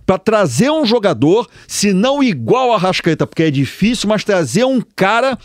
para 0.06 0.18
trazer 0.18 0.70
um 0.70 0.84
jogador, 0.84 1.48
se 1.66 1.92
não 1.92 2.22
igual 2.22 2.72
a 2.72 2.78
Rascaeta, 2.78 3.26
porque 3.26 3.44
é 3.44 3.50
difícil, 3.50 4.08
mas 4.08 4.24
trazer 4.24 4.64
um 4.64 4.80
cara 4.94 5.38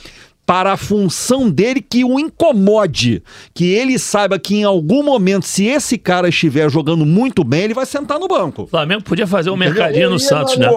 para 0.50 0.72
a 0.72 0.78
função 0.78 1.48
dele 1.48 1.80
que 1.80 2.04
o 2.04 2.19
incomode, 2.19 3.22
que 3.54 3.65
ele 3.72 4.00
saiba 4.00 4.39
que 4.39 4.56
em 4.56 4.63
algum 4.63 5.04
momento, 5.04 5.45
se 5.45 5.67
esse 5.67 5.95
cara 5.95 6.28
estiver 6.28 6.72
jogando 6.72 7.06
muito 7.06 7.43
bem, 7.43 7.65
ele 7.65 7.76
vai 7.76 7.86
sentar 7.86 8.17
no 8.17 8.28
banco. 8.28 8.63
O 8.63 8.67
Flamengo 8.67 9.04
podia 9.04 9.28
fazer 9.28 9.52
um 9.52 9.56
mercadinho 9.56 10.10
no 10.10 10.19
Santos, 10.19 10.58
né? 10.58 10.67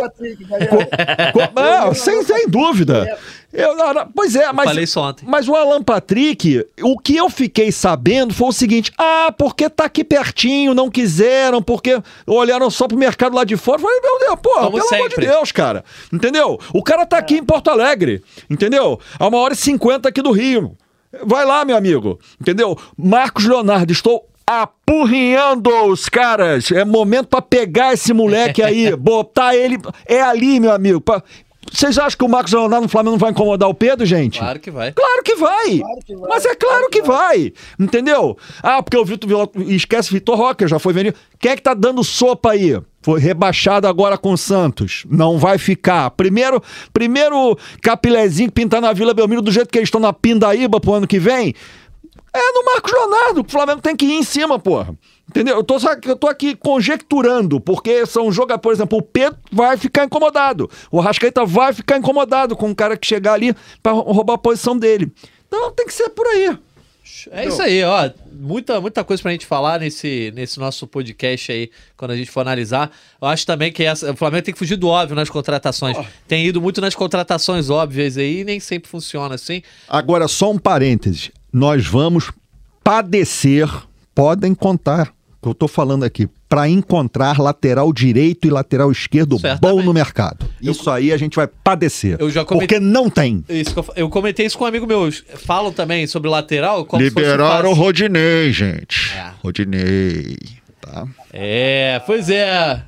Ah, 1.56 1.94
sem, 1.94 2.22
sem 2.22 2.46
dúvida. 2.48 3.18
Eu, 3.52 3.74
pois 4.14 4.34
é, 4.34 4.50
mas, 4.50 4.64
falei 4.64 4.86
só 4.86 5.10
ontem. 5.10 5.26
mas 5.28 5.46
o 5.46 5.54
Alan 5.54 5.82
Patrick, 5.82 6.66
o 6.80 6.98
que 6.98 7.16
eu 7.16 7.28
fiquei 7.28 7.70
sabendo 7.70 8.32
foi 8.32 8.48
o 8.48 8.52
seguinte: 8.52 8.90
ah, 8.96 9.32
porque 9.36 9.68
tá 9.68 9.84
aqui 9.84 10.02
pertinho, 10.02 10.72
não 10.72 10.90
quiseram, 10.90 11.60
porque 11.62 12.00
olharam 12.26 12.70
só 12.70 12.88
pro 12.88 12.96
mercado 12.96 13.36
lá 13.36 13.44
de 13.44 13.56
fora. 13.58 13.80
Eu 13.80 13.86
falei, 13.86 14.00
meu 14.00 14.18
Deus, 14.20 14.38
pô, 14.42 14.54
Como 14.54 14.70
pelo 14.72 14.82
sempre. 14.88 14.96
amor 14.96 15.08
de 15.10 15.16
Deus, 15.26 15.52
cara. 15.52 15.84
Entendeu? 16.10 16.58
O 16.72 16.82
cara 16.82 17.04
tá 17.04 17.18
aqui 17.18 17.34
em 17.36 17.44
Porto 17.44 17.68
Alegre, 17.68 18.22
entendeu? 18.48 18.98
A 19.18 19.26
uma 19.28 19.38
hora 19.38 19.52
e 19.52 19.56
cinquenta 19.56 20.08
aqui 20.08 20.22
do 20.22 20.32
Rio. 20.32 20.76
Vai 21.24 21.44
lá, 21.44 21.62
meu 21.62 21.76
amigo, 21.76 22.18
entendeu? 22.40 22.78
Marcos 22.96 23.44
Leonardo, 23.44 23.92
estou 23.92 24.26
apurrinhando 24.46 25.68
os 25.86 26.08
caras. 26.08 26.70
É 26.72 26.84
momento 26.84 27.26
para 27.28 27.42
pegar 27.42 27.92
esse 27.92 28.12
moleque 28.12 28.62
aí, 28.62 28.94
botar 28.96 29.54
ele. 29.54 29.78
É 30.06 30.22
ali, 30.22 30.58
meu 30.58 30.72
amigo. 30.72 31.00
Pra 31.02 31.22
Vocês 31.72 31.98
acham 31.98 32.18
que 32.18 32.24
o 32.24 32.28
Marcos 32.28 32.52
Leonardo 32.52 32.82
no 32.82 32.88
Flamengo 32.88 33.12
não 33.12 33.18
vai 33.18 33.30
incomodar 33.30 33.68
o 33.68 33.74
Pedro, 33.74 34.04
gente? 34.04 34.38
Claro 34.38 34.60
que 34.60 34.70
vai. 34.70 34.92
Claro 34.92 35.22
que 35.22 35.34
vai. 35.34 35.78
Claro 35.78 36.00
que 36.04 36.16
vai. 36.16 36.28
Mas 36.28 36.44
é 36.44 36.54
claro, 36.54 36.88
que, 36.90 37.02
vai. 37.02 37.38
vai. 37.38 37.52
Entendeu? 37.80 38.36
Ah, 38.62 38.82
porque 38.82 38.96
o 38.96 39.04
Vitor 39.04 39.50
esquece 39.68 40.12
Vitor 40.12 40.36
Roque, 40.36 40.68
já 40.68 40.78
foi 40.78 40.92
vendido. 40.92 41.16
Quem 41.38 41.52
é 41.52 41.56
que 41.56 41.62
tá 41.62 41.74
dando 41.74 42.04
sopa 42.04 42.52
aí? 42.52 42.78
Foi 43.02 43.18
rebaixado 43.18 43.88
agora 43.88 44.16
com 44.16 44.32
o 44.32 44.38
Santos. 44.38 45.04
Não 45.10 45.38
vai 45.38 45.58
ficar. 45.58 46.10
Primeiro, 46.10 46.62
primeiro 46.92 47.58
capilézinho 47.80 48.52
pintar 48.52 48.80
na 48.80 48.92
Vila 48.92 49.12
Belmiro 49.12 49.42
do 49.42 49.50
jeito 49.50 49.68
que 49.68 49.78
eles 49.78 49.88
estão 49.88 50.00
na 50.00 50.12
Pindaíba 50.12 50.78
pro 50.78 50.94
ano 50.94 51.06
que 51.06 51.18
vem. 51.18 51.52
É 52.34 52.52
no 52.52 52.64
Marcos 52.64 52.92
Leonardo. 52.92 53.40
O 53.42 53.50
Flamengo 53.50 53.82
tem 53.82 53.94
que 53.94 54.06
ir 54.06 54.14
em 54.14 54.22
cima, 54.22 54.58
porra. 54.58 54.96
Entendeu? 55.28 55.56
Eu 55.56 55.64
tô, 55.64 55.76
eu 56.06 56.16
tô 56.16 56.26
aqui 56.26 56.54
conjecturando, 56.54 57.60
porque 57.60 58.04
são 58.06 58.30
jogadores, 58.32 58.62
por 58.62 58.72
exemplo, 58.72 58.98
o 58.98 59.02
Pedro 59.02 59.38
vai 59.50 59.76
ficar 59.76 60.04
incomodado. 60.04 60.70
O 60.90 61.00
Rascaeta 61.00 61.44
vai 61.44 61.72
ficar 61.72 61.96
incomodado 61.96 62.56
com 62.56 62.70
o 62.70 62.74
cara 62.74 62.96
que 62.96 63.06
chegar 63.06 63.34
ali 63.34 63.54
para 63.82 63.92
roubar 63.92 64.34
a 64.34 64.38
posição 64.38 64.76
dele. 64.76 65.10
Então 65.46 65.70
tem 65.72 65.86
que 65.86 65.94
ser 65.94 66.10
por 66.10 66.26
aí. 66.26 66.58
É 67.30 67.46
isso 67.46 67.60
aí, 67.60 67.82
ó. 67.84 68.10
Muita, 68.32 68.80
muita 68.80 69.04
coisa 69.04 69.22
pra 69.22 69.32
gente 69.32 69.46
falar 69.46 69.80
nesse, 69.80 70.32
nesse 70.34 70.58
nosso 70.58 70.86
podcast 70.86 71.52
aí, 71.52 71.70
quando 71.96 72.12
a 72.12 72.16
gente 72.16 72.30
for 72.30 72.40
analisar. 72.40 72.90
Eu 73.20 73.28
acho 73.28 73.46
também 73.46 73.70
que 73.72 73.84
essa, 73.84 74.12
o 74.12 74.16
Flamengo 74.16 74.44
tem 74.44 74.54
que 74.54 74.58
fugir 74.58 74.76
do 74.76 74.88
óbvio 74.88 75.14
nas 75.14 75.28
contratações. 75.28 75.96
Oh. 75.98 76.04
Tem 76.26 76.46
ido 76.46 76.60
muito 76.60 76.80
nas 76.80 76.94
contratações 76.94 77.70
óbvias 77.70 78.16
aí 78.16 78.40
e 78.40 78.44
nem 78.44 78.58
sempre 78.58 78.88
funciona 78.88 79.34
assim. 79.34 79.62
Agora, 79.88 80.26
só 80.26 80.50
um 80.50 80.58
parêntese. 80.58 81.32
Nós 81.52 81.86
vamos 81.86 82.32
padecer, 82.82 83.68
podem 84.14 84.54
contar 84.54 85.12
que 85.42 85.48
eu 85.48 85.52
estou 85.52 85.66
falando 85.66 86.04
aqui, 86.04 86.28
para 86.48 86.68
encontrar 86.68 87.40
lateral 87.40 87.92
direito 87.92 88.46
e 88.46 88.50
lateral 88.50 88.92
esquerdo 88.92 89.40
Certamente. 89.40 89.60
bom 89.60 89.82
no 89.82 89.92
mercado. 89.92 90.46
Isso 90.60 90.88
eu, 90.88 90.92
aí 90.92 91.12
a 91.12 91.16
gente 91.16 91.34
vai 91.34 91.48
padecer. 91.48 92.16
Eu 92.20 92.30
comentei, 92.44 92.44
porque 92.44 92.78
não 92.78 93.10
tem. 93.10 93.44
Isso, 93.48 93.74
eu 93.96 94.08
comentei 94.08 94.46
isso 94.46 94.56
com 94.56 94.62
um 94.62 94.68
amigo 94.68 94.86
meu. 94.86 95.10
Falam 95.44 95.72
também 95.72 96.06
sobre 96.06 96.30
lateral. 96.30 96.86
Liberaram 96.92 97.70
o 97.70 97.74
Rodinei, 97.74 98.52
gente. 98.52 99.12
É. 99.16 99.32
Rodinei. 99.42 100.36
Tá? 100.80 101.08
É, 101.32 102.00
pois 102.06 102.30
é. 102.30 102.80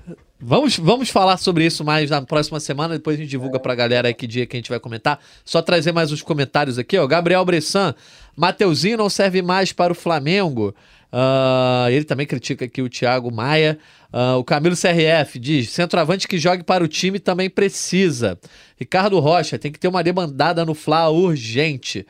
Vamos, 0.46 0.76
vamos 0.76 1.08
falar 1.08 1.38
sobre 1.38 1.64
isso 1.64 1.82
mais 1.82 2.10
na 2.10 2.20
próxima 2.20 2.60
semana, 2.60 2.94
depois 2.94 3.16
a 3.16 3.22
gente 3.22 3.30
divulga 3.30 3.58
pra 3.58 3.74
galera 3.74 4.08
aí 4.08 4.14
que 4.14 4.26
dia 4.26 4.44
que 4.44 4.54
a 4.54 4.58
gente 4.58 4.68
vai 4.68 4.78
comentar. 4.78 5.18
Só 5.42 5.62
trazer 5.62 5.90
mais 5.90 6.12
uns 6.12 6.20
comentários 6.20 6.78
aqui, 6.78 6.98
ó. 6.98 7.06
Gabriel 7.06 7.42
Bressan, 7.46 7.94
Mateuzinho 8.36 8.96
não 8.96 9.08
serve 9.08 9.42
mais 9.42 9.72
para 9.72 9.92
o 9.92 9.96
Flamengo. 9.96 10.74
Uh, 11.12 11.88
ele 11.90 12.04
também 12.04 12.26
critica 12.26 12.64
aqui 12.64 12.82
o 12.82 12.88
Thiago 12.88 13.30
Maia. 13.30 13.78
Uh, 14.12 14.38
o 14.38 14.44
Camilo 14.44 14.74
CRF 14.74 15.38
diz: 15.38 15.70
centroavante 15.70 16.26
que 16.26 16.38
jogue 16.38 16.64
para 16.64 16.82
o 16.82 16.88
time 16.88 17.20
também 17.20 17.48
precisa. 17.48 18.38
Ricardo 18.76 19.20
Rocha 19.20 19.58
tem 19.58 19.70
que 19.70 19.78
ter 19.78 19.86
uma 19.86 20.02
demandada 20.02 20.64
no 20.64 20.74
Fla 20.74 21.08
urgente. 21.08 22.04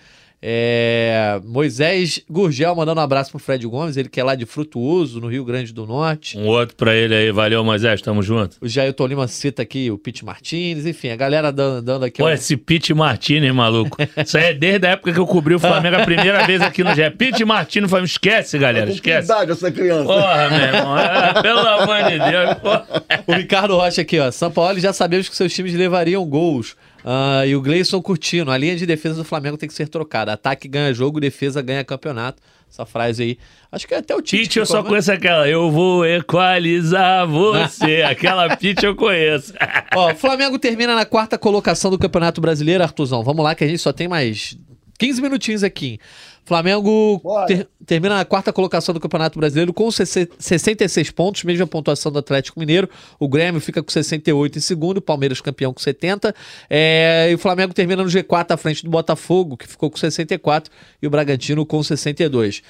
É, 0.47 1.41
Moisés 1.43 2.21
Gurgel 2.29 2.77
mandando 2.77 3.01
um 3.01 3.05
abraço 3.05 3.31
pro 3.31 3.39
Fred 3.39 3.67
Gomes, 3.67 3.97
ele 3.97 4.11
que 4.11 4.21
é 4.21 4.25
lá 4.25 4.35
de 4.35 4.45
Frutuoso, 4.45 5.19
no 5.19 5.29
Rio 5.29 5.43
Grande 5.43 5.73
do 5.73 5.87
Norte. 5.87 6.37
Um 6.37 6.47
outro 6.47 6.77
para 6.77 6.95
ele 6.95 7.15
aí, 7.15 7.33
valeu 7.33 7.65
Moisés, 7.65 8.03
tamo 8.03 8.23
junto. 8.23 8.59
O 8.61 8.69
Jair 8.69 8.93
Tolima 8.93 9.27
cita 9.27 9.63
aqui 9.63 9.91
o 9.91 9.97
Pete 9.97 10.23
Martinez, 10.23 10.85
enfim, 10.85 11.09
a 11.09 11.17
galera 11.17 11.51
dando, 11.51 11.81
dando 11.81 12.05
aqui. 12.05 12.19
Pô, 12.19 12.29
esse 12.29 12.59
Pete 12.59 12.93
Martinez, 12.93 13.55
maluco. 13.55 13.97
Isso 14.23 14.37
aí 14.37 14.45
é 14.45 14.53
desde 14.53 14.87
a 14.87 14.91
época 14.91 15.15
que 15.15 15.19
eu 15.19 15.27
cobri 15.27 15.55
o 15.55 15.59
Flamengo 15.59 15.97
a 15.97 16.05
primeira 16.05 16.47
vez 16.47 16.61
aqui 16.61 16.85
no 16.85 16.95
GE. 16.95 17.11
Pete 17.17 17.43
Martinez, 17.43 17.91
foi, 17.91 18.03
esquece, 18.03 18.59
galera, 18.59 18.91
esquece. 18.91 19.25
idade 19.25 19.51
essa 19.51 19.73
criança. 19.73 20.05
Porra, 20.05 20.51
meu 20.51 20.61
irmão, 20.61 20.99
é, 20.99 21.41
pelo 21.41 21.61
amor 21.61 22.03
de 22.03 22.19
Deus. 22.19 22.55
Porra. 22.57 22.87
O 23.27 23.33
Ricardo 23.33 23.77
Rocha 23.77 24.03
aqui, 24.03 24.21
ó. 24.21 24.31
São 24.31 24.51
Paulo 24.51 24.79
já 24.79 24.93
sabemos 24.93 25.27
que 25.27 25.35
seus 25.35 25.55
times 25.55 25.73
levariam 25.73 26.23
gols. 26.27 26.77
Uh, 27.05 27.47
e 27.47 27.55
o 27.55 27.61
Gleison 27.61 28.01
curtindo. 28.01 28.51
A 28.51 28.57
linha 28.57 28.75
de 28.75 28.87
defesa 28.87 29.17
do 29.17 29.25
Flamengo 29.25 29.59
tem 29.59 29.69
que 29.69 29.75
ser 29.75 29.89
trocada. 29.89 30.33
Ataque 30.33 30.67
ganha 30.67 30.93
jogo, 30.95 31.21
defesa 31.21 31.61
ganha 31.61 31.85
campeonato. 31.85 32.43
Essa 32.71 32.87
frase 32.87 33.23
aí. 33.23 33.39
Acho 33.71 33.87
que 33.87 33.95
é 33.95 33.99
até 33.99 34.17
o 34.17 34.23
Tite. 34.23 34.43
Pete, 34.45 34.59
eu 34.59 34.67
só 34.67 34.83
conheço 34.83 35.13
aquela. 35.13 35.47
Eu 35.47 35.71
vou 35.71 36.05
equalizar 36.05 37.29
você. 37.29 38.03
aquela 38.09 38.57
Pete 38.57 38.87
eu 38.87 38.97
conheço. 38.97 39.53
Ó, 39.95 40.13
o 40.13 40.17
Flamengo 40.17 40.59
termina 40.59 40.95
na 40.95 41.05
quarta 41.05 41.37
colocação 41.37 41.91
do 41.91 41.99
Campeonato 41.99 42.41
Brasileiro, 42.41 42.83
Artuzão. 42.83 43.23
Vamos 43.23 43.45
lá, 43.45 43.55
que 43.55 43.63
a 43.63 43.69
gente 43.69 43.79
só 43.79 43.93
tem 43.93 44.09
mais 44.09 44.59
15 44.99 45.21
minutinhos 45.21 45.63
aqui. 45.63 46.01
Flamengo 46.45 47.23
ter, 47.47 47.69
termina 47.87 48.17
na 48.17 48.25
quarta 48.25 48.53
colocação 48.53 48.93
do 48.93 49.01
Campeonato 49.01 49.39
Brasileiro 49.39 49.73
com 49.73 49.91
66 49.91 51.11
pontos, 51.11 51.43
mesma 51.45 51.67
pontuação 51.67 52.13
do 52.13 52.19
Atlético 52.19 52.61
Mineiro. 52.61 52.89
O 53.19 53.29
Grêmio 53.29 53.61
fica 53.61 53.83
com 53.83 53.91
68 53.91 54.59
em 54.59 54.61
segundo, 54.61 54.99
o 54.99 55.01
Palmeiras 55.03 55.41
campeão 55.41 55.73
com 55.73 55.81
70. 55.81 56.35
É, 56.69 57.29
e 57.31 57.35
o 57.35 57.39
Flamengo 57.39 57.73
termina 57.73 58.03
no 58.03 58.09
G4 58.09 58.53
à 58.53 58.57
frente 58.57 58.85
do 58.85 58.91
Botafogo, 58.91 59.57
que 59.57 59.67
ficou 59.67 59.91
com 59.91 59.97
64, 59.97 60.71
e 61.01 61.07
o 61.07 61.11
Bragantino 61.11 61.65
com 61.65 61.83
62. 61.83 62.63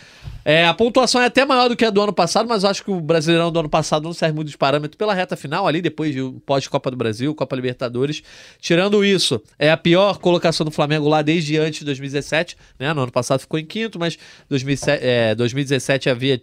É, 0.44 0.66
a 0.66 0.74
pontuação 0.74 1.20
é 1.20 1.26
até 1.26 1.44
maior 1.44 1.68
do 1.68 1.76
que 1.76 1.84
a 1.84 1.90
do 1.90 2.00
ano 2.00 2.12
passado, 2.12 2.48
mas 2.48 2.62
eu 2.62 2.70
acho 2.70 2.84
que 2.84 2.90
o 2.90 3.00
Brasileirão 3.00 3.50
do 3.50 3.58
ano 3.58 3.68
passado 3.68 4.04
não 4.04 4.12
serve 4.12 4.34
muito 4.36 4.50
de 4.50 4.58
parâmetro 4.58 4.96
pela 4.96 5.14
reta 5.14 5.36
final, 5.36 5.66
ali 5.66 5.80
depois 5.80 6.14
de 6.14 6.22
pós-Copa 6.44 6.90
do 6.90 6.96
Brasil, 6.96 7.34
Copa 7.34 7.56
Libertadores. 7.56 8.22
Tirando 8.60 9.04
isso, 9.04 9.42
é 9.58 9.70
a 9.70 9.76
pior 9.76 10.18
colocação 10.18 10.64
do 10.64 10.70
Flamengo 10.70 11.08
lá 11.08 11.22
desde 11.22 11.58
antes 11.58 11.80
de 11.80 11.86
2017. 11.86 12.56
Né? 12.78 12.92
No 12.92 13.02
ano 13.02 13.12
passado 13.12 13.40
ficou 13.40 13.58
em 13.58 13.63
quinto, 13.64 13.98
mas 13.98 14.18
2007, 14.48 15.04
é, 15.04 15.34
2017 15.34 16.10
havia 16.10 16.40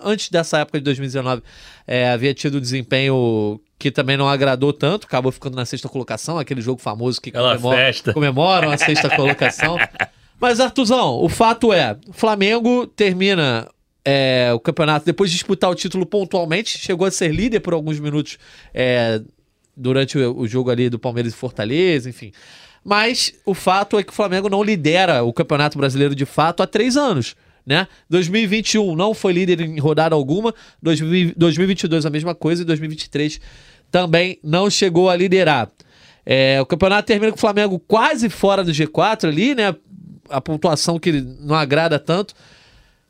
antes 0.00 0.28
dessa 0.28 0.58
época 0.58 0.78
de 0.78 0.84
2019, 0.84 1.42
é, 1.86 2.10
havia 2.10 2.34
tido 2.34 2.60
desempenho 2.60 3.60
que 3.78 3.90
também 3.90 4.16
não 4.16 4.28
agradou 4.28 4.72
tanto, 4.72 5.06
acabou 5.06 5.30
ficando 5.30 5.56
na 5.56 5.64
sexta 5.64 5.88
colocação, 5.88 6.38
aquele 6.38 6.60
jogo 6.60 6.80
famoso 6.80 7.20
que 7.20 7.30
comemora, 7.30 7.92
comemoram 8.12 8.70
a 8.70 8.78
sexta 8.78 9.14
colocação. 9.14 9.76
Mas, 10.40 10.60
Artuzão, 10.60 11.22
o 11.22 11.28
fato 11.28 11.72
é: 11.72 11.96
Flamengo 12.12 12.86
termina 12.86 13.68
é, 14.04 14.50
o 14.52 14.60
campeonato 14.60 15.06
depois 15.06 15.30
de 15.30 15.36
disputar 15.36 15.70
o 15.70 15.74
título 15.74 16.04
pontualmente, 16.04 16.78
chegou 16.78 17.06
a 17.06 17.10
ser 17.10 17.28
líder 17.32 17.60
por 17.60 17.72
alguns 17.72 17.98
minutos 17.98 18.38
é, 18.72 19.20
durante 19.76 20.18
o, 20.18 20.38
o, 20.38 20.46
jogo 20.46 20.70
ali 20.70 20.90
do 20.90 20.98
Palmeiras 20.98 21.32
e 21.32 21.36
Fortaleza, 21.36 22.08
enfim. 22.08 22.32
Mas 22.84 23.32
o 23.46 23.54
fato 23.54 23.98
é 23.98 24.02
que 24.02 24.12
o 24.12 24.14
Flamengo 24.14 24.48
não 24.50 24.62
lidera 24.62 25.24
o 25.24 25.32
Campeonato 25.32 25.78
Brasileiro 25.78 26.14
de 26.14 26.26
fato 26.26 26.62
há 26.62 26.66
três 26.66 26.96
anos. 26.96 27.34
Né? 27.66 27.88
2021 28.10 28.94
não 28.94 29.14
foi 29.14 29.32
líder 29.32 29.62
em 29.62 29.78
rodada 29.78 30.14
alguma, 30.14 30.54
2022 30.82 32.04
a 32.04 32.10
mesma 32.10 32.34
coisa 32.34 32.60
e 32.60 32.64
2023 32.66 33.40
também 33.90 34.38
não 34.42 34.68
chegou 34.68 35.08
a 35.08 35.16
liderar. 35.16 35.70
É, 36.26 36.60
o 36.60 36.66
campeonato 36.66 37.06
termina 37.06 37.32
com 37.32 37.38
o 37.38 37.40
Flamengo 37.40 37.78
quase 37.78 38.28
fora 38.28 38.62
do 38.62 38.70
G4 38.70 39.28
ali, 39.28 39.54
né? 39.54 39.74
a 40.28 40.40
pontuação 40.40 40.98
que 40.98 41.12
não 41.12 41.54
agrada 41.54 41.98
tanto. 41.98 42.34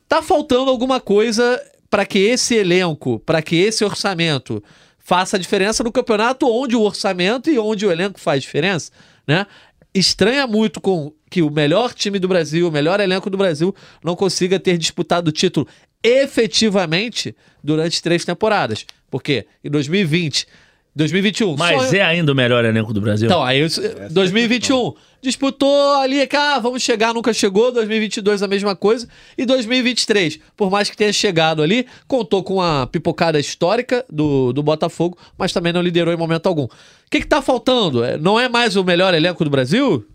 Tá 0.07 0.21
faltando 0.21 0.69
alguma 0.69 0.99
coisa 0.99 1.61
para 1.89 2.05
que 2.05 2.19
esse 2.19 2.55
elenco, 2.55 3.19
para 3.19 3.41
que 3.41 3.55
esse 3.55 3.83
orçamento 3.83 4.63
faça 4.99 5.37
a 5.37 5.39
diferença 5.39 5.83
no 5.83 5.91
campeonato 5.91 6.47
onde 6.47 6.75
o 6.75 6.81
orçamento 6.81 7.49
e 7.49 7.59
onde 7.59 7.85
o 7.85 7.91
elenco 7.91 8.19
faz 8.19 8.41
diferença, 8.41 8.91
né? 9.27 9.45
Estranha 9.93 10.45
muito 10.45 10.81
com 10.81 11.13
que 11.29 11.41
o 11.41 11.49
melhor 11.49 11.93
time 11.93 12.19
do 12.19 12.27
Brasil, 12.27 12.67
o 12.67 12.71
melhor 12.71 12.99
elenco 12.99 13.29
do 13.29 13.37
Brasil 13.37 13.73
não 14.03 14.15
consiga 14.15 14.59
ter 14.59 14.77
disputado 14.77 15.29
o 15.29 15.31
título 15.31 15.67
efetivamente 16.03 17.35
durante 17.63 18.01
três 18.01 18.23
temporadas. 18.23 18.85
Porque 19.09 19.47
em 19.63 19.69
2020 19.69 20.47
2021. 20.95 21.57
Mas 21.57 21.89
só... 21.89 21.95
é 21.95 22.01
ainda 22.01 22.31
o 22.31 22.35
melhor 22.35 22.63
elenco 22.63 22.93
do 22.93 23.01
Brasil. 23.01 23.27
Então, 23.27 23.43
aí 23.43 23.61
2021 24.09 24.93
disputou 25.21 25.95
ali, 25.95 26.27
ah, 26.33 26.59
vamos 26.59 26.81
chegar, 26.83 27.13
nunca 27.13 27.33
chegou. 27.33 27.71
2022 27.71 28.41
a 28.41 28.47
mesma 28.47 28.75
coisa. 28.75 29.07
E 29.37 29.45
2023, 29.45 30.39
por 30.55 30.71
mais 30.71 30.89
que 30.89 30.95
tenha 30.95 31.11
chegado 31.11 31.61
ali, 31.61 31.85
contou 32.07 32.43
com 32.43 32.61
a 32.61 32.87
pipocada 32.87 33.39
histórica 33.39 34.05
do, 34.09 34.53
do 34.53 34.63
Botafogo, 34.63 35.17
mas 35.37 35.51
também 35.51 35.73
não 35.73 35.81
liderou 35.81 36.13
em 36.13 36.17
momento 36.17 36.47
algum. 36.47 36.65
O 36.65 36.69
que, 37.11 37.19
que 37.19 37.27
tá 37.27 37.41
faltando? 37.41 38.03
É, 38.03 38.17
não 38.17 38.39
é 38.39 38.47
mais 38.47 38.75
o 38.75 38.83
melhor 38.83 39.13
elenco 39.13 39.43
do 39.43 39.49
Brasil? 39.49 40.07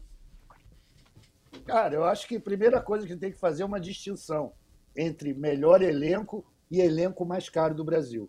Cara, 1.66 1.95
eu 1.95 2.05
acho 2.05 2.27
que 2.27 2.37
a 2.37 2.40
primeira 2.40 2.81
coisa 2.81 3.07
que 3.07 3.14
tem 3.14 3.31
que 3.31 3.38
fazer 3.38 3.62
é 3.62 3.66
uma 3.66 3.79
distinção 3.79 4.53
entre 4.97 5.35
melhor 5.35 5.83
elenco 5.83 6.45
e 6.71 6.81
elenco 6.81 7.25
mais 7.25 7.49
caro 7.49 7.75
do 7.75 7.85
Brasil. 7.85 8.29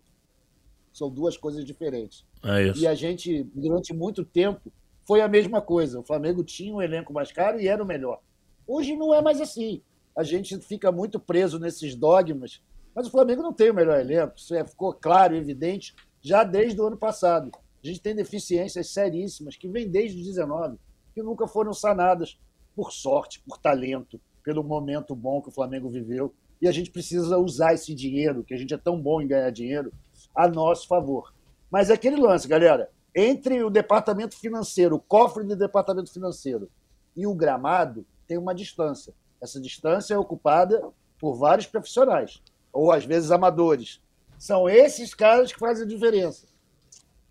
São 0.92 1.10
duas 1.10 1.36
coisas 1.36 1.64
diferentes. 1.64 2.24
É. 2.42 2.72
E 2.76 2.86
a 2.86 2.94
gente, 2.94 3.44
durante 3.54 3.94
muito 3.94 4.24
tempo, 4.24 4.72
foi 5.06 5.20
a 5.20 5.28
mesma 5.28 5.60
coisa. 5.60 6.00
O 6.00 6.04
Flamengo 6.04 6.44
tinha 6.44 6.74
um 6.74 6.82
elenco 6.82 7.12
mais 7.12 7.32
caro 7.32 7.60
e 7.60 7.68
era 7.68 7.82
o 7.82 7.86
melhor. 7.86 8.20
Hoje 8.66 8.96
não 8.96 9.14
é 9.14 9.20
mais 9.20 9.40
assim. 9.40 9.82
A 10.16 10.22
gente 10.22 10.58
fica 10.58 10.92
muito 10.92 11.18
preso 11.18 11.58
nesses 11.58 11.94
dogmas. 11.94 12.62
Mas 12.94 13.06
o 13.06 13.10
Flamengo 13.10 13.42
não 13.42 13.52
tem 13.52 13.70
o 13.70 13.74
melhor 13.74 13.98
elenco. 13.98 14.34
Isso 14.36 14.54
é, 14.54 14.64
ficou 14.64 14.92
claro 14.92 15.34
evidente 15.34 15.94
já 16.20 16.44
desde 16.44 16.80
o 16.80 16.86
ano 16.86 16.96
passado. 16.96 17.50
A 17.82 17.86
gente 17.86 18.00
tem 18.00 18.14
deficiências 18.14 18.90
seríssimas 18.90 19.56
que 19.56 19.68
vêm 19.68 19.88
desde 19.88 20.20
o 20.20 20.24
19, 20.24 20.78
que 21.14 21.22
nunca 21.22 21.48
foram 21.48 21.72
sanadas 21.72 22.38
por 22.76 22.92
sorte, 22.92 23.40
por 23.40 23.58
talento, 23.58 24.20
pelo 24.44 24.62
momento 24.62 25.16
bom 25.16 25.42
que 25.42 25.48
o 25.48 25.52
Flamengo 25.52 25.90
viveu. 25.90 26.32
E 26.60 26.68
a 26.68 26.72
gente 26.72 26.92
precisa 26.92 27.38
usar 27.38 27.74
esse 27.74 27.92
dinheiro, 27.92 28.44
que 28.44 28.54
a 28.54 28.56
gente 28.56 28.72
é 28.72 28.78
tão 28.78 29.00
bom 29.00 29.20
em 29.20 29.26
ganhar 29.26 29.50
dinheiro, 29.50 29.92
a 30.34 30.48
nosso 30.48 30.86
favor. 30.86 31.32
Mas 31.70 31.90
é 31.90 31.94
aquele 31.94 32.16
lance, 32.16 32.46
galera. 32.46 32.90
Entre 33.14 33.62
o 33.62 33.70
departamento 33.70 34.36
financeiro, 34.36 34.96
o 34.96 35.00
cofre 35.00 35.44
do 35.44 35.56
departamento 35.56 36.12
financeiro 36.12 36.70
e 37.16 37.26
o 37.26 37.34
gramado, 37.34 38.06
tem 38.26 38.38
uma 38.38 38.54
distância. 38.54 39.12
Essa 39.40 39.60
distância 39.60 40.14
é 40.14 40.18
ocupada 40.18 40.82
por 41.18 41.34
vários 41.34 41.66
profissionais, 41.66 42.42
ou 42.72 42.90
às 42.90 43.04
vezes 43.04 43.30
amadores. 43.30 44.00
São 44.38 44.68
esses 44.68 45.14
caras 45.14 45.52
que 45.52 45.58
fazem 45.58 45.84
a 45.84 45.88
diferença. 45.88 46.46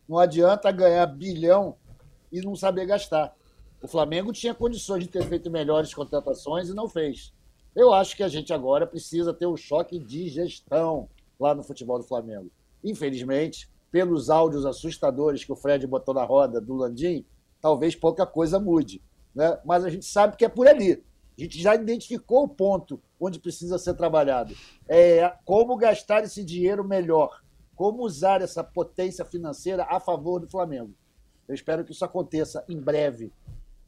Não 0.07 0.19
adianta 0.19 0.71
ganhar 0.71 1.05
bilhão 1.07 1.75
e 2.31 2.41
não 2.41 2.55
saber 2.55 2.85
gastar. 2.85 3.35
O 3.81 3.87
Flamengo 3.87 4.31
tinha 4.31 4.53
condições 4.53 5.03
de 5.03 5.09
ter 5.09 5.23
feito 5.23 5.49
melhores 5.49 5.93
contratações 5.93 6.69
e 6.69 6.73
não 6.73 6.87
fez. 6.87 7.33
Eu 7.75 7.93
acho 7.93 8.15
que 8.15 8.23
a 8.23 8.27
gente 8.27 8.53
agora 8.53 8.85
precisa 8.85 9.33
ter 9.33 9.47
um 9.47 9.57
choque 9.57 9.97
de 9.97 10.29
gestão 10.29 11.09
lá 11.39 11.55
no 11.55 11.63
futebol 11.63 11.97
do 11.97 12.03
Flamengo. 12.03 12.51
Infelizmente, 12.83 13.69
pelos 13.91 14.29
áudios 14.29 14.65
assustadores 14.65 15.43
que 15.43 15.51
o 15.51 15.55
Fred 15.55 15.85
botou 15.85 16.13
na 16.13 16.23
roda 16.23 16.61
do 16.61 16.75
Landim, 16.75 17.25
talvez 17.61 17.95
pouca 17.95 18.25
coisa 18.25 18.59
mude. 18.59 19.01
Né? 19.35 19.59
Mas 19.65 19.83
a 19.83 19.89
gente 19.89 20.05
sabe 20.05 20.37
que 20.37 20.45
é 20.45 20.49
por 20.49 20.67
ali. 20.67 21.03
A 21.37 21.41
gente 21.41 21.61
já 21.61 21.75
identificou 21.75 22.43
o 22.43 22.47
ponto 22.47 23.01
onde 23.19 23.39
precisa 23.39 23.77
ser 23.77 23.93
trabalhado. 23.93 24.55
É 24.87 25.33
como 25.45 25.75
gastar 25.77 26.23
esse 26.23 26.43
dinheiro 26.43 26.83
melhor, 26.83 27.41
como 27.75 28.03
usar 28.03 28.41
essa 28.41 28.63
potência 28.63 29.25
financeira 29.25 29.85
a 29.89 29.99
favor 29.99 30.39
do 30.39 30.49
Flamengo. 30.49 30.93
Eu 31.47 31.55
espero 31.55 31.83
que 31.83 31.91
isso 31.91 32.05
aconteça 32.05 32.63
em 32.69 32.79
breve. 32.79 33.31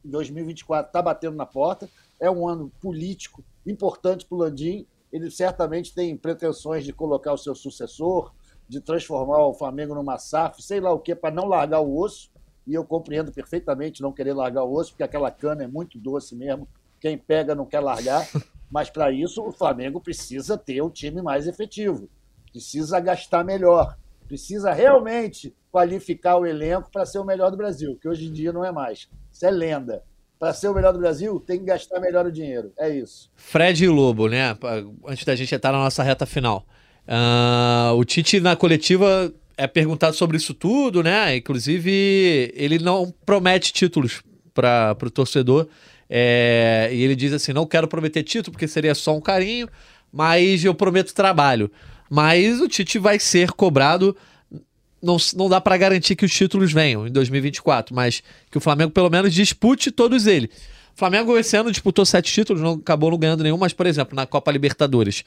Em 0.04 0.10
2024 0.10 0.88
está 0.88 1.00
batendo 1.00 1.36
na 1.36 1.46
porta. 1.46 1.88
É 2.20 2.30
um 2.30 2.46
ano 2.46 2.70
político 2.80 3.44
importante 3.66 4.26
para 4.26 4.36
o 4.36 4.38
Landim. 4.38 4.86
Ele 5.12 5.30
certamente 5.30 5.94
tem 5.94 6.16
pretensões 6.16 6.84
de 6.84 6.92
colocar 6.92 7.32
o 7.32 7.38
seu 7.38 7.54
sucessor, 7.54 8.32
de 8.68 8.80
transformar 8.80 9.46
o 9.46 9.54
Flamengo 9.54 9.94
numa 9.94 10.18
SAF, 10.18 10.62
sei 10.62 10.80
lá 10.80 10.92
o 10.92 10.98
que, 10.98 11.14
para 11.14 11.34
não 11.34 11.46
largar 11.46 11.80
o 11.80 11.98
osso. 11.98 12.30
E 12.66 12.74
eu 12.74 12.84
compreendo 12.84 13.30
perfeitamente 13.30 14.00
não 14.00 14.12
querer 14.12 14.32
largar 14.32 14.64
o 14.64 14.72
osso, 14.72 14.92
porque 14.92 15.02
aquela 15.02 15.30
cana 15.30 15.64
é 15.64 15.66
muito 15.66 15.98
doce 15.98 16.34
mesmo. 16.34 16.66
Quem 16.98 17.18
pega 17.18 17.54
não 17.54 17.66
quer 17.66 17.80
largar. 17.80 18.26
Mas 18.70 18.90
para 18.90 19.12
isso 19.12 19.42
o 19.42 19.52
Flamengo 19.52 20.00
precisa 20.00 20.58
ter 20.58 20.82
um 20.82 20.90
time 20.90 21.22
mais 21.22 21.46
efetivo, 21.46 22.08
precisa 22.50 22.98
gastar 22.98 23.44
melhor, 23.44 23.96
precisa 24.26 24.72
realmente 24.72 25.54
qualificar 25.70 26.38
o 26.38 26.46
elenco 26.46 26.90
para 26.90 27.06
ser 27.06 27.18
o 27.18 27.24
melhor 27.24 27.50
do 27.50 27.56
Brasil, 27.56 27.96
que 28.00 28.08
hoje 28.08 28.26
em 28.26 28.32
dia 28.32 28.52
não 28.52 28.64
é 28.64 28.72
mais. 28.72 29.08
Isso 29.30 29.46
é 29.46 29.50
lenda. 29.50 30.02
Para 30.38 30.52
ser 30.52 30.68
o 30.68 30.74
melhor 30.74 30.92
do 30.92 30.98
Brasil, 30.98 31.38
tem 31.38 31.60
que 31.60 31.66
gastar 31.66 32.00
melhor 32.00 32.26
o 32.26 32.32
dinheiro. 32.32 32.72
É 32.76 32.88
isso. 32.88 33.30
Fred 33.36 33.84
e 33.84 33.88
Lobo, 33.88 34.28
né? 34.28 34.56
Antes 35.06 35.24
da 35.24 35.36
gente 35.36 35.54
entrar 35.54 35.72
na 35.72 35.78
nossa 35.78 36.02
reta 36.02 36.26
final. 36.26 36.66
Uh, 37.06 37.94
o 37.96 38.04
Tite, 38.04 38.40
na 38.40 38.56
coletiva, 38.56 39.32
é 39.56 39.66
perguntado 39.66 40.16
sobre 40.16 40.36
isso 40.36 40.54
tudo, 40.54 41.02
né? 41.02 41.36
Inclusive, 41.36 42.52
ele 42.54 42.78
não 42.78 43.12
promete 43.24 43.72
títulos 43.72 44.22
para 44.52 44.96
o 45.02 45.10
torcedor. 45.10 45.66
É, 46.08 46.90
e 46.92 47.02
ele 47.02 47.16
diz 47.16 47.32
assim: 47.32 47.52
não 47.52 47.66
quero 47.66 47.88
prometer 47.88 48.22
título 48.22 48.52
porque 48.52 48.68
seria 48.68 48.94
só 48.94 49.16
um 49.16 49.20
carinho, 49.20 49.68
mas 50.12 50.64
eu 50.64 50.74
prometo 50.74 51.14
trabalho. 51.14 51.70
Mas 52.10 52.60
o 52.60 52.68
Tite 52.68 52.98
vai 52.98 53.18
ser 53.18 53.50
cobrado 53.52 54.16
não, 55.04 55.18
não 55.36 55.48
dá 55.48 55.60
para 55.60 55.76
garantir 55.76 56.16
que 56.16 56.24
os 56.24 56.32
títulos 56.32 56.72
venham 56.72 57.06
em 57.06 57.12
2024, 57.12 57.94
mas 57.94 58.22
que 58.50 58.56
o 58.56 58.60
Flamengo 58.60 58.90
pelo 58.90 59.10
menos 59.10 59.34
dispute 59.34 59.90
todos 59.90 60.26
eles. 60.26 60.48
O 60.94 60.98
Flamengo 60.98 61.36
esse 61.36 61.56
ano 61.56 61.70
disputou 61.70 62.06
sete 62.06 62.32
títulos, 62.32 62.62
não 62.62 62.74
acabou 62.74 63.10
não 63.10 63.18
ganhando 63.18 63.42
nenhum, 63.42 63.58
mas, 63.58 63.72
por 63.72 63.84
exemplo, 63.84 64.16
na 64.16 64.26
Copa 64.26 64.50
Libertadores 64.50 65.24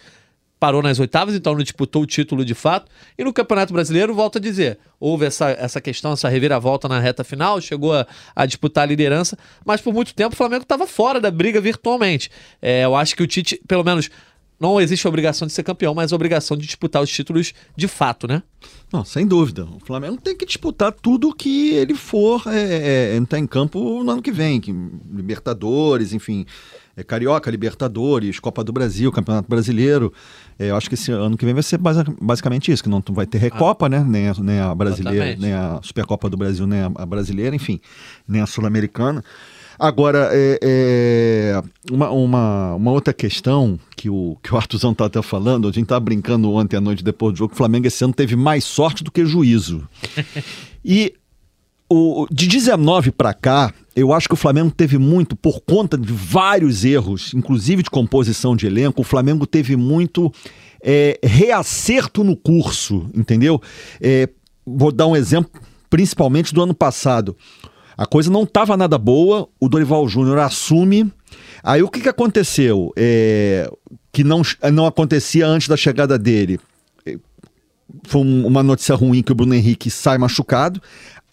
parou 0.60 0.82
nas 0.82 1.00
oitavas, 1.00 1.36
então 1.36 1.54
não 1.54 1.62
disputou 1.62 2.04
o 2.04 2.06
título 2.06 2.44
de 2.44 2.54
fato. 2.54 2.92
E 3.18 3.24
no 3.24 3.34
Campeonato 3.34 3.74
Brasileiro, 3.74 4.14
volto 4.14 4.38
a 4.38 4.42
dizer, 4.42 4.80
houve 5.00 5.26
essa, 5.26 5.50
essa 5.52 5.80
questão, 5.80 6.14
essa 6.14 6.30
reviravolta 6.30 6.88
na 6.88 7.00
reta 7.00 7.24
final, 7.24 7.62
chegou 7.62 7.94
a, 7.94 8.08
a 8.36 8.46
disputar 8.46 8.84
a 8.84 8.88
liderança, 8.88 9.38
mas 9.66 9.82
por 9.82 9.94
muito 9.94 10.14
tempo 10.14 10.34
o 10.34 10.38
Flamengo 10.38 10.64
estava 10.64 10.88
fora 10.88 11.20
da 11.20 11.30
briga 11.30 11.62
virtualmente. 11.62 12.32
É, 12.62 12.86
eu 12.86 12.96
acho 12.96 13.16
que 13.16 13.24
o 13.24 13.28
Tite, 13.28 13.62
pelo 13.68 13.84
menos 13.84 14.10
não 14.60 14.82
existe 14.82 15.06
a 15.06 15.10
obrigação 15.10 15.48
de 15.48 15.54
ser 15.54 15.64
campeão, 15.64 15.94
mas 15.94 16.12
a 16.12 16.16
obrigação 16.16 16.58
de 16.58 16.66
disputar 16.66 17.02
os 17.02 17.12
títulos 17.12 17.54
de 17.76 17.88
fato, 17.88 18.28
né? 18.28 18.42
Não, 18.92 19.06
sem 19.06 19.28
dúvida. 19.28 19.66
O 19.66 19.80
Flamengo 19.80 20.18
tem 20.18 20.36
que 20.36 20.46
disputar 20.46 20.92
tudo 20.92 21.34
que 21.34 21.70
ele 21.76 21.94
for 21.94 22.42
é, 22.48 23.12
é, 23.14 23.16
entrar 23.16 23.38
em 23.38 23.46
campo 23.46 24.04
no 24.04 24.12
ano 24.12 24.22
que 24.22 24.32
vem. 24.32 24.60
Que, 24.60 24.74
Libertadores, 25.14 26.12
enfim, 26.12 26.46
é, 26.98 27.04
Carioca, 27.04 27.52
Libertadores, 27.52 28.40
Copa 28.40 28.64
do 28.64 28.74
Brasil, 28.74 29.12
Campeonato 29.12 29.48
Brasileiro. 29.48 30.12
É, 30.58 30.72
eu 30.72 30.76
acho 30.76 30.90
que 30.90 30.96
esse 30.96 31.12
ano 31.12 31.38
que 31.38 31.46
vem 31.46 31.54
vai 31.54 31.62
ser 31.62 31.80
basicamente 32.20 32.72
isso, 32.72 32.82
que 32.82 32.90
não 32.90 33.04
vai 33.10 33.28
ter 33.28 33.38
Recopa, 33.38 33.86
ah, 33.86 33.90
né? 33.90 34.04
Nem 34.06 34.28
a, 34.28 34.34
nem 34.40 34.60
a 34.60 34.74
brasileira, 34.74 35.28
exatamente. 35.28 35.42
nem 35.42 35.54
a 35.54 35.80
Supercopa 35.84 36.28
do 36.28 36.36
Brasil, 36.36 36.66
nem 36.66 36.82
a, 36.82 36.92
a 36.96 37.06
brasileira, 37.06 37.56
enfim, 37.56 37.80
nem 38.28 38.42
a 38.42 38.48
Sul-Americana. 38.48 39.24
Agora, 39.80 40.30
é, 40.32 40.58
é, 40.60 41.64
uma, 41.92 42.10
uma, 42.10 42.74
uma, 42.74 42.92
outra 42.92 43.14
questão 43.14 43.80
que 43.96 44.10
o, 44.10 44.36
que 44.42 44.52
o 44.52 44.58
Artuzão 44.58 44.92
está 44.92 45.06
até 45.06 45.22
falando, 45.22 45.68
a 45.68 45.72
gente 45.72 45.84
estava 45.84 46.00
brincando 46.00 46.52
ontem 46.52 46.78
à 46.78 46.82
noite 46.82 47.04
depois 47.04 47.34
do 47.34 47.38
jogo, 47.38 47.54
o 47.54 47.56
Flamengo 47.56 47.86
esse 47.86 48.04
ano 48.04 48.12
teve 48.12 48.36
mais 48.36 48.64
sorte 48.64 49.04
do 49.04 49.12
que 49.12 49.24
juízo. 49.24 49.88
e 50.84 51.14
o, 51.90 52.28
de 52.30 52.48
19 52.48 53.12
para 53.12 53.34
cá, 53.34 53.74
eu 53.96 54.14
acho 54.14 54.28
que 54.28 54.34
o 54.34 54.38
Flamengo 54.38 54.72
teve 54.72 54.98
muito, 54.98 55.36
por 55.36 55.62
conta 55.62 55.98
de 55.98 56.12
vários 56.12 56.84
erros, 56.84 57.34
inclusive 57.34 57.84
de 57.84 57.90
composição 57.90 58.56
de 58.56 58.68
elenco, 58.68 59.02
o 59.02 59.06
Flamengo 59.06 59.48
teve 59.48 59.76
muito 59.76 60.32
é, 60.84 61.18
reacerto 61.24 62.24
no 62.24 62.36
curso, 62.36 63.10
entendeu? 63.16 63.62
É, 64.02 64.30
vou 64.66 64.92
dar 64.92 65.08
um 65.08 65.16
exemplo, 65.16 65.62
principalmente 65.90 66.54
do 66.54 66.62
ano 66.62 66.74
passado. 66.74 67.36
A 67.98 68.06
coisa 68.06 68.30
não 68.30 68.44
estava 68.44 68.78
nada 68.78 68.98
boa, 68.98 69.48
o 69.60 69.68
Dorival 69.68 70.08
Júnior 70.08 70.38
assume. 70.40 71.12
Aí 71.64 71.82
o 71.82 71.90
que, 71.90 72.02
que 72.02 72.10
aconteceu? 72.10 72.94
É, 72.96 73.70
que 74.12 74.24
não, 74.24 74.42
não 74.72 74.86
acontecia 74.86 75.48
antes 75.48 75.68
da 75.68 75.78
chegada 75.78 76.20
dele. 76.20 76.60
É, 77.06 77.18
foi 78.04 78.22
uma 78.22 78.62
notícia 78.62 78.94
ruim 78.94 79.24
que 79.24 79.32
o 79.32 79.36
Bruno 79.36 79.56
Henrique 79.56 79.90
sai 79.90 80.18
machucado 80.18 80.82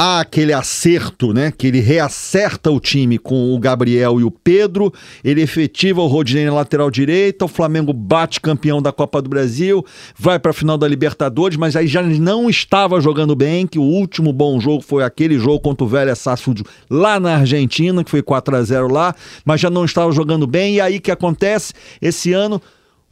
há 0.05 0.21
aquele 0.21 0.53
acerto, 0.53 1.33
né? 1.33 1.51
Que 1.51 1.69
ele 1.69 1.81
reacerta 1.81 2.71
o 2.71 2.79
time 2.79 3.17
com 3.17 3.55
o 3.55 3.59
Gabriel 3.59 4.21
e 4.21 4.25
o 4.25 4.31
Pedro, 4.31 4.93
ele 5.25 5.41
efetiva 5.41 6.03
o 6.03 6.07
Rodinei 6.07 6.45
na 6.45 6.53
lateral 6.53 6.91
direita, 6.91 7.47
o 7.47 7.49
Flamengo 7.49 7.91
bate 7.91 8.39
campeão 8.39 8.83
da 8.83 8.93
Copa 8.93 9.23
do 9.23 9.31
Brasil, 9.31 9.83
vai 10.15 10.39
para 10.39 10.51
a 10.51 10.55
final 10.55 10.77
da 10.77 10.87
Libertadores, 10.87 11.57
mas 11.57 11.75
aí 11.75 11.87
já 11.87 12.03
não 12.03 12.51
estava 12.51 13.01
jogando 13.01 13.35
bem, 13.35 13.67
que 13.67 13.79
o 13.79 13.83
último 13.83 14.31
bom 14.31 14.61
jogo 14.61 14.83
foi 14.83 15.03
aquele 15.03 15.39
jogo 15.39 15.61
contra 15.61 15.85
o 15.85 15.89
Velho 15.89 16.15
Sarsfield 16.15 16.65
lá 16.91 17.19
na 17.19 17.37
Argentina, 17.37 18.05
que 18.05 18.11
foi 18.11 18.23
4 18.23 18.57
a 18.57 18.63
0 18.63 18.93
lá, 18.93 19.15
mas 19.43 19.59
já 19.59 19.71
não 19.71 19.87
estava 19.87 20.13
jogando 20.13 20.47
bem, 20.47 20.75
e 20.75 20.81
aí 20.83 21.01
que 21.01 21.11
acontece? 21.11 21.73
Esse 22.03 22.31
ano 22.35 22.61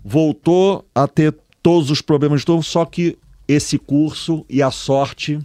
voltou 0.04 0.84
a 0.94 1.08
ter 1.08 1.34
todos 1.62 1.90
os 1.90 2.02
problemas 2.02 2.42
de 2.42 2.48
novo, 2.48 2.62
só 2.62 2.84
que 2.84 3.16
esse 3.48 3.78
curso 3.78 4.44
e 4.50 4.62
a 4.62 4.70
sorte 4.70 5.40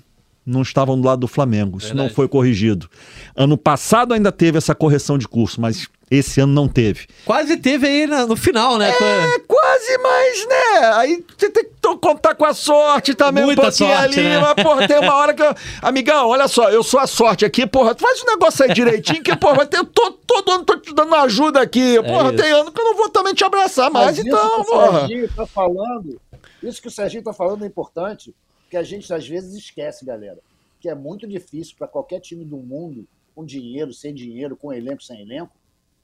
não 0.48 0.62
estavam 0.62 1.00
do 1.00 1.06
lado 1.06 1.20
do 1.20 1.28
Flamengo. 1.28 1.78
Isso 1.78 1.88
Verdade. 1.88 2.08
não 2.08 2.16
foi 2.16 2.28
corrigido. 2.28 2.90
Ano 3.36 3.58
passado 3.58 4.14
ainda 4.14 4.32
teve 4.32 4.58
essa 4.58 4.74
correção 4.74 5.18
de 5.18 5.28
curso, 5.28 5.60
mas 5.60 5.88
esse 6.10 6.40
ano 6.40 6.54
não 6.54 6.70
teve. 6.70 7.06
Quase 7.26 7.58
teve 7.58 7.86
aí 7.86 8.08
no 8.08 8.38
final, 8.38 8.78
né? 8.78 8.90
É, 8.90 9.40
quase, 9.40 9.98
mas, 9.98 10.48
né? 10.48 10.88
Aí 10.94 11.26
você 11.38 11.50
tem 11.50 11.66
que 11.66 11.72
contar 12.00 12.34
com 12.36 12.46
a 12.46 12.54
sorte 12.54 13.14
também 13.14 13.44
Muita 13.44 13.62
um 13.62 13.66
pouquinho 13.66 13.90
sorte, 13.90 14.20
ali. 14.20 14.30
Né? 14.30 14.40
Mas, 14.40 14.64
porra, 14.64 14.88
tem 14.88 15.00
uma 15.00 15.16
hora 15.16 15.34
que. 15.34 15.44
Eu... 15.44 15.54
Amigão, 15.82 16.30
olha 16.30 16.48
só, 16.48 16.70
eu 16.70 16.82
sou 16.82 17.00
a 17.02 17.08
sorte 17.08 17.44
aqui, 17.44 17.68
porra. 17.68 17.94
Faz 17.94 18.22
o 18.22 18.26
negócio 18.26 18.64
aí 18.64 18.74
direitinho, 18.74 19.22
que, 19.22 19.36
porra, 19.36 19.66
tem, 19.66 19.84
tô, 19.84 20.12
todo 20.12 20.50
ano 20.50 20.64
tô 20.64 20.78
te 20.78 20.96
dando 20.96 21.14
ajuda 21.14 21.60
aqui. 21.60 21.98
É 21.98 22.02
porra, 22.02 22.32
tem 22.32 22.52
ano 22.52 22.72
que 22.72 22.80
eu 22.80 22.86
não 22.86 22.96
vou 22.96 23.10
também 23.10 23.34
te 23.34 23.44
abraçar 23.44 23.92
mais, 23.92 24.18
mas 24.18 24.20
então, 24.20 24.62
isso 24.62 24.72
porra. 24.72 24.90
O 24.90 25.00
Serginho 25.00 25.30
tá 25.36 25.46
falando, 25.46 26.22
isso 26.64 26.82
que 26.82 26.88
o 26.88 26.92
Serginho 26.92 27.24
tá 27.24 27.34
falando 27.34 27.66
é 27.66 27.68
importante 27.68 28.34
que 28.70 28.78
a 28.78 28.84
gente 28.84 29.12
às 29.14 29.28
vezes 29.28 29.54
esquece, 29.56 30.06
galera, 30.06 30.40
que 30.80 30.90
é 30.90 30.96
muito 30.96 31.28
difícil 31.28 31.76
para 31.78 31.88
qualquer 31.88 32.20
time 32.20 32.46
do 32.46 32.58
mundo, 32.58 33.08
com 33.36 33.46
dinheiro, 33.46 33.94
sem 33.94 34.14
dinheiro, 34.14 34.56
com 34.56 34.74
elenco, 34.74 35.04
sem 35.04 35.22
elenco, 35.22 35.56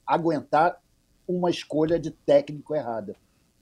aguentar 0.06 0.80
uma 1.26 1.50
escolha 1.50 1.98
de 1.98 2.10
técnico 2.10 2.74
errada. 2.74 3.16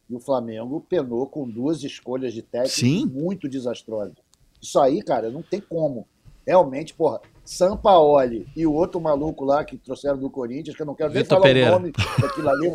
E 0.08 0.14
o 0.14 0.20
Flamengo 0.20 0.84
penou 0.88 1.26
com 1.26 1.48
duas 1.48 1.82
escolhas 1.82 2.34
de 2.34 2.42
técnico 2.42 2.74
Sim. 2.74 3.06
muito 3.06 3.48
desastrosas. 3.48 4.16
Isso 4.60 4.78
aí, 4.78 5.02
cara, 5.02 5.30
não 5.30 5.42
tem 5.42 5.60
como. 5.60 6.06
Realmente, 6.46 6.92
porra, 6.92 7.20
Sampaoli 7.44 8.46
e 8.56 8.66
o 8.66 8.72
outro 8.72 9.00
maluco 9.00 9.44
lá 9.44 9.64
que 9.64 9.76
trouxeram 9.76 10.18
do 10.18 10.30
Corinthians, 10.30 10.76
que 10.76 10.82
eu 10.82 10.86
não 10.86 10.94
quero 10.94 11.12
nem 11.12 11.24
falar 11.24 11.42
Pereira. 11.42 11.70
o 11.70 11.72
nome 11.74 11.92
daquilo 12.20 12.48
ali. 12.48 12.70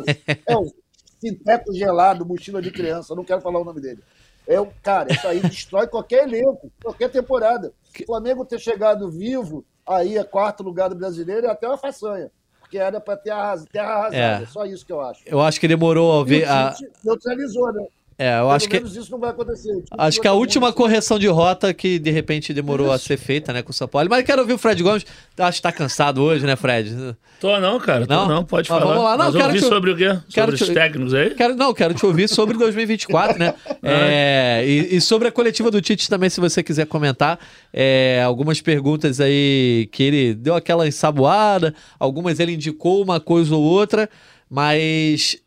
É 0.46 0.56
o 0.56 0.72
Sinteco 1.20 1.72
Gelado, 1.72 2.24
mochila 2.24 2.62
de 2.62 2.70
criança, 2.70 3.12
eu 3.12 3.16
não 3.16 3.24
quero 3.24 3.40
falar 3.40 3.60
o 3.60 3.64
nome 3.64 3.80
dele. 3.80 4.02
É, 4.48 4.56
cara, 4.82 5.12
isso 5.12 5.28
aí 5.28 5.40
destrói 5.40 5.86
qualquer 5.86 6.26
elenco, 6.26 6.72
qualquer 6.82 7.10
temporada. 7.10 7.70
O 8.02 8.06
Flamengo 8.06 8.46
ter 8.46 8.58
chegado 8.58 9.10
vivo 9.10 9.62
aí 9.86 10.18
a 10.18 10.24
quarto 10.24 10.62
lugar 10.62 10.88
do 10.88 10.96
brasileiro 10.96 11.46
é 11.46 11.50
até 11.50 11.68
uma 11.68 11.76
façanha. 11.76 12.30
Porque 12.58 12.78
era 12.78 12.98
para 12.98 13.16
ter 13.16 13.30
arras, 13.30 13.64
terra 13.70 13.92
arrasada. 13.92 14.42
É. 14.42 14.46
Só 14.46 14.64
isso 14.64 14.84
que 14.86 14.92
eu 14.92 15.00
acho. 15.02 15.22
Eu 15.26 15.40
acho 15.40 15.60
que 15.60 15.68
demorou 15.68 16.20
a 16.20 16.24
ver. 16.24 16.48
A... 16.48 16.74
neutralizou, 17.04 17.72
né? 17.74 17.86
É, 18.18 18.40
eu 18.40 18.50
acho 18.50 18.68
que. 18.68 18.76
isso 18.78 19.12
não 19.12 19.20
vai 19.20 19.30
acontecer. 19.30 19.80
Acho 19.96 20.20
que 20.20 20.26
a 20.26 20.32
última 20.32 20.72
correção 20.72 21.20
de 21.20 21.28
rota 21.28 21.72
que 21.72 22.00
de 22.00 22.10
repente 22.10 22.52
demorou 22.52 22.88
isso. 22.88 22.96
a 22.96 22.98
ser 22.98 23.16
feita, 23.16 23.52
né, 23.52 23.62
com 23.62 23.70
o 23.70 23.72
São 23.72 23.86
Paulo. 23.86 24.08
Mas 24.10 24.24
quero 24.24 24.40
ouvir 24.40 24.54
o 24.54 24.58
Fred 24.58 24.82
Gomes. 24.82 25.06
Acho 25.38 25.58
que 25.58 25.62
tá 25.62 25.70
cansado 25.70 26.20
hoje, 26.20 26.44
né, 26.44 26.56
Fred? 26.56 27.14
Tô 27.40 27.60
não, 27.60 27.78
cara. 27.78 28.04
Tô 28.08 28.12
não, 28.12 28.26
não 28.26 28.44
pode 28.44 28.68
Mas 28.68 28.76
falar. 28.76 28.92
Vamos 28.92 29.04
lá, 29.04 29.16
não. 29.16 29.24
Mas 29.26 29.36
quero 29.36 29.46
ouvir 29.46 29.60
te... 29.60 29.68
sobre 29.68 29.90
o 29.92 29.96
quê? 29.96 30.18
Sobre 30.28 30.54
os 30.56 30.68
técnicos 30.68 31.14
aí? 31.14 31.30
Quero, 31.30 31.54
não, 31.54 31.72
quero 31.72 31.94
te 31.94 32.04
ouvir 32.04 32.28
sobre 32.28 32.58
2024, 32.58 33.38
né? 33.38 33.54
é, 33.84 34.64
e, 34.66 34.96
e, 34.96 35.00
sobre 35.00 35.28
a 35.28 35.32
coletiva 35.32 35.70
do 35.70 35.80
Tite 35.80 36.08
também, 36.08 36.28
se 36.28 36.40
você 36.40 36.60
quiser 36.60 36.86
comentar. 36.86 37.38
É, 37.72 38.20
algumas 38.24 38.60
perguntas 38.60 39.20
aí 39.20 39.88
que 39.92 40.02
ele 40.02 40.34
deu 40.34 40.56
aquela 40.56 40.88
ensaboada, 40.88 41.72
algumas 42.00 42.40
ele 42.40 42.54
indicou 42.54 43.00
uma 43.00 43.20
coisa 43.20 43.54
ou 43.54 43.62
outra, 43.62 44.10
mas 44.50 45.40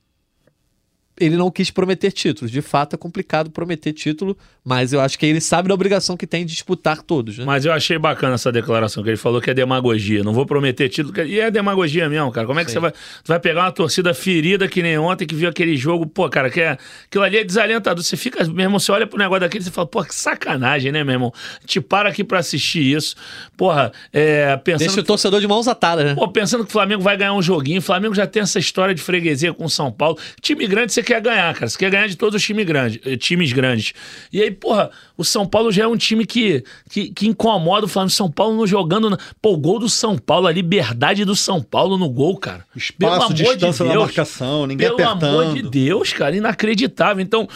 ele 1.22 1.38
não 1.38 1.52
quis 1.52 1.70
prometer 1.70 2.12
títulos. 2.12 2.52
De 2.52 2.62
fato, 2.62 2.96
é 2.96 2.98
complicado 2.98 3.50
prometer 3.50 3.94
título, 3.94 4.38
mas 4.64 4.94
eu 4.94 5.00
acho 5.02 5.18
que 5.18 5.26
ele 5.26 5.40
sabe 5.40 5.70
da 5.70 5.74
obrigação 5.74 6.18
que 6.18 6.28
tem 6.28 6.46
de 6.46 6.52
disputar 6.52 7.02
todos. 7.02 7.38
Né? 7.38 7.46
Mas 7.46 7.66
eu 7.66 7.72
achei 7.72 7.98
bacana 7.98 8.36
essa 8.36 8.52
declaração, 8.52 9.04
que 9.04 9.10
ele 9.10 9.18
falou 9.18 9.42
que 9.42 9.50
é 9.50 9.54
demagogia. 9.54 10.24
Não 10.24 10.34
vou 10.34 10.46
prometer 10.46 10.90
título. 10.90 11.20
E 11.26 11.40
é 11.40 11.50
demagogia 11.50 12.10
mesmo, 12.10 12.32
cara. 12.32 12.46
Como 12.46 12.60
é 12.60 12.66
que 12.66 12.72
Sim. 12.72 12.76
você 12.76 12.80
vai, 12.80 12.94
vai 13.26 13.40
pegar 13.40 13.62
uma 13.62 13.72
torcida 13.72 14.14
ferida 14.14 14.68
que 14.68 14.82
nem 14.82 14.98
ontem, 14.98 15.26
que 15.26 15.36
viu 15.36 15.50
aquele 15.50 15.76
jogo, 15.76 16.06
pô, 16.06 16.30
cara, 16.30 16.50
que 16.50 16.62
é, 16.62 16.78
aquilo 17.06 17.24
ali 17.24 17.38
é 17.38 17.44
desalentador. 17.44 18.04
Você 18.04 18.18
fica, 18.18 18.44
meu 18.46 18.66
irmão, 18.66 18.80
você 18.80 18.92
olha 18.92 19.08
pro 19.08 19.18
negócio 19.18 19.42
daquele 19.42 19.64
e 19.64 19.66
você 19.66 19.72
fala, 19.72 19.88
pô, 19.88 20.04
que 20.04 20.14
sacanagem, 20.14 20.92
né, 20.92 21.04
meu 21.04 21.14
irmão? 21.14 21.34
Te 21.66 21.82
para 21.82 22.10
aqui 22.10 22.24
pra 22.24 22.40
assistir 22.40 22.96
isso. 22.96 23.16
Porra, 23.58 23.92
é, 24.14 24.56
pensando. 24.58 24.88
Deixa 24.88 25.02
o 25.02 25.04
torcedor 25.04 25.40
de 25.42 25.48
mãos 25.48 25.68
atadas, 25.68 26.06
né? 26.06 26.16
Pô, 26.16 26.28
pensando 26.28 26.64
que 26.64 26.70
o 26.70 26.72
Flamengo 26.72 27.02
vai 27.02 27.18
ganhar 27.18 27.34
um 27.34 27.42
joguinho. 27.42 27.80
O 27.80 27.84
Flamengo 27.84 28.14
já 28.14 28.28
tem 28.28 28.42
essa 28.44 28.60
história 28.60 28.94
de 28.94 29.02
freguesia 29.02 29.54
com 29.54 29.66
o 29.66 29.70
São 29.70 29.92
Paulo. 29.92 30.18
Time 30.40 30.68
grande 30.68 30.94
você 30.94 31.04
quer 31.04 31.11
ganhar, 31.20 31.53
cara. 31.53 31.68
Você 31.68 31.78
quer 31.78 31.89
ganhar 31.89 32.07
de 32.07 32.16
todos 32.16 32.36
os 32.36 32.43
time 32.43 32.64
grande, 32.64 33.01
eh, 33.05 33.18
times 33.18 33.51
grandes. 33.51 33.93
E 34.32 34.41
aí, 34.41 34.51
porra, 34.51 34.89
o 35.18 35.24
São 35.24 35.45
Paulo 35.45 35.72
já 35.72 35.84
é 35.84 35.88
um 35.88 35.97
time 35.97 36.26
que, 36.26 36.64
que, 36.89 37.09
que 37.09 37.28
incomoda 37.28 37.86
o 37.86 37.89
Flamengo. 37.89 38.12
São 38.12 38.32
Paulo 38.32 38.55
não 38.55 38.68
jogando. 38.68 39.09
Na... 39.09 39.18
Pô, 39.41 39.53
o 39.53 39.57
gol 39.57 39.80
do 39.80 39.89
São 39.89 40.18
Paulo, 40.18 40.47
a 40.47 40.51
liberdade 40.51 41.26
do 41.26 41.36
São 41.36 41.62
Paulo 41.62 41.97
no 41.97 42.09
gol, 42.09 42.38
cara. 42.38 42.66
Espaço, 42.76 43.34
distância 43.34 43.86
de 43.86 43.91
Deus, 43.91 43.95
na 43.95 43.95
marcação, 43.95 44.68
ninguém 44.68 44.88
pelo 44.88 45.01
apertando. 45.01 45.20
Pelo 45.20 45.41
amor 45.41 45.53
de 45.55 45.64
Deus, 45.64 46.14
cara, 46.14 46.36
inacreditável. 46.36 47.22
Então, 47.22 47.47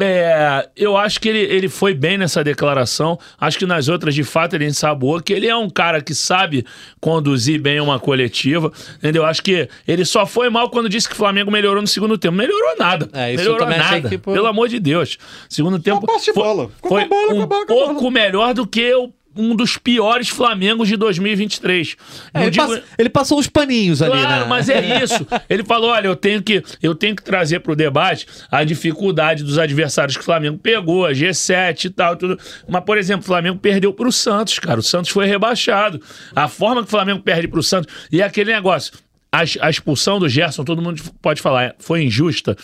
é, 0.00 0.68
eu 0.76 0.96
acho 0.96 1.20
que 1.20 1.28
ele, 1.28 1.40
ele 1.40 1.68
foi 1.68 1.92
bem 1.94 2.16
nessa 2.16 2.42
declaração. 2.42 3.18
Acho 3.38 3.58
que 3.58 3.66
nas 3.66 3.88
outras, 3.88 4.14
de 4.14 4.24
fato, 4.24 4.54
ele 4.54 4.66
ensabou 4.66 5.20
que 5.20 5.32
ele 5.32 5.46
é 5.46 5.54
um 5.54 5.68
cara 5.68 6.00
que 6.00 6.14
sabe 6.14 6.64
conduzir 7.00 7.60
bem 7.60 7.80
uma 7.80 8.00
coletiva. 8.00 8.72
Entendeu? 8.96 9.24
Acho 9.24 9.42
que 9.42 9.68
ele 9.86 10.04
só 10.04 10.24
foi 10.24 10.48
mal 10.48 10.70
quando 10.70 10.88
disse 10.88 11.08
que 11.08 11.14
o 11.14 11.18
Flamengo 11.18 11.50
melhorou 11.50 11.82
no 11.82 11.88
segundo 11.88 12.16
tempo. 12.16 12.34
Melhorou 12.34 12.76
nada. 12.78 13.08
É, 13.12 13.36
melhorou 13.36 13.68
nada. 13.68 14.08
Que, 14.08 14.18
pelo 14.18 14.46
amor 14.46 14.68
de 14.68 14.80
Deus. 14.80 15.18
Segundo 15.48 15.78
tempo. 15.78 16.06
Foi, 16.06 16.32
bola. 16.34 16.70
foi 16.82 17.04
bola, 17.06 17.34
um 17.34 17.46
bola, 17.46 17.66
pouco 17.66 18.10
melhor 18.10 18.54
do 18.54 18.66
que 18.66 18.94
o 18.94 19.12
um 19.36 19.54
dos 19.54 19.76
piores 19.76 20.28
Flamengos 20.28 20.88
de 20.88 20.96
2023. 20.96 21.96
É, 22.34 22.42
ele, 22.42 22.50
digo... 22.50 22.78
ele, 22.98 23.08
passou 23.08 23.38
uns 23.38 23.46
paninhos 23.46 23.98
claro, 23.98 24.14
ali, 24.14 24.22
né? 24.22 24.44
mas 24.48 24.68
é 24.68 25.02
isso. 25.02 25.26
Ele 25.48 25.64
falou: 25.64 25.90
olha, 25.90 26.06
eu 26.06 26.16
tenho 26.16 26.42
que, 26.42 26.62
eu 26.82 26.94
tenho 26.94 27.14
que 27.14 27.22
trazer 27.22 27.60
para 27.60 27.72
o 27.72 27.76
debate 27.76 28.26
a 28.50 28.64
dificuldade 28.64 29.42
dos 29.42 29.58
adversários 29.58 30.16
que 30.16 30.22
o 30.22 30.24
Flamengo 30.24 30.58
pegou, 30.58 31.06
a 31.06 31.12
G7 31.12 31.84
e 31.84 31.90
tal, 31.90 32.16
tudo. 32.16 32.38
Mas, 32.68 32.84
por 32.84 32.98
exemplo, 32.98 33.22
o 33.22 33.26
Flamengo 33.26 33.58
perdeu 33.58 33.92
para 33.92 34.08
o 34.08 34.12
Santos, 34.12 34.58
cara. 34.58 34.80
O 34.80 34.82
Santos 34.82 35.10
foi 35.10 35.26
rebaixado. 35.26 36.00
A 36.34 36.48
forma 36.48 36.82
que 36.82 36.88
o 36.88 36.90
Flamengo 36.90 37.20
perde 37.20 37.48
para 37.48 37.60
o 37.60 37.62
Santos. 37.62 37.92
E 38.10 38.20
é 38.20 38.24
aquele 38.24 38.52
negócio. 38.52 38.92
A, 39.32 39.42
a 39.60 39.70
expulsão 39.70 40.18
do 40.18 40.28
Gerson, 40.28 40.64
todo 40.64 40.82
mundo 40.82 41.00
pode 41.22 41.40
falar, 41.40 41.76
foi 41.78 42.02
injusta. 42.02 42.56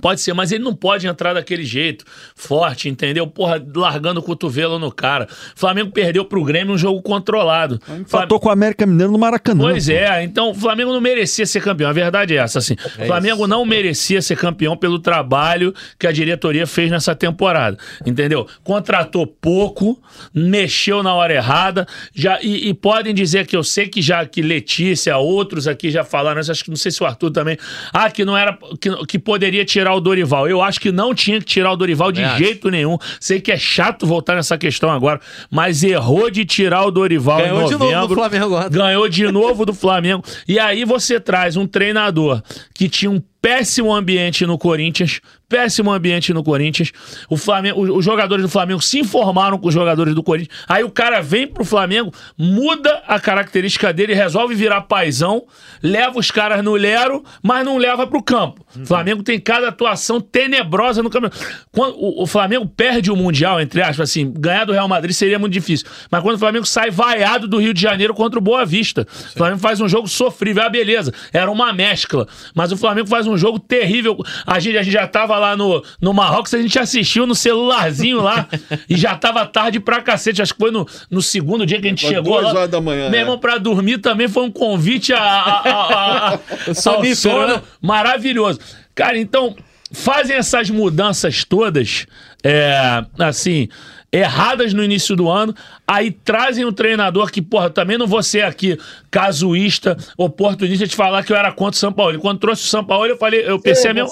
Pode 0.00 0.20
ser, 0.20 0.32
mas 0.32 0.50
ele 0.50 0.64
não 0.64 0.74
pode 0.74 1.06
entrar 1.06 1.34
daquele 1.34 1.64
jeito, 1.64 2.04
forte, 2.34 2.88
entendeu? 2.88 3.26
Porra, 3.26 3.62
largando 3.74 4.20
o 4.20 4.22
cotovelo 4.22 4.78
no 4.78 4.90
cara. 4.90 5.28
Flamengo 5.54 5.92
perdeu 5.92 6.24
pro 6.24 6.42
Grêmio 6.42 6.74
um 6.74 6.78
jogo 6.78 7.00
controlado. 7.02 7.78
Empatou 7.88 8.38
Flam... 8.38 8.40
com 8.40 8.48
o 8.48 8.50
América 8.50 8.86
Mineiro 8.86 9.12
no 9.12 9.18
Maracanã. 9.18 9.64
Pois 9.64 9.86
pô. 9.86 9.92
é, 9.92 10.24
então 10.24 10.50
o 10.50 10.54
Flamengo 10.54 10.92
não 10.92 11.00
merecia 11.00 11.44
ser 11.46 11.62
campeão. 11.62 11.90
A 11.90 11.92
verdade 11.92 12.34
é 12.34 12.38
essa, 12.38 12.58
assim. 12.58 12.74
É 12.98 13.06
Flamengo 13.06 13.42
isso. 13.42 13.48
não 13.48 13.64
merecia 13.64 14.22
ser 14.22 14.36
campeão 14.36 14.76
pelo 14.76 14.98
trabalho 14.98 15.74
que 15.98 16.06
a 16.06 16.12
diretoria 16.12 16.66
fez 16.66 16.90
nessa 16.90 17.14
temporada, 17.14 17.76
entendeu? 18.04 18.48
Contratou 18.64 19.26
pouco, 19.26 20.02
mexeu 20.34 21.02
na 21.02 21.14
hora 21.14 21.34
errada, 21.34 21.86
já 22.14 22.38
e, 22.42 22.68
e 22.68 22.74
podem 22.74 23.14
dizer 23.14 23.46
que 23.46 23.56
eu 23.56 23.62
sei 23.62 23.88
que 23.88 24.00
já 24.00 24.24
que 24.24 24.40
Letícia, 24.40 25.16
outros 25.18 25.68
aqui 25.68 25.90
já 25.90 26.02
falaram, 26.02 26.40
acho 26.40 26.64
que 26.64 26.70
não 26.70 26.76
sei 26.76 26.90
se 26.90 27.02
o 27.02 27.06
Arthur 27.06 27.30
também, 27.30 27.58
ah, 27.92 28.10
que 28.10 28.24
não 28.24 28.36
era 28.36 28.58
que, 28.80 28.90
que 29.06 29.18
poderia 29.18 29.64
tirar 29.64 29.81
tirar 29.82 29.94
o 29.94 30.00
Dorival. 30.00 30.48
Eu 30.48 30.62
acho 30.62 30.80
que 30.80 30.92
não 30.92 31.14
tinha 31.14 31.38
que 31.40 31.44
tirar 31.44 31.72
o 31.72 31.76
Dorival 31.76 32.12
de 32.12 32.22
é 32.22 32.36
jeito 32.36 32.70
nenhum. 32.70 32.96
Sei 33.20 33.40
que 33.40 33.50
é 33.50 33.56
chato 33.56 34.06
voltar 34.06 34.36
nessa 34.36 34.56
questão 34.56 34.90
agora, 34.90 35.20
mas 35.50 35.82
errou 35.82 36.30
de 36.30 36.44
tirar 36.44 36.84
o 36.84 36.90
Dorival 36.90 37.38
Ganhou 37.38 37.58
em 37.58 37.62
novembro. 37.62 37.86
de 37.86 37.94
novo 37.94 38.08
do 38.08 38.14
Flamengo 38.14 38.44
agora. 38.44 38.68
Ganhou 38.68 39.08
de 39.08 39.32
novo 39.32 39.66
do 39.66 39.74
Flamengo. 39.74 40.22
E 40.46 40.58
aí 40.58 40.84
você 40.84 41.18
traz 41.18 41.56
um 41.56 41.66
treinador 41.66 42.42
que 42.72 42.88
tinha 42.88 43.10
um 43.10 43.20
péssimo 43.42 43.92
ambiente 43.92 44.46
no 44.46 44.56
Corinthians, 44.56 45.20
péssimo 45.48 45.92
ambiente 45.92 46.32
no 46.32 46.42
Corinthians. 46.42 46.92
O 47.28 47.36
Flamengo, 47.36 47.78
os 47.94 48.04
jogadores 48.04 48.42
do 48.42 48.48
Flamengo 48.48 48.80
se 48.80 49.00
informaram 49.00 49.58
com 49.58 49.68
os 49.68 49.74
jogadores 49.74 50.14
do 50.14 50.22
Corinthians. 50.22 50.56
Aí 50.66 50.82
o 50.82 50.90
cara 50.90 51.20
vem 51.20 51.46
pro 51.46 51.64
Flamengo, 51.64 52.10
muda 52.38 53.02
a 53.06 53.20
característica 53.20 53.92
dele, 53.92 54.14
resolve 54.14 54.54
virar 54.54 54.82
paizão, 54.82 55.44
leva 55.82 56.18
os 56.18 56.30
caras 56.30 56.64
no 56.64 56.74
lero, 56.74 57.22
mas 57.42 57.66
não 57.66 57.76
leva 57.76 58.06
pro 58.06 58.22
campo. 58.22 58.64
O 58.74 58.78
uhum. 58.78 58.86
Flamengo 58.86 59.22
tem 59.22 59.38
cada 59.38 59.68
atuação 59.68 60.20
tenebrosa 60.20 61.02
no 61.02 61.10
campeonato. 61.10 61.44
Quando 61.70 61.96
o, 61.96 62.22
o, 62.22 62.26
Flamengo 62.26 62.66
perde 62.66 63.10
o 63.10 63.16
Mundial, 63.16 63.60
entre 63.60 63.82
aspas, 63.82 64.08
assim, 64.08 64.32
ganhar 64.32 64.64
do 64.64 64.72
Real 64.72 64.88
Madrid 64.88 65.14
seria 65.14 65.38
muito 65.38 65.52
difícil. 65.52 65.86
Mas 66.10 66.22
quando 66.22 66.36
o 66.36 66.38
Flamengo 66.38 66.64
sai 66.64 66.90
vaiado 66.90 67.46
do 67.46 67.58
Rio 67.58 67.74
de 67.74 67.82
Janeiro 67.82 68.14
contra 68.14 68.38
o 68.38 68.42
Boa 68.42 68.64
Vista, 68.64 69.06
Sim. 69.10 69.26
o 69.34 69.38
Flamengo 69.38 69.60
faz 69.60 69.80
um 69.80 69.88
jogo 69.88 70.08
sofrível. 70.08 70.62
Ah, 70.62 70.68
beleza, 70.70 71.12
era 71.32 71.50
uma 71.50 71.72
mescla. 71.72 72.26
Mas 72.54 72.72
o 72.72 72.76
Flamengo 72.76 73.08
faz 73.08 73.26
um 73.26 73.31
um 73.32 73.38
jogo 73.38 73.58
terrível. 73.58 74.16
A 74.46 74.58
gente, 74.60 74.78
a 74.78 74.82
gente 74.82 74.92
já 74.92 75.06
tava 75.06 75.38
lá 75.38 75.56
no, 75.56 75.82
no 76.00 76.12
Marrocos, 76.12 76.54
a 76.54 76.60
gente 76.60 76.78
assistiu 76.78 77.26
no 77.26 77.34
celularzinho 77.34 78.20
lá 78.20 78.48
e 78.88 78.96
já 78.96 79.16
tava 79.16 79.44
tarde 79.46 79.80
pra 79.80 80.00
cacete. 80.00 80.42
Acho 80.42 80.54
que 80.54 80.60
foi 80.60 80.70
no, 80.70 80.86
no 81.10 81.22
segundo 81.22 81.66
dia 81.66 81.80
que 81.80 81.86
a 81.86 81.90
gente 81.90 82.06
foi 82.06 82.14
chegou 82.14 82.40
duas 82.40 82.44
lá. 82.44 82.60
horas 82.60 82.70
da 82.70 82.80
manhã. 82.80 83.10
Meu 83.10 83.20
irmão, 83.20 83.36
é. 83.36 83.38
pra 83.38 83.58
dormir 83.58 83.98
também 83.98 84.28
foi 84.28 84.44
um 84.44 84.50
convite 84.50 85.12
a, 85.12 85.20
a, 85.20 86.32
a, 86.32 86.34
a 86.34 86.74
sono 86.74 87.46
né? 87.46 87.62
maravilhoso. 87.80 88.60
Cara, 88.94 89.18
então, 89.18 89.56
fazem 89.92 90.36
essas 90.36 90.70
mudanças 90.70 91.44
todas, 91.44 92.06
é, 92.42 93.04
assim, 93.18 93.68
erradas 94.12 94.74
no 94.74 94.84
início 94.84 95.16
do 95.16 95.30
ano, 95.30 95.54
aí 95.86 96.10
trazem 96.10 96.66
um 96.66 96.72
treinador 96.72 97.30
que, 97.30 97.40
porra, 97.40 97.70
também 97.70 97.96
não 97.96 98.06
vou 98.06 98.22
ser 98.22 98.42
aqui 98.42 98.78
casuísta, 99.10 99.96
oportunista 100.18 100.86
de 100.86 100.94
falar 100.94 101.24
que 101.24 101.32
eu 101.32 101.36
era 101.36 101.50
contra 101.50 101.76
o 101.76 101.78
São 101.78 101.92
Paulo. 101.92 102.18
Quando 102.18 102.38
trouxe 102.38 102.64
o 102.64 102.68
São 102.68 102.84
Paulo, 102.84 103.06
eu 103.06 103.16
falei, 103.16 103.42
eu 103.48 103.58
pensei 103.58 103.90
a 103.90 103.94
mesma. 103.94 104.10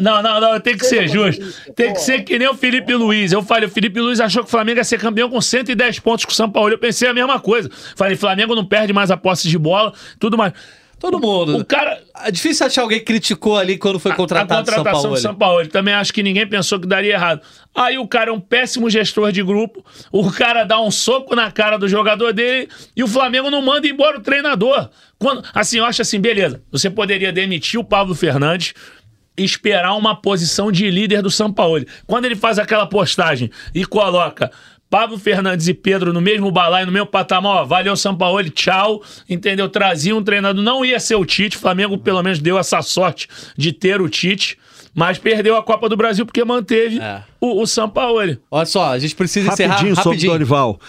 Não, 0.00 0.22
não, 0.22 0.40
não, 0.40 0.60
tem 0.60 0.76
que 0.76 0.84
ser 0.84 1.08
justo. 1.08 1.42
Tem 1.74 1.94
que 1.94 2.00
ser 2.00 2.22
que 2.22 2.38
nem 2.38 2.46
o 2.46 2.54
Felipe 2.54 2.94
Luiz. 2.94 3.32
Eu 3.32 3.42
falei, 3.42 3.66
o 3.66 3.70
Felipe 3.70 4.00
Luiz 4.00 4.20
achou 4.20 4.42
que 4.42 4.48
o 4.48 4.50
Flamengo 4.50 4.78
ia 4.78 4.84
ser 4.84 5.00
campeão 5.00 5.30
com 5.30 5.40
110 5.40 6.00
pontos 6.00 6.26
com 6.26 6.32
o 6.32 6.34
São 6.34 6.50
Paulo. 6.50 6.70
Eu 6.70 6.78
pensei 6.78 7.08
a 7.08 7.14
mesma 7.14 7.40
coisa. 7.40 7.70
Falei, 7.96 8.16
Flamengo 8.16 8.54
não 8.54 8.66
perde 8.66 8.92
mais 8.92 9.10
a 9.10 9.16
posse 9.16 9.48
de 9.48 9.56
bola, 9.56 9.94
tudo 10.18 10.36
mais. 10.36 10.52
Todo 10.98 11.20
mundo. 11.20 11.58
O 11.58 11.64
cara. 11.64 12.02
É 12.24 12.30
difícil 12.30 12.66
achar 12.66 12.82
alguém 12.82 12.98
que 12.98 13.04
criticou 13.04 13.58
ali 13.58 13.76
quando 13.76 13.98
foi 13.98 14.14
contratado 14.14 14.70
a, 14.70 14.74
a 14.74 14.76
contratação 14.76 15.10
do 15.10 15.16
São 15.18 15.34
Paulo. 15.34 15.60
Ele 15.60 15.68
também 15.68 15.92
acho 15.92 16.12
que 16.12 16.22
ninguém 16.22 16.46
pensou 16.46 16.80
que 16.80 16.86
daria 16.86 17.12
errado. 17.12 17.42
Aí 17.74 17.98
o 17.98 18.08
cara 18.08 18.30
é 18.30 18.32
um 18.32 18.40
péssimo 18.40 18.88
gestor 18.88 19.30
de 19.30 19.42
grupo. 19.42 19.84
O 20.10 20.32
cara 20.32 20.64
dá 20.64 20.80
um 20.80 20.90
soco 20.90 21.36
na 21.36 21.50
cara 21.50 21.76
do 21.76 21.86
jogador 21.86 22.32
dele 22.32 22.68
e 22.96 23.04
o 23.04 23.06
Flamengo 23.06 23.50
não 23.50 23.60
manda 23.60 23.86
embora 23.86 24.18
o 24.18 24.22
treinador. 24.22 24.88
Quando, 25.18 25.44
assim, 25.54 25.78
eu 25.78 25.84
acho 25.84 26.00
assim, 26.00 26.18
beleza. 26.18 26.62
Você 26.72 26.88
poderia 26.88 27.30
demitir 27.30 27.78
o 27.78 27.84
Pablo 27.84 28.14
Fernandes, 28.14 28.72
esperar 29.36 29.94
uma 29.94 30.16
posição 30.16 30.72
de 30.72 30.90
líder 30.90 31.20
do 31.20 31.30
São 31.30 31.52
Paulo. 31.52 31.84
Quando 32.06 32.24
ele 32.24 32.36
faz 32.36 32.58
aquela 32.58 32.86
postagem 32.86 33.50
e 33.74 33.84
coloca 33.84 34.50
Pablo 34.88 35.18
Fernandes 35.18 35.66
e 35.68 35.74
Pedro 35.74 36.12
no 36.12 36.20
mesmo 36.20 36.50
balaio, 36.50 36.86
no 36.86 36.92
mesmo 36.92 37.06
patamar, 37.06 37.62
ó, 37.62 37.64
valeu 37.64 37.96
São 37.96 38.16
Paulo, 38.16 38.48
tchau, 38.50 39.02
entendeu? 39.28 39.68
Trazia 39.68 40.14
um 40.14 40.22
treinador, 40.22 40.62
não 40.62 40.84
ia 40.84 41.00
ser 41.00 41.16
o 41.16 41.24
Tite, 41.24 41.56
o 41.56 41.60
Flamengo 41.60 41.98
pelo 41.98 42.22
menos 42.22 42.38
deu 42.38 42.58
essa 42.58 42.80
sorte 42.82 43.28
de 43.56 43.72
ter 43.72 44.00
o 44.00 44.08
Tite, 44.08 44.56
mas 44.94 45.18
perdeu 45.18 45.56
a 45.56 45.62
Copa 45.62 45.88
do 45.88 45.96
Brasil 45.96 46.24
porque 46.24 46.44
manteve 46.44 47.00
é. 47.00 47.22
o, 47.40 47.60
o 47.60 47.66
São 47.66 47.88
Paulo. 47.88 48.36
Olha 48.50 48.66
só, 48.66 48.92
a 48.92 48.98
gente 48.98 49.14
precisa 49.14 49.50
rapidinho 49.50 49.66
encerrar 49.66 49.76
rapidinho. 49.76 50.02
sobre 50.02 50.28
o 50.28 50.30
Dorival. 50.30 50.80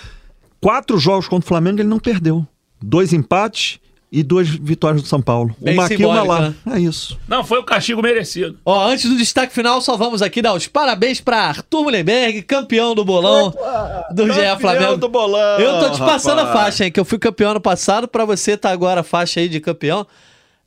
Quatro 0.61 0.97
jogos 0.97 1.27
contra 1.27 1.45
o 1.45 1.47
Flamengo 1.47 1.81
ele 1.81 1.89
não 1.89 1.99
perdeu. 1.99 2.45
Dois 2.81 3.13
empates 3.13 3.79
e 4.11 4.23
duas 4.23 4.47
vitórias 4.47 5.01
do 5.01 5.07
São 5.07 5.21
Paulo. 5.21 5.55
Bem 5.59 5.73
uma 5.73 5.85
aqui 5.85 6.05
uma 6.05 6.23
lá. 6.23 6.41
Né? 6.49 6.55
É 6.75 6.79
isso. 6.79 7.19
Não, 7.27 7.43
foi 7.43 7.59
o 7.59 7.63
castigo 7.63 8.01
merecido. 8.01 8.57
Ó, 8.65 8.87
antes 8.87 9.09
do 9.09 9.17
destaque 9.17 9.53
final, 9.53 9.81
só 9.81 9.97
vamos 9.97 10.21
aqui 10.21 10.41
dar 10.41 10.53
os 10.53 10.67
parabéns 10.67 11.19
para 11.19 11.37
Arthur 11.37 11.83
Mullenberg, 11.83 12.41
campeão 12.43 12.95
do 12.95 13.03
bolão 13.03 13.47
Opa, 13.47 14.07
do 14.11 14.31
GE 14.31 14.59
Flamengo. 14.59 14.97
do 14.97 15.09
bolão. 15.09 15.59
Eu 15.59 15.79
tô 15.79 15.91
te 15.91 15.99
passando 15.99 16.37
rapaz. 16.37 16.55
a 16.55 16.63
faixa, 16.63 16.85
hein, 16.85 16.91
que 16.91 16.99
eu 16.99 17.05
fui 17.05 17.19
campeão 17.19 17.51
ano 17.51 17.61
passado, 17.61 18.07
para 18.07 18.23
você 18.23 18.55
tá 18.55 18.71
agora 18.71 19.01
a 19.01 19.03
faixa 19.03 19.41
aí 19.41 19.49
de 19.49 19.59
campeão. 19.59 20.07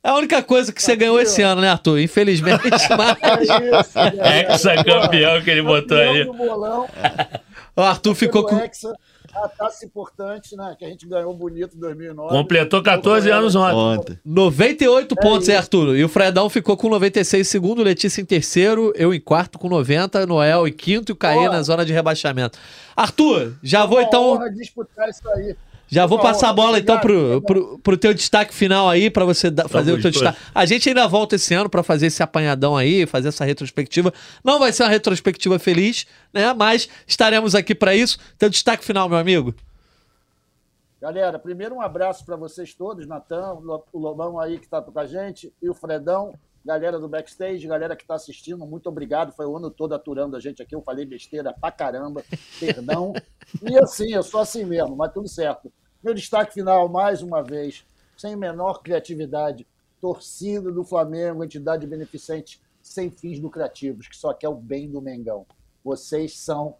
É 0.03 0.09
a 0.09 0.15
única 0.15 0.41
coisa 0.41 0.71
que 0.73 0.81
você 0.81 0.95
ganhou 0.95 1.19
esse 1.19 1.41
ano, 1.41 1.61
né, 1.61 1.69
Arthur? 1.69 1.99
Infelizmente. 1.99 2.63
Mas... 2.97 3.49
É 4.17 4.51
Hexa 4.51 4.83
campeão 4.83 5.41
que 5.41 5.49
ele 5.49 5.61
botou 5.61 5.97
aí. 5.97 6.27
O 7.75 7.81
Arthur 7.81 8.15
ficou 8.15 8.43
com. 8.43 8.57
Hexa, 8.57 8.93
taça 9.49 9.85
importante, 9.85 10.55
né? 10.55 10.75
Que 10.77 10.85
a 10.85 10.89
gente 10.89 11.07
ganhou 11.07 11.33
bonito 11.33 11.75
em 11.75 11.79
2009. 11.79 12.29
Completou 12.29 12.81
14 12.81 13.29
anos 13.29 13.55
ontem. 13.55 14.19
98 14.25 15.15
é 15.17 15.21
pontos, 15.21 15.49
é, 15.49 15.57
Arthur? 15.57 15.95
E 15.95 16.03
o 16.03 16.09
Fredão 16.09 16.49
ficou 16.49 16.75
com 16.77 16.89
96 16.89 17.47
em 17.47 17.49
segundo, 17.49 17.83
Letícia 17.83 18.21
em 18.21 18.25
terceiro, 18.25 18.93
eu 18.95 19.13
em 19.13 19.19
quarto 19.19 19.57
com 19.57 19.69
90, 19.69 20.25
Noel 20.25 20.67
em 20.67 20.73
quinto 20.73 21.11
e 21.11 21.13
o 21.13 21.15
Caê 21.15 21.47
na 21.49 21.61
zona 21.63 21.85
de 21.85 21.93
rebaixamento. 21.93 22.57
Arthur, 22.95 23.53
já 23.63 23.85
vou 23.85 24.01
então. 24.01 24.39
disputar 24.53 25.09
isso 25.09 25.27
aí. 25.29 25.55
Já 25.91 26.05
vou 26.05 26.19
passar 26.19 26.47
a 26.49 26.53
bola 26.53 26.79
então 26.79 26.97
pro, 27.01 27.41
pro, 27.41 27.79
pro 27.79 27.97
teu 27.97 28.13
destaque 28.13 28.53
final 28.53 28.87
aí, 28.87 29.09
para 29.09 29.25
você 29.25 29.51
da, 29.51 29.67
fazer 29.67 29.91
o 29.91 30.01
teu 30.01 30.09
destaque. 30.09 30.39
A 30.55 30.65
gente 30.65 30.87
ainda 30.87 31.05
volta 31.05 31.35
esse 31.35 31.53
ano 31.53 31.69
para 31.69 31.83
fazer 31.83 32.07
esse 32.07 32.23
apanhadão 32.23 32.77
aí, 32.77 33.05
fazer 33.05 33.27
essa 33.27 33.43
retrospectiva. 33.43 34.13
Não 34.41 34.57
vai 34.57 34.71
ser 34.71 34.83
uma 34.83 34.89
retrospectiva 34.89 35.59
feliz, 35.59 36.07
né? 36.33 36.53
Mas 36.53 36.87
estaremos 37.05 37.55
aqui 37.55 37.75
para 37.75 37.93
isso. 37.93 38.17
Teu 38.37 38.49
destaque 38.49 38.85
final, 38.85 39.09
meu 39.09 39.17
amigo. 39.17 39.53
Galera, 41.01 41.37
primeiro 41.37 41.75
um 41.75 41.81
abraço 41.81 42.23
para 42.25 42.37
vocês 42.37 42.73
todos, 42.73 43.05
Natan, 43.05 43.55
o 43.91 43.99
Lobão 43.99 44.39
aí 44.39 44.59
que 44.59 44.65
está 44.65 44.81
com 44.81 44.97
a 44.97 45.05
gente 45.05 45.53
e 45.61 45.69
o 45.69 45.73
Fredão, 45.73 46.33
galera 46.63 46.99
do 46.99 47.09
backstage, 47.09 47.67
galera 47.67 47.97
que 47.97 48.03
está 48.03 48.15
assistindo, 48.15 48.65
muito 48.65 48.87
obrigado. 48.87 49.33
Foi 49.33 49.45
o 49.45 49.57
ano 49.57 49.69
todo 49.69 49.93
aturando 49.93 50.37
a 50.37 50.39
gente 50.39 50.61
aqui. 50.61 50.73
Eu 50.73 50.81
falei 50.81 51.05
besteira 51.05 51.53
pra 51.59 51.69
caramba, 51.69 52.23
perdão. 52.57 53.11
e 53.61 53.77
assim, 53.77 54.13
eu 54.13 54.23
sou 54.23 54.39
assim 54.39 54.63
mesmo, 54.63 54.95
mas 54.95 55.11
tudo 55.11 55.27
certo. 55.27 55.69
Meu 56.03 56.15
destaque 56.15 56.55
final, 56.55 56.89
mais 56.89 57.21
uma 57.21 57.43
vez, 57.43 57.85
sem 58.17 58.35
menor 58.35 58.81
criatividade, 58.81 59.67
torcida 59.99 60.71
do 60.71 60.83
Flamengo, 60.83 61.43
entidade 61.43 61.85
beneficente 61.85 62.59
sem 62.81 63.11
fins 63.11 63.39
lucrativos, 63.39 64.07
que 64.07 64.17
só 64.17 64.33
quer 64.33 64.49
o 64.49 64.55
bem 64.55 64.89
do 64.89 64.99
Mengão. 64.99 65.45
Vocês 65.83 66.39
são 66.39 66.75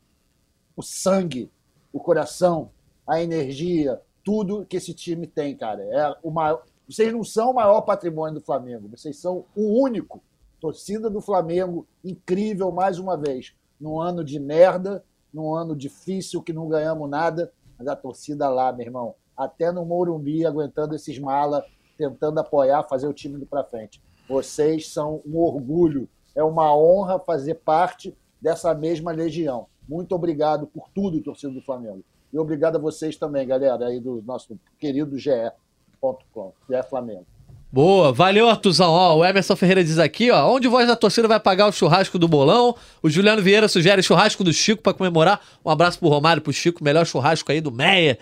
o 0.76 0.82
sangue, 0.82 1.52
o 1.94 2.00
coração, 2.00 2.72
a 3.06 3.22
energia, 3.22 4.02
tudo 4.24 4.66
que 4.66 4.78
esse 4.78 4.92
time 4.92 5.28
tem, 5.28 5.56
cara. 5.56 5.84
É 5.84 6.18
o 6.24 6.32
maior... 6.32 6.64
Vocês 6.90 7.14
não 7.14 7.24
são 7.24 7.52
o 7.52 7.54
maior 7.54 7.82
patrimônio 7.82 8.40
do 8.40 8.46
Flamengo, 8.46 8.90
vocês 8.90 9.18
são 9.18 9.46
o 9.56 9.84
único. 9.84 10.20
Torcida 10.60 11.12
do 11.12 11.22
Flamengo, 11.22 11.86
incrível 12.04 12.72
mais 12.72 12.98
uma 12.98 13.16
vez. 13.16 13.54
Num 13.80 14.02
ano 14.02 14.24
de 14.24 14.40
merda, 14.40 15.06
num 15.32 15.54
ano 15.54 15.76
difícil 15.76 16.42
que 16.42 16.52
não 16.52 16.68
ganhamos 16.68 17.08
nada, 17.08 17.54
mas 17.82 17.88
a 17.88 17.96
torcida 17.96 18.48
lá, 18.48 18.72
meu 18.72 18.86
irmão, 18.86 19.16
até 19.36 19.72
no 19.72 19.84
Morumbi, 19.84 20.46
aguentando 20.46 20.94
esses 20.94 21.18
mala, 21.18 21.66
tentando 21.98 22.40
apoiar, 22.40 22.84
fazer 22.84 23.08
o 23.08 23.14
time 23.14 23.42
ir 23.42 23.48
para 23.48 23.64
frente. 23.64 24.00
Vocês 24.30 24.90
são 24.90 25.20
um 25.26 25.38
orgulho, 25.40 26.08
é 26.36 26.44
uma 26.44 26.76
honra 26.76 27.20
fazer 27.20 27.56
parte 27.56 28.16
dessa 28.40 28.74
mesma 28.76 29.12
legião. 29.12 29.66
Muito 29.90 30.14
obrigado 30.14 30.68
por 30.68 30.90
tudo, 30.94 31.22
torcida 31.24 31.52
do 31.52 31.62
Flamengo. 31.62 32.04
E 32.32 32.38
obrigado 32.38 32.76
a 32.76 32.80
vocês 32.80 33.18
também, 33.18 33.48
galera, 33.48 33.88
aí 33.88 34.00
do 34.00 34.22
nosso 34.22 34.58
querido 34.78 35.18
GE.com, 35.18 36.54
GE 36.70 36.84
Flamengo. 36.88 37.26
Boa, 37.72 38.12
valeu 38.12 38.50
Artuzão. 38.50 38.92
Ó, 38.92 39.18
o 39.18 39.26
Emerson 39.26 39.56
Ferreira 39.56 39.82
diz 39.82 39.98
aqui, 39.98 40.30
ó, 40.30 40.54
onde 40.54 40.68
o 40.68 40.72
Voz 40.72 40.88
da 40.88 40.96
Torcida 40.96 41.26
vai 41.26 41.40
pagar 41.40 41.68
o 41.68 41.72
churrasco 41.72 42.20
do 42.20 42.28
bolão? 42.28 42.76
O 43.02 43.10
Juliano 43.10 43.42
Vieira 43.42 43.70
sugere 43.70 44.04
churrasco 44.04 44.44
do 44.44 44.52
Chico 44.52 44.82
para 44.82 44.94
comemorar. 44.94 45.40
Um 45.64 45.70
abraço 45.70 45.98
pro 45.98 46.10
Romário, 46.10 46.42
pro 46.42 46.52
Chico, 46.52 46.84
melhor 46.84 47.06
churrasco 47.06 47.50
aí 47.50 47.62
do 47.62 47.72
Meia. 47.72 48.20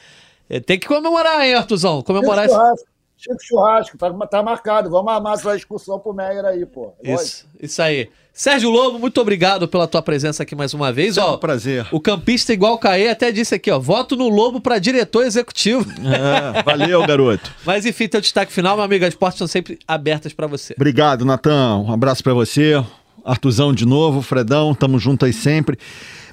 É, 0.47 0.59
tem 0.59 0.77
que 0.77 0.87
comemorar, 0.87 1.43
hein, 1.43 1.55
Artuzão? 1.55 2.03
Comemorar 2.03 2.47
churrasco, 2.47 2.87
Chico 3.19 3.37
churrasco, 3.41 3.97
tá, 3.97 4.09
tá 4.27 4.41
marcado. 4.41 4.89
Vamos 4.89 5.11
armar 5.11 5.33
essa 5.33 5.53
discussão 5.53 5.99
pro 5.99 6.13
Meyer 6.13 6.45
aí, 6.45 6.65
pô. 6.65 6.93
Isso, 7.03 7.45
isso 7.61 7.81
aí. 7.81 8.09
Sérgio 8.31 8.69
Lobo, 8.69 8.97
muito 8.97 9.19
obrigado 9.19 9.67
pela 9.67 9.85
tua 9.85 10.01
presença 10.01 10.43
aqui 10.43 10.55
mais 10.55 10.73
uma 10.73 10.93
vez. 10.93 11.17
É 11.17 11.21
ó, 11.21 11.35
um 11.35 11.37
prazer. 11.37 11.85
O 11.91 11.99
campista 11.99 12.53
igual 12.53 12.75
o 12.75 12.77
Caê 12.77 13.09
até 13.09 13.29
disse 13.29 13.53
aqui, 13.53 13.69
ó, 13.69 13.77
voto 13.77 14.15
no 14.15 14.29
Lobo 14.29 14.61
para 14.61 14.79
diretor 14.79 15.25
executivo. 15.25 15.85
É, 15.91 16.63
valeu, 16.63 17.05
garoto. 17.05 17.53
Mas 17.65 17.85
enfim, 17.85 18.07
teu 18.07 18.21
destaque 18.21 18.53
final, 18.53 18.77
meu 18.77 18.85
amigo, 18.85 19.03
as 19.03 19.13
portas 19.13 19.35
estão 19.35 19.47
sempre 19.47 19.77
abertas 19.85 20.31
para 20.31 20.47
você. 20.47 20.73
Obrigado, 20.77 21.25
Natan. 21.25 21.79
Um 21.79 21.91
abraço 21.91 22.23
para 22.23 22.33
você. 22.33 22.81
Artuzão 23.25 23.73
de 23.73 23.85
novo, 23.85 24.21
Fredão, 24.21 24.73
tamo 24.73 24.97
junto 24.97 25.25
aí 25.25 25.33
sempre. 25.33 25.77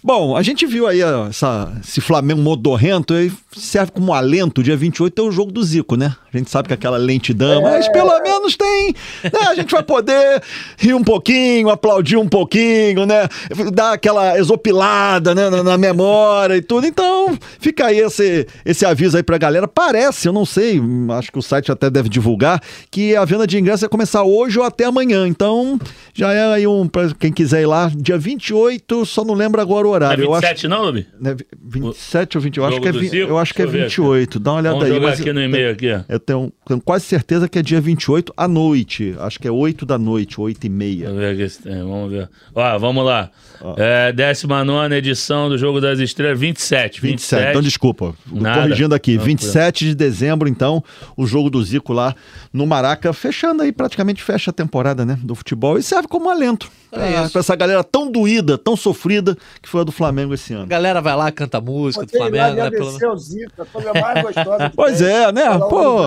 Bom, 0.06 0.36
a 0.36 0.42
gente 0.42 0.64
viu 0.66 0.86
aí 0.86 1.00
essa, 1.00 1.72
esse 1.82 2.00
Flamengo 2.00 2.40
modorrento 2.40 3.12
aí 3.12 3.28
serve 3.56 3.90
como 3.90 4.14
alento. 4.14 4.62
Dia 4.62 4.76
28 4.76 5.20
é 5.20 5.24
o 5.24 5.32
jogo 5.32 5.50
do 5.50 5.64
Zico, 5.64 5.96
né? 5.96 6.14
A 6.32 6.38
gente 6.38 6.48
sabe 6.48 6.68
que 6.68 6.74
aquela 6.74 6.96
lentidão, 6.96 7.66
é. 7.66 7.72
mas 7.72 7.88
pelo 7.88 8.16
menos 8.20 8.56
tem. 8.56 8.94
Né? 9.24 9.40
A 9.48 9.54
gente 9.56 9.72
vai 9.72 9.82
poder 9.82 10.40
rir 10.76 10.94
um 10.94 11.02
pouquinho, 11.02 11.70
aplaudir 11.70 12.16
um 12.18 12.28
pouquinho, 12.28 13.04
né? 13.04 13.26
Dar 13.72 13.94
aquela 13.94 14.38
exopilada 14.38 15.34
né? 15.34 15.50
na, 15.50 15.64
na 15.64 15.76
memória 15.76 16.56
e 16.56 16.62
tudo. 16.62 16.86
Então, 16.86 17.36
fica 17.58 17.86
aí 17.86 17.98
esse, 17.98 18.46
esse 18.64 18.86
aviso 18.86 19.16
aí 19.16 19.24
pra 19.24 19.38
galera. 19.38 19.66
Parece, 19.66 20.28
eu 20.28 20.32
não 20.32 20.46
sei, 20.46 20.80
acho 21.18 21.32
que 21.32 21.38
o 21.38 21.42
site 21.42 21.72
até 21.72 21.90
deve 21.90 22.08
divulgar, 22.08 22.62
que 22.92 23.16
a 23.16 23.24
venda 23.24 23.44
de 23.44 23.58
ingressos 23.58 23.80
vai 23.80 23.90
começar 23.90 24.22
hoje 24.22 24.56
ou 24.56 24.64
até 24.64 24.84
amanhã. 24.84 25.26
Então, 25.26 25.80
já 26.14 26.32
é 26.32 26.52
aí 26.52 26.66
um, 26.66 26.86
pra 26.86 27.12
quem 27.18 27.32
quiser 27.32 27.62
ir 27.62 27.66
lá, 27.66 27.90
dia 27.92 28.16
28, 28.16 29.04
só 29.04 29.24
não 29.24 29.34
lembro 29.34 29.60
agora 29.60 29.88
o 29.88 29.95
horário. 29.96 30.22
É 30.22 30.26
27 30.26 30.52
acho, 30.52 30.68
não, 30.68 30.84
Lubi? 30.84 31.06
Né, 31.20 31.36
27 31.62 32.36
ou 32.36 32.42
28? 32.42 32.58
Eu 32.58 32.66
acho 32.66 32.80
que 32.80 32.88
é, 32.88 33.22
eu 33.22 33.38
acho 33.38 33.54
que 33.54 33.62
é 33.62 33.66
28. 33.66 34.40
Dá 34.40 34.52
uma 34.52 34.58
olhada 34.60 34.76
Vamos 34.76 34.90
aí. 34.90 34.94
Jogar 34.94 35.12
aqui 35.12 35.32
no 35.32 35.42
e-mail 35.42 35.72
aqui. 35.72 35.86
Eu 36.08 36.20
tenho, 36.20 36.52
tenho, 36.66 36.80
quase 36.80 37.04
certeza 37.04 37.48
que 37.48 37.58
é 37.58 37.62
dia 37.62 37.80
28 37.80 38.32
à 38.36 38.46
noite. 38.46 39.14
Acho 39.18 39.38
que 39.38 39.48
é 39.48 39.50
8 39.50 39.84
da 39.84 39.98
noite, 39.98 40.40
8 40.40 40.64
e 40.64 40.68
meia. 40.68 41.06
Vamos 41.06 41.20
ver, 41.20 41.44
aqui, 41.44 41.68
vamos 41.68 42.10
ver. 42.10 42.30
Ó, 42.54 42.78
vamos 42.78 43.04
lá. 43.04 43.30
É, 43.76 44.12
19 44.12 44.94
edição 44.94 45.48
do 45.48 45.58
Jogo 45.58 45.80
das 45.80 45.98
Estrelas, 45.98 46.38
27. 46.38 46.76
27. 46.76 47.00
27. 47.00 47.50
Então, 47.50 47.62
desculpa. 47.62 48.14
Nada. 48.30 48.62
Corrigindo 48.62 48.94
aqui. 48.94 49.18
27 49.18 49.86
de 49.86 49.94
dezembro, 49.94 50.48
então, 50.48 50.82
o 51.16 51.26
jogo 51.26 51.50
do 51.50 51.62
Zico 51.62 51.92
lá 51.92 52.14
no 52.52 52.66
Maraca, 52.66 53.12
fechando 53.12 53.62
aí, 53.62 53.72
praticamente 53.72 54.22
fecha 54.22 54.50
a 54.50 54.54
temporada 54.54 55.04
né, 55.04 55.18
do 55.22 55.34
futebol 55.34 55.78
e 55.78 55.82
serve 55.82 56.08
como 56.08 56.30
alento. 56.30 56.70
É 56.92 57.28
para 57.28 57.40
essa 57.40 57.54
galera 57.54 57.84
tão 57.84 58.10
doída, 58.10 58.56
tão 58.56 58.76
sofrida 58.76 59.36
que 59.60 59.68
foi 59.68 59.75
a 59.80 59.84
do 59.84 59.92
Flamengo 59.92 60.34
esse 60.34 60.52
ano. 60.52 60.64
A 60.64 60.66
galera 60.66 61.00
vai 61.00 61.16
lá, 61.16 61.30
canta 61.30 61.60
música 61.60 62.04
do 62.04 62.12
Flamengo, 62.12 62.54
né? 62.54 62.70
Pelo... 62.70 63.12
O 63.12 63.16
Zico, 63.16 63.52
a 63.62 64.00
mais 64.00 64.22
gostosa 64.22 64.72
pois 64.76 65.00
é, 65.00 65.32
né? 65.32 65.58
Pô. 65.58 66.02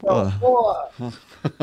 Pô. 0.00 1.12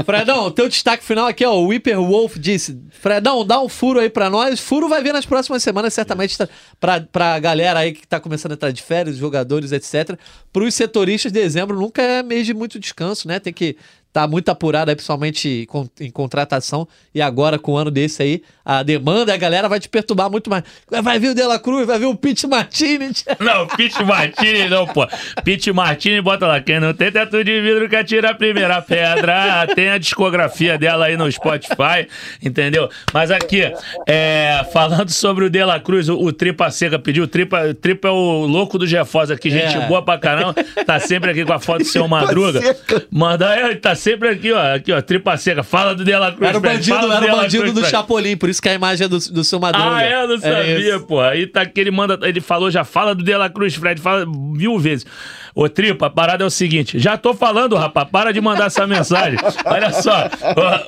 Fredão, 0.05 0.51
teu 0.51 0.69
destaque 0.69 1.03
final 1.03 1.27
aqui, 1.27 1.43
ó. 1.43 1.55
O 1.55 1.67
Whipper 1.67 1.99
Wolf 1.99 2.37
disse: 2.37 2.79
Fredão, 2.91 3.45
dá 3.45 3.59
um 3.59 3.67
furo 3.67 3.99
aí 3.99 4.09
pra 4.09 4.29
nós. 4.29 4.59
Furo 4.59 4.87
vai 4.87 5.01
vir 5.01 5.13
nas 5.13 5.25
próximas 5.25 5.63
semanas, 5.63 5.93
certamente, 5.93 6.37
tá, 6.37 6.47
pra, 6.79 7.01
pra 7.01 7.39
galera 7.39 7.79
aí 7.79 7.93
que 7.93 8.07
tá 8.07 8.19
começando 8.19 8.51
a 8.51 8.55
entrar 8.55 8.71
de 8.71 8.81
férias, 8.81 9.17
jogadores, 9.17 9.71
etc. 9.71 10.17
Pros 10.53 10.75
setoristas, 10.75 11.31
dezembro 11.31 11.79
nunca 11.79 12.01
é 12.01 12.21
mês 12.21 12.45
de 12.45 12.53
muito 12.53 12.79
descanso, 12.79 13.27
né? 13.27 13.39
Tem 13.39 13.51
que 13.51 13.75
tá 14.11 14.27
muito 14.27 14.49
apurada, 14.49 14.95
principalmente 14.95 15.67
em 15.99 16.11
contratação. 16.11 16.87
E 17.13 17.21
agora, 17.21 17.57
com 17.57 17.73
um 17.73 17.77
ano 17.77 17.91
desse 17.91 18.21
aí, 18.21 18.41
a 18.63 18.83
demanda, 18.83 19.33
a 19.33 19.37
galera 19.37 19.67
vai 19.67 19.79
te 19.79 19.89
perturbar 19.89 20.29
muito 20.29 20.49
mais. 20.49 20.63
Vai 21.01 21.19
vir 21.19 21.29
o 21.29 21.35
Dela 21.35 21.57
Cruz, 21.57 21.87
vai 21.87 21.97
vir 21.97 22.05
o 22.05 22.15
Pete 22.15 22.45
Martini. 22.47 23.11
Não, 23.39 23.67
Pete 23.67 24.03
Martini 24.03 24.69
não, 24.69 24.85
pô. 24.85 25.07
Pete 25.43 25.71
Martini, 25.71 26.21
bota 26.21 26.45
lá. 26.45 26.61
Quem 26.61 26.79
não 26.79 26.93
tem 26.93 27.11
teto 27.11 27.43
de 27.43 27.61
vidro 27.61 27.89
quer 27.89 28.03
tirar 28.03 28.31
a 28.31 28.35
primeira 28.35 28.81
pedra. 28.81 29.67
Tem 29.73 29.89
a 29.89 29.97
discografia 29.97 30.77
dela 30.77 31.05
aí 31.05 31.17
no 31.17 31.31
Spotify, 31.31 32.07
entendeu? 32.41 32.89
Mas 33.13 33.31
aqui, 33.31 33.71
é, 34.07 34.65
falando 34.71 35.09
sobre 35.09 35.45
o 35.45 35.49
Dela 35.49 35.79
Cruz, 35.79 36.09
o, 36.09 36.15
o, 36.15 36.31
Tripa 36.31 36.69
Seca 36.69 36.99
pediu. 36.99 37.23
O 37.23 37.27
Tripa, 37.27 37.73
Tripa 37.73 38.09
é 38.09 38.11
o 38.11 38.45
louco 38.45 38.77
do 38.77 38.85
Gefosa 38.85 39.33
aqui, 39.33 39.49
gente 39.49 39.75
é. 39.75 39.87
boa 39.87 40.03
pra 40.03 40.17
caramba. 40.17 40.53
Tá 40.85 40.99
sempre 40.99 41.31
aqui 41.31 41.43
com 41.43 41.53
a 41.53 41.59
foto 41.59 41.79
do 41.79 41.85
seu 41.85 42.07
Madruga. 42.09 42.61
Manda 43.09 43.49
aí, 43.49 43.75
tá 43.75 43.95
sempre 44.01 44.29
aqui, 44.29 44.51
ó. 44.51 44.75
Aqui, 44.75 44.91
ó, 44.91 45.01
tripa 45.01 45.37
seca. 45.37 45.63
Fala 45.63 45.95
do 45.95 46.03
Dela 46.03 46.31
Cruz. 46.31 46.49
Era 46.49 46.57
o 46.57 46.61
bandido, 46.61 47.11
era 47.11 47.25
o 47.25 47.37
bandido 47.37 47.73
do 47.73 47.85
Chapolin, 47.85 48.35
por 48.35 48.49
isso 48.49 48.61
que 48.61 48.67
a 48.67 48.73
imagem 48.73 49.05
é 49.05 49.07
do, 49.07 49.17
do 49.17 49.43
seu 49.43 49.59
Madruga. 49.59 49.95
Ah, 49.95 50.03
é? 50.03 50.23
Eu 50.23 50.27
não 50.27 50.35
é 50.35 50.39
sabia, 50.39 50.99
pô. 50.99 51.19
Aí 51.21 51.47
tá 51.47 51.65
que 51.65 51.79
ele 51.79 51.91
manda, 51.91 52.19
ele 52.23 52.41
falou, 52.41 52.71
já 52.71 52.83
fala 52.83 53.13
do 53.13 53.23
Dela 53.23 53.49
Cruz, 53.49 53.75
Fred, 53.75 54.01
fala 54.01 54.25
mil 54.25 54.77
vezes. 54.79 55.05
Ô, 55.53 55.67
Tripa, 55.69 56.07
a 56.07 56.09
parada 56.09 56.43
é 56.43 56.47
o 56.47 56.49
seguinte. 56.49 56.97
Já 56.97 57.17
tô 57.17 57.33
falando, 57.33 57.75
rapaz, 57.75 58.09
para 58.09 58.31
de 58.31 58.41
mandar 58.41 58.67
essa 58.67 58.87
mensagem. 58.87 59.37
Olha 59.65 59.91
só. 59.91 60.29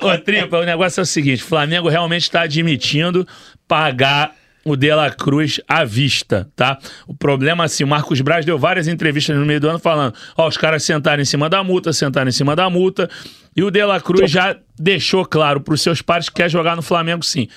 Ô, 0.02 0.08
ô, 0.08 0.18
Tripa, 0.18 0.58
o 0.58 0.64
negócio 0.64 1.00
é 1.00 1.02
o 1.02 1.06
seguinte: 1.06 1.42
Flamengo 1.42 1.88
realmente 1.88 2.22
está 2.22 2.42
admitindo 2.42 3.26
pagar 3.68 4.32
o 4.64 4.76
De 4.76 4.92
La 4.94 5.10
Cruz 5.10 5.60
à 5.68 5.84
vista, 5.84 6.50
tá? 6.56 6.78
O 7.06 7.14
problema, 7.14 7.64
assim, 7.64 7.84
o 7.84 7.86
Marcos 7.86 8.20
Braz 8.20 8.44
deu 8.44 8.58
várias 8.58 8.88
entrevistas 8.88 9.36
no 9.36 9.44
meio 9.44 9.60
do 9.60 9.68
ano 9.68 9.78
falando: 9.78 10.14
ó, 10.36 10.48
os 10.48 10.56
caras 10.56 10.82
sentaram 10.82 11.22
em 11.22 11.26
cima 11.26 11.48
da 11.48 11.62
multa, 11.62 11.92
sentaram 11.92 12.28
em 12.28 12.32
cima 12.32 12.56
da 12.56 12.68
multa. 12.70 13.08
E 13.56 13.62
o 13.62 13.70
De 13.70 13.84
La 13.84 14.00
Cruz 14.00 14.30
já 14.30 14.56
deixou 14.78 15.24
claro 15.24 15.60
para 15.60 15.74
os 15.74 15.80
seus 15.80 16.02
pares 16.02 16.28
que 16.28 16.36
quer 16.36 16.50
jogar 16.50 16.74
no 16.74 16.82
Flamengo, 16.82 17.24
sim. 17.24 17.48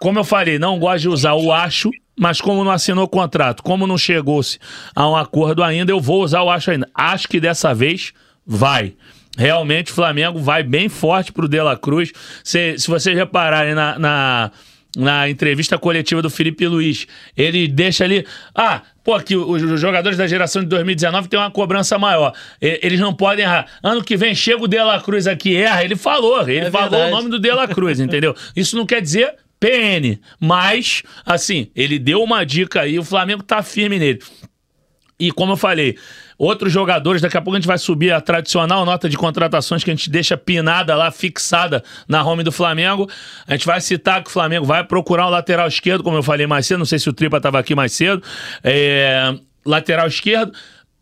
Como 0.00 0.18
eu 0.18 0.24
falei, 0.24 0.58
não 0.58 0.78
gosta 0.78 1.00
de 1.00 1.08
usar 1.08 1.34
o 1.34 1.52
acho, 1.52 1.90
mas 2.18 2.40
como 2.40 2.64
não 2.64 2.72
assinou 2.72 3.06
contrato, 3.06 3.62
como 3.62 3.86
não 3.86 3.98
chegou-se 3.98 4.58
a 4.94 5.08
um 5.08 5.14
acordo 5.14 5.62
ainda, 5.62 5.92
eu 5.92 6.00
vou 6.00 6.22
usar 6.22 6.42
o 6.42 6.50
acho 6.50 6.70
ainda. 6.70 6.88
Acho 6.94 7.28
que 7.28 7.38
dessa 7.38 7.72
vez 7.74 8.12
vai. 8.46 8.94
Realmente 9.36 9.90
o 9.90 9.94
Flamengo 9.94 10.38
vai 10.38 10.62
bem 10.62 10.88
forte 10.88 11.32
pro 11.32 11.48
De 11.48 11.60
La 11.60 11.76
Cruz. 11.76 12.12
Se, 12.42 12.78
se 12.78 12.88
vocês 12.88 13.16
repararem 13.16 13.74
na, 13.74 13.98
na, 13.98 14.50
na 14.96 15.28
entrevista 15.28 15.78
coletiva 15.78 16.22
do 16.22 16.30
Felipe 16.30 16.66
Luiz, 16.66 17.06
ele 17.36 17.66
deixa 17.68 18.04
ali. 18.04 18.26
Ah, 18.54 18.82
pô, 19.02 19.18
que 19.20 19.36
os 19.36 19.80
jogadores 19.80 20.16
da 20.16 20.26
geração 20.26 20.62
de 20.62 20.68
2019 20.68 21.28
têm 21.28 21.38
uma 21.38 21.50
cobrança 21.50 21.98
maior. 21.98 22.32
Eles 22.60 23.00
não 23.00 23.14
podem 23.14 23.44
errar. 23.44 23.66
Ano 23.82 24.02
que 24.02 24.16
vem 24.16 24.34
chega 24.34 24.62
o 24.62 24.68
De 24.68 24.78
La 24.78 25.00
Cruz 25.00 25.26
aqui 25.26 25.50
e 25.50 25.56
erra. 25.56 25.84
Ele 25.84 25.96
falou, 25.96 26.40
ele 26.48 26.66
é 26.66 26.70
falou 26.70 26.90
verdade. 26.90 27.12
o 27.12 27.16
nome 27.16 27.30
do 27.30 27.38
De 27.38 27.50
La 27.50 27.66
Cruz, 27.66 28.00
entendeu? 28.00 28.34
Isso 28.54 28.76
não 28.76 28.86
quer 28.86 29.02
dizer 29.02 29.34
PN, 29.60 30.18
mas, 30.38 31.02
assim, 31.24 31.70
ele 31.74 31.98
deu 31.98 32.22
uma 32.22 32.44
dica 32.44 32.82
aí, 32.82 32.98
o 32.98 33.04
Flamengo 33.04 33.42
tá 33.42 33.62
firme 33.62 33.98
nele. 33.98 34.20
E 35.18 35.30
como 35.30 35.52
eu 35.52 35.56
falei, 35.56 35.96
outros 36.38 36.72
jogadores, 36.72 37.22
daqui 37.22 37.36
a 37.36 37.40
pouco 37.40 37.56
a 37.56 37.60
gente 37.60 37.66
vai 37.66 37.78
subir 37.78 38.12
a 38.12 38.20
tradicional 38.20 38.84
nota 38.84 39.08
de 39.08 39.16
contratações 39.16 39.84
que 39.84 39.90
a 39.90 39.94
gente 39.94 40.10
deixa 40.10 40.36
pinada 40.36 40.94
lá, 40.94 41.10
fixada 41.10 41.82
na 42.08 42.24
home 42.24 42.42
do 42.42 42.52
Flamengo. 42.52 43.08
A 43.46 43.52
gente 43.52 43.66
vai 43.66 43.80
citar 43.80 44.22
que 44.22 44.30
o 44.30 44.32
Flamengo 44.32 44.64
vai 44.64 44.84
procurar 44.84 45.26
um 45.26 45.30
lateral 45.30 45.68
esquerdo, 45.68 46.02
como 46.02 46.16
eu 46.16 46.22
falei 46.22 46.46
mais 46.46 46.66
cedo, 46.66 46.78
não 46.78 46.86
sei 46.86 46.98
se 46.98 47.08
o 47.08 47.12
Tripa 47.12 47.36
estava 47.36 47.58
aqui 47.58 47.74
mais 47.74 47.92
cedo. 47.92 48.22
É, 48.62 49.34
lateral 49.64 50.06
esquerdo. 50.06 50.52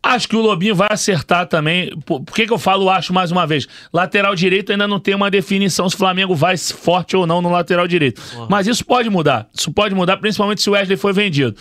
Acho 0.05 0.27
que 0.27 0.35
o 0.35 0.41
Lobinho 0.41 0.75
vai 0.75 0.89
acertar 0.91 1.47
também. 1.47 1.89
Por, 2.05 2.21
por 2.21 2.35
que, 2.35 2.45
que 2.45 2.51
eu 2.51 2.59
falo 2.59 2.89
acho 2.89 3.13
mais 3.13 3.31
uma 3.31 3.47
vez? 3.47 3.65
Lateral 3.93 4.35
direito 4.35 4.73
ainda 4.73 4.85
não 4.85 4.99
tem 4.99 5.15
uma 5.15 5.31
definição 5.31 5.87
se 5.87 5.95
o 5.95 5.97
Flamengo 5.97 6.35
vai 6.35 6.57
forte 6.57 7.15
ou 7.15 7.25
não 7.25 7.41
no 7.41 7.49
lateral 7.49 7.87
direito. 7.87 8.21
Uhum. 8.35 8.47
Mas 8.49 8.67
isso 8.67 8.85
pode 8.85 9.09
mudar. 9.09 9.47
Isso 9.53 9.71
pode 9.71 9.95
mudar, 9.95 10.17
principalmente 10.17 10.61
se 10.61 10.69
o 10.69 10.73
Wesley 10.73 10.97
for 10.97 11.13
vendido. 11.13 11.55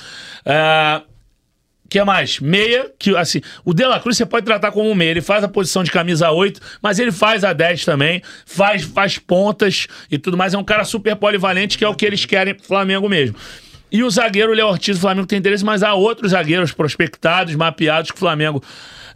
É, 0.45 1.03
que 1.93 1.99
é 1.99 2.05
mais? 2.05 2.41
Meia, 2.41 2.91
que 2.99 3.15
assim, 3.15 3.43
o 3.67 3.75
De 3.75 3.85
La 3.85 4.01
Cruz 4.01 4.17
você 4.17 4.25
pode 4.25 4.47
tratar 4.47 4.73
como 4.73 4.95
meia, 4.95 5.11
ele 5.11 5.21
faz 5.21 5.45
a 5.45 5.49
posição 5.49 5.85
de 5.85 5.91
camisa 5.91 6.31
8, 6.31 6.59
mas 6.81 6.99
ele 6.99 7.13
faz 7.13 7.45
a 7.45 7.53
10 7.53 7.85
também, 7.85 8.23
faz, 8.47 8.83
faz 8.83 9.19
pontas 9.19 9.87
e 10.11 10.17
tudo 10.17 10.35
mais, 10.35 10.55
é 10.55 10.59
um 10.59 10.65
cara 10.65 10.85
super 10.85 11.15
polivalente, 11.17 11.77
que 11.77 11.85
é 11.85 11.89
o 11.89 11.95
que 11.95 12.07
eles 12.07 12.25
querem 12.25 12.55
pro 12.55 12.65
Flamengo 12.65 13.11
mesmo. 13.11 13.37
E 13.91 14.03
o 14.03 14.09
zagueiro 14.09 14.55
Léo 14.55 14.69
Ortiz, 14.69 14.97
o 14.97 15.01
Flamengo 15.03 15.27
tem 15.27 15.39
interesse, 15.39 15.63
mas 15.63 15.83
há 15.83 15.93
outros 15.93 16.31
zagueiros 16.31 16.73
prospectados, 16.73 17.55
mapeados 17.55 18.11
que 18.11 18.17
o 18.17 18.21
Flamengo 18.21 18.65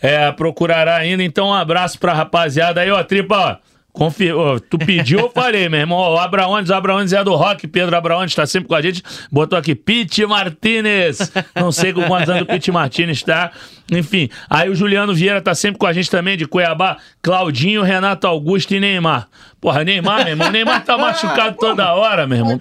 é, 0.03 0.31
procurará 0.33 0.97
ainda. 0.97 1.23
Então, 1.23 1.49
um 1.49 1.55
abraço 1.55 1.99
pra 1.99 2.13
rapaziada 2.13 2.83
aí, 2.83 2.91
ó, 2.91 3.03
tripa, 3.03 3.39
ó. 3.39 3.57
Confi... 3.97 4.31
Oh, 4.31 4.61
tu 4.61 4.77
pediu, 4.77 5.19
eu 5.21 5.31
falei, 5.31 5.71
meu 5.71 5.81
irmão. 5.81 5.99
O 5.99 6.19
Abraones, 6.19 6.69
o 6.69 6.75
Abraones 6.75 7.15
é 7.15 7.25
do 7.25 7.35
rock. 7.35 7.67
Pedro 7.67 7.97
Abraones 7.97 8.31
está 8.31 8.45
sempre 8.45 8.69
com 8.69 8.75
a 8.75 8.83
gente. 8.83 9.03
Botou 9.33 9.59
aqui, 9.59 9.75
Pete 9.75 10.25
Martinez. 10.27 11.33
Não 11.55 11.73
sei 11.73 11.95
com 11.95 12.03
quantos 12.03 12.29
anos 12.29 12.43
o 12.43 12.47
Pete 12.47 12.71
Martinez 12.71 13.17
está. 13.17 13.51
Enfim, 13.91 14.29
aí 14.51 14.69
o 14.69 14.75
Juliano 14.75 15.15
Vieira 15.15 15.41
tá 15.41 15.55
sempre 15.55 15.79
com 15.79 15.87
a 15.87 15.95
gente 15.95 16.11
também, 16.11 16.37
de 16.37 16.47
Cuiabá. 16.47 16.99
Claudinho, 17.23 17.83
Renato 17.83 18.27
Augusto 18.27 18.75
e 18.75 18.81
Neymar. 18.81 19.29
Porra, 19.63 19.83
Neymar, 19.83 20.25
meu 20.25 20.29
irmão. 20.29 20.51
Neymar 20.51 20.85
tá 20.85 20.99
machucado 20.99 21.57
toda 21.57 21.95
hora, 21.95 22.27
meu 22.27 22.39
irmão. 22.39 22.61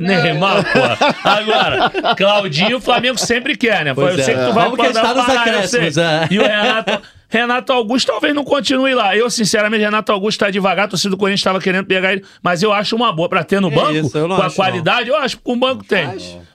Neymar, 0.00 0.64
porra. 0.72 0.98
Agora, 1.22 2.14
Claudinho, 2.16 2.78
o 2.78 2.80
Flamengo 2.80 3.18
sempre 3.18 3.56
quer, 3.56 3.84
né? 3.84 3.94
Pois 3.94 4.18
eu 4.18 4.24
sei 4.24 4.34
é. 4.34 4.38
que 4.38 4.46
tu 4.46 4.52
vai 4.52 4.68
Vamos 4.68 4.84
está 4.84 5.14
nos 5.14 5.28
acréscimos, 5.28 5.96
é. 5.96 6.26
E 6.28 6.38
o 6.40 6.42
Renato. 6.42 7.02
Renato 7.28 7.72
Augusto 7.72 8.06
talvez 8.06 8.34
não 8.34 8.44
continue 8.44 8.94
lá. 8.94 9.16
Eu, 9.16 9.28
sinceramente, 9.30 9.82
Renato 9.82 10.12
Augusto 10.12 10.40
tá 10.40 10.50
devagar. 10.50 10.86
A 10.86 10.88
torcida 10.88 11.10
do 11.10 11.16
Corinthians 11.16 11.40
estava 11.40 11.60
querendo 11.60 11.86
pegar 11.86 12.12
ele, 12.12 12.24
mas 12.42 12.62
eu 12.62 12.72
acho 12.72 12.94
uma 12.94 13.12
boa. 13.12 13.28
Pra 13.28 13.42
ter 13.42 13.60
no 13.60 13.70
banco, 13.70 13.92
isso, 13.92 14.10
com 14.10 14.34
a 14.34 14.50
qualidade, 14.50 15.10
não. 15.10 15.16
eu 15.16 15.22
acho 15.22 15.36
que 15.36 15.42
o 15.44 15.56
banco 15.56 15.84
tem. 15.84 16.06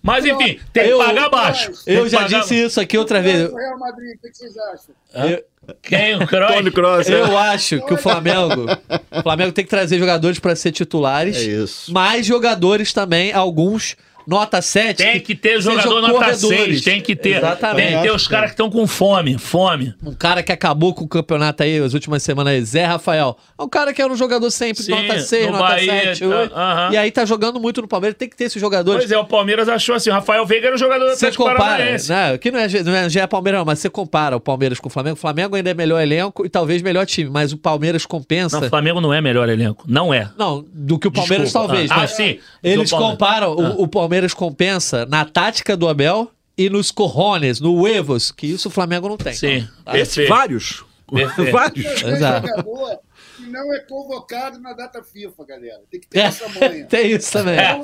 Mas 0.01 0.26
enfim, 0.26 0.59
tem 0.72 0.89
que 0.89 0.97
pagar 0.97 1.30
baixo. 1.30 1.72
Eu 1.86 2.07
já 2.07 2.22
pagar... 2.22 2.39
disse 2.39 2.55
isso 2.55 2.80
aqui 2.80 2.97
outra 2.97 3.22
vez. 3.22 3.51
Real 3.51 3.80
Madrid, 3.80 4.15
o 4.17 4.22
que 4.22 4.34
vocês 4.34 4.53
acham? 4.57 5.30
Eu... 5.30 5.43
Quem? 5.82 6.15
O 6.15 6.28
Kroos? 6.28 6.53
Tony 6.53 6.72
Kroos. 6.72 7.09
É. 7.09 7.22
Eu 7.22 7.38
acho 7.38 7.86
que 7.86 7.93
o 7.93 7.97
Flamengo, 7.97 8.65
o 9.11 9.22
Flamengo 9.22 9.51
tem 9.51 9.63
que 9.63 9.69
trazer 9.69 9.99
jogadores 9.99 10.39
para 10.39 10.55
ser 10.55 10.72
titulares. 10.72 11.38
É 11.38 11.41
isso. 11.41 11.93
Mais 11.93 12.26
jogadores 12.26 12.91
também, 12.91 13.32
alguns 13.32 13.95
nota 14.32 14.62
7. 14.62 14.98
Tem 14.98 15.20
que 15.20 15.36
ter 15.36 15.62
jogador 15.62 16.02
nota 16.02 16.34
6, 16.34 16.82
tem 16.82 17.02
que 17.02 17.16
ter. 17.16 17.38
Exatamente. 17.38 17.88
Tem 17.88 17.98
que 17.98 18.04
ter 18.04 18.16
os 18.16 18.28
caras 18.28 18.52
que 18.52 18.54
estão 18.54 18.70
com 18.70 18.88
fome, 18.88 19.38
fome. 19.38 19.94
Um 20.04 20.14
cara 20.14 20.42
que 20.42 20.52
acabou 20.52 20.94
com 20.94 21.04
o 21.04 21.08
campeonato 21.08 21.64
aí 21.64 21.78
as 21.78 21.94
últimas 21.94 22.24
semanas, 22.24 22.70
Zé 22.70 22.86
Rafael. 22.86 23.38
É 23.60 23.64
um 23.64 23.68
cara 23.68 23.94
que 23.94 24.02
era 24.02 24.12
um 24.12 24.16
jogador 24.16 24.50
sempre, 24.50 24.84
Sim, 24.84 24.92
nota 24.92 25.20
6, 25.20 25.48
nota 25.48 25.60
Bahia, 25.60 26.16
7, 26.16 26.26
8. 26.26 26.54
Uh 26.54 26.58
-huh. 26.58 26.94
E 26.94 26.98
aí 26.98 27.12
tá 27.12 27.26
jogando 27.26 27.60
muito 27.60 27.82
no 27.82 27.88
Palmeiras, 27.88 28.18
tem 28.18 28.30
que 28.30 28.36
ter 28.36 28.46
esses 28.46 28.60
jogadores. 28.60 29.02
Pois 29.02 29.12
é, 29.12 29.18
o 29.18 29.26
Palmeiras 29.26 29.68
achou 29.68 29.96
assim, 29.96 30.10
o 30.10 30.14
Rafael 30.14 30.46
Veiga 30.46 30.68
era 30.68 30.76
um 30.76 30.80
jogador 30.80 31.06
do 31.06 31.12
Atlético 31.12 31.44
compara, 31.44 31.84
né, 31.84 32.38
que 32.38 32.52
não 32.52 32.60
é, 32.60 32.84
não 32.84 32.96
é, 32.96 33.10
já 33.10 33.22
é 33.22 33.28
Palmeiras, 33.28 33.60
não, 33.60 33.66
mas 33.66 33.80
você 33.80 33.90
compara 33.90 34.36
o 34.36 34.40
Palmeiras 34.40 34.80
com 34.80 34.88
o 34.88 34.92
Flamengo. 34.92 35.16
O 35.16 35.20
Flamengo 35.20 35.56
ainda 35.56 35.70
é 35.70 35.74
melhor 35.74 36.00
elenco 36.00 36.46
e 36.46 36.50
talvez 36.50 36.82
melhor 36.82 37.06
time, 37.06 37.30
mas 37.30 37.52
o 37.52 37.58
Palmeiras 37.58 38.06
compensa. 38.06 38.60
Não, 38.60 38.68
o 38.68 38.70
Flamengo 38.70 39.02
não 39.02 39.14
é 39.14 39.20
melhor 39.22 39.50
elenco, 39.50 39.86
não 39.88 40.14
é. 40.14 40.30
Não, 40.38 40.66
do 40.74 40.98
que 40.98 41.08
o 41.08 41.12
Palmeiras 41.12 41.48
Desculpa. 41.48 41.68
talvez. 41.68 41.92
Ah, 41.92 42.08
sim. 42.08 42.40
Eles 42.64 42.92
comparam, 42.92 43.54
ah. 43.54 43.76
o, 43.78 43.84
o 43.84 43.88
Palmeiras 43.88 44.20
compensa 44.34 45.05
na 45.05 45.26
tática 45.26 45.76
do 45.76 45.88
Abel 45.88 46.32
e 46.57 46.69
nos 46.69 46.91
corrones, 46.91 47.59
no 47.59 47.82
huevos, 47.82 48.32
que 48.32 48.47
isso 48.47 48.67
o 48.67 48.72
Flamengo 48.72 49.09
não 49.09 49.17
tem. 49.17 49.34
Sim. 49.34 49.67
Tá? 49.84 49.97
Esse, 49.97 50.26
vários. 50.28 50.84
vários. 51.51 51.86
Exato. 52.03 52.47
que 52.47 53.49
não 53.49 53.74
é 53.74 53.80
convocado 53.80 54.59
na 54.59 54.74
data 54.74 55.03
FIFA, 55.03 55.45
galera. 55.45 55.82
Tem 55.89 55.99
que 55.99 56.07
ter 56.07 56.19
é, 56.19 56.24
essa 56.24 56.47
manha. 56.47 56.86
tem 56.88 57.11
isso 57.11 57.32
também. 57.32 57.57
É, 57.57 57.80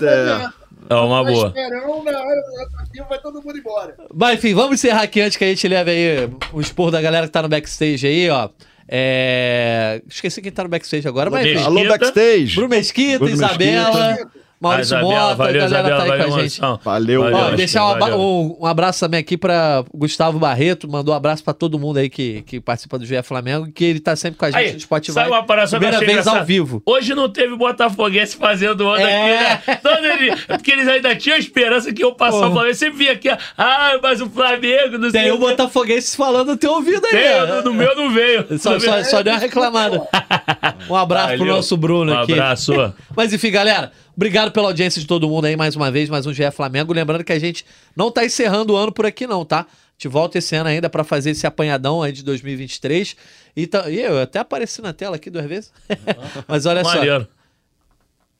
é 0.89 0.95
uma 0.95 1.23
boa. 1.23 1.47
Esperão, 1.47 2.03
na 2.03 2.19
hora 2.19 2.41
da 2.41 2.63
data 2.63 2.91
FIFA 2.91 3.05
vai 3.09 3.21
todo 3.21 3.41
mundo 3.41 3.57
embora. 3.57 3.95
Mas 4.13 4.37
enfim, 4.37 4.53
vamos 4.53 4.75
encerrar 4.75 5.01
aqui 5.01 5.21
antes 5.21 5.37
que 5.37 5.43
a 5.43 5.47
gente 5.47 5.67
leve 5.67 5.91
aí 5.91 6.29
o 6.53 6.61
expor 6.61 6.91
da 6.91 7.01
galera 7.01 7.25
que 7.25 7.33
tá 7.33 7.41
no 7.41 7.49
backstage 7.49 8.05
aí, 8.05 8.29
ó. 8.29 8.49
É... 8.87 10.01
Esqueci 10.07 10.41
quem 10.41 10.51
tá 10.51 10.63
no 10.63 10.69
backstage 10.69 11.07
agora, 11.07 11.29
mas 11.29 11.45
enfim. 11.45 11.63
Alô, 11.63 11.83
backstage. 11.87 12.55
Bruno 12.55 12.69
Mesquita, 12.69 13.19
Bruno 13.19 13.33
Isabela. 13.33 14.11
Mesquita. 14.11 14.46
Maurício 14.59 14.99
Mota, 14.99 15.35
valeu, 15.35 15.63
a 15.63 15.67
galera 15.67 15.67
Isabela, 15.67 15.97
tá 15.97 16.03
aí 16.03 16.09
valeu, 16.09 16.27
com 16.27 16.35
a 16.35 16.41
gente. 16.41 16.61
Valeu, 16.83 17.21
valeu. 17.21 17.37
Ó, 17.37 17.51
deixar 17.51 18.15
um, 18.17 18.57
um, 18.59 18.65
abraço 18.65 18.99
também 18.99 19.19
aqui 19.19 19.37
para 19.37 19.85
Gustavo 19.93 20.39
Barreto, 20.39 20.89
mandou 20.89 21.13
um 21.13 21.17
abraço 21.17 21.43
para 21.43 21.53
todo 21.53 21.77
mundo 21.77 21.97
aí 21.97 22.09
que, 22.09 22.41
que 22.41 22.59
participa 22.59 22.97
do 22.97 23.05
GE 23.05 23.21
Flamengo, 23.21 23.71
que 23.71 23.83
ele 23.83 23.99
tá 23.99 24.15
sempre 24.15 24.39
com 24.39 24.45
a 24.45 24.51
gente 24.51 24.59
aí, 24.59 24.73
no 24.73 24.79
Spotify. 24.79 25.13
Saiu 25.13 25.31
uma 25.31 25.43
parada 25.43 25.69
Primeira 25.69 25.99
vez 25.99 26.11
engraçado. 26.11 26.39
ao 26.39 26.45
vivo. 26.45 26.81
Hoje 26.85 27.13
não 27.13 27.29
teve 27.29 27.55
Botafoguense 27.55 28.35
fazendo 28.35 28.87
onda 28.87 29.01
é. 29.01 29.53
aqui, 29.53 29.67
né? 29.67 29.75
Todo 29.75 30.05
ele, 30.05 30.35
porque 30.47 30.71
eles 30.71 30.87
ainda 30.87 31.15
tinham 31.15 31.37
esperança 31.37 31.93
que 31.93 32.03
eu 32.03 32.15
passasse 32.15 32.43
o 32.43 32.51
Flamengo. 32.51 32.75
Sempre 32.75 32.97
vinha 32.97 33.11
aqui, 33.11 33.29
ah, 33.29 33.99
mas 34.01 34.21
o 34.21 34.29
Flamengo, 34.29 34.97
não 34.97 35.11
sei 35.11 35.21
Tem 35.21 35.31
o 35.31 35.37
Botafoguense 35.37 36.17
falando 36.17 36.47
no 36.47 36.57
teu 36.57 36.71
ouvido 36.71 37.05
aí. 37.05 37.11
Tem, 37.11 37.47
no, 37.47 37.61
no 37.61 37.73
meu 37.73 37.95
não 37.95 38.09
veio. 38.11 38.47
Só, 38.57 38.79
só, 38.79 39.03
só 39.03 39.21
deu 39.21 39.33
uma 39.33 39.39
reclamada. 39.39 40.07
Um 40.89 40.95
abraço 40.95 41.27
Valeu. 41.27 41.45
pro 41.45 41.55
nosso 41.55 41.77
Bruno 41.77 42.13
um 42.13 42.19
aqui. 42.19 42.31
Um 42.31 42.35
abraço. 42.35 42.93
Mas 43.15 43.33
enfim, 43.33 43.51
galera. 43.51 43.91
Obrigado 44.17 44.51
pela 44.51 44.69
audiência 44.69 44.99
de 44.99 45.05
todo 45.05 45.29
mundo 45.29 45.45
aí 45.45 45.55
mais 45.55 45.75
uma 45.75 45.91
vez, 45.91 46.09
mais 46.09 46.25
um 46.25 46.33
GE 46.33 46.49
Flamengo. 46.49 46.91
Lembrando 46.91 47.23
que 47.23 47.31
a 47.31 47.37
gente 47.37 47.63
não 47.95 48.09
tá 48.09 48.25
encerrando 48.25 48.73
o 48.73 48.75
ano 48.75 48.91
por 48.91 49.05
aqui, 49.05 49.27
não, 49.27 49.45
tá? 49.45 49.59
A 49.59 49.91
gente 49.93 50.07
volta 50.07 50.39
esse 50.39 50.55
ano 50.55 50.67
ainda 50.67 50.89
para 50.89 51.03
fazer 51.03 51.29
esse 51.29 51.45
apanhadão 51.45 52.01
aí 52.01 52.11
de 52.11 52.23
2023. 52.23 53.15
E, 53.55 53.67
tá, 53.67 53.87
e 53.87 54.01
eu 54.01 54.19
até 54.19 54.39
apareci 54.39 54.81
na 54.81 54.91
tela 54.91 55.17
aqui 55.17 55.29
duas 55.29 55.45
vezes. 55.45 55.71
Mas 56.47 56.65
olha 56.65 56.81
Maneiro. 56.81 57.27
só. 57.29 57.36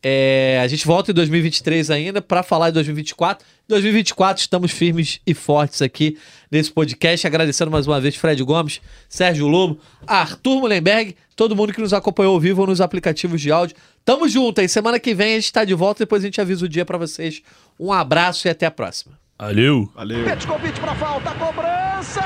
É, 0.01 0.59
a 0.63 0.67
gente 0.67 0.85
volta 0.85 1.11
em 1.11 1.13
2023 1.13 1.89
ainda 1.89 2.21
para 2.21 2.43
falar 2.43 2.69
de 2.69 2.75
2024. 2.75 3.45
2024 3.67 4.41
estamos 4.41 4.71
firmes 4.71 5.19
e 5.25 5.33
fortes 5.33 5.81
aqui 5.81 6.17
nesse 6.51 6.71
podcast. 6.71 7.25
Agradecendo 7.25 7.71
mais 7.71 7.87
uma 7.87 7.99
vez 7.99 8.15
Fred 8.15 8.41
Gomes, 8.43 8.79
Sérgio 9.09 9.47
Lobo, 9.47 9.79
Arthur 10.05 10.61
Mullenberg, 10.61 11.15
todo 11.35 11.55
mundo 11.55 11.73
que 11.73 11.81
nos 11.81 11.93
acompanhou 11.93 12.35
ao 12.35 12.39
vivo 12.39 12.65
nos 12.65 12.79
aplicativos 12.79 13.41
de 13.41 13.51
áudio. 13.51 13.75
Tamo 14.05 14.29
junto 14.29 14.61
aí. 14.61 14.69
Semana 14.69 14.99
que 14.99 15.13
vem 15.13 15.33
a 15.33 15.39
gente 15.39 15.51
tá 15.51 15.65
de 15.65 15.73
volta. 15.73 15.99
Depois 15.99 16.23
a 16.23 16.25
gente 16.27 16.39
avisa 16.39 16.65
o 16.65 16.69
dia 16.69 16.85
para 16.85 16.97
vocês. 16.97 17.41
Um 17.79 17.91
abraço 17.91 18.47
e 18.47 18.49
até 18.49 18.65
a 18.65 18.71
próxima. 18.71 19.19
Valeu. 19.37 19.91
Valeu. 19.93 20.25
convite 20.47 20.79
pra 20.79 20.95
falta. 20.95 21.31
Cobrança. 21.31 22.21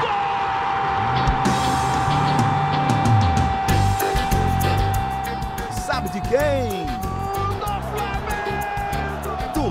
Gol! 0.00 0.30
Sabe 5.86 6.10
de 6.10 6.20
quem? 6.28 6.79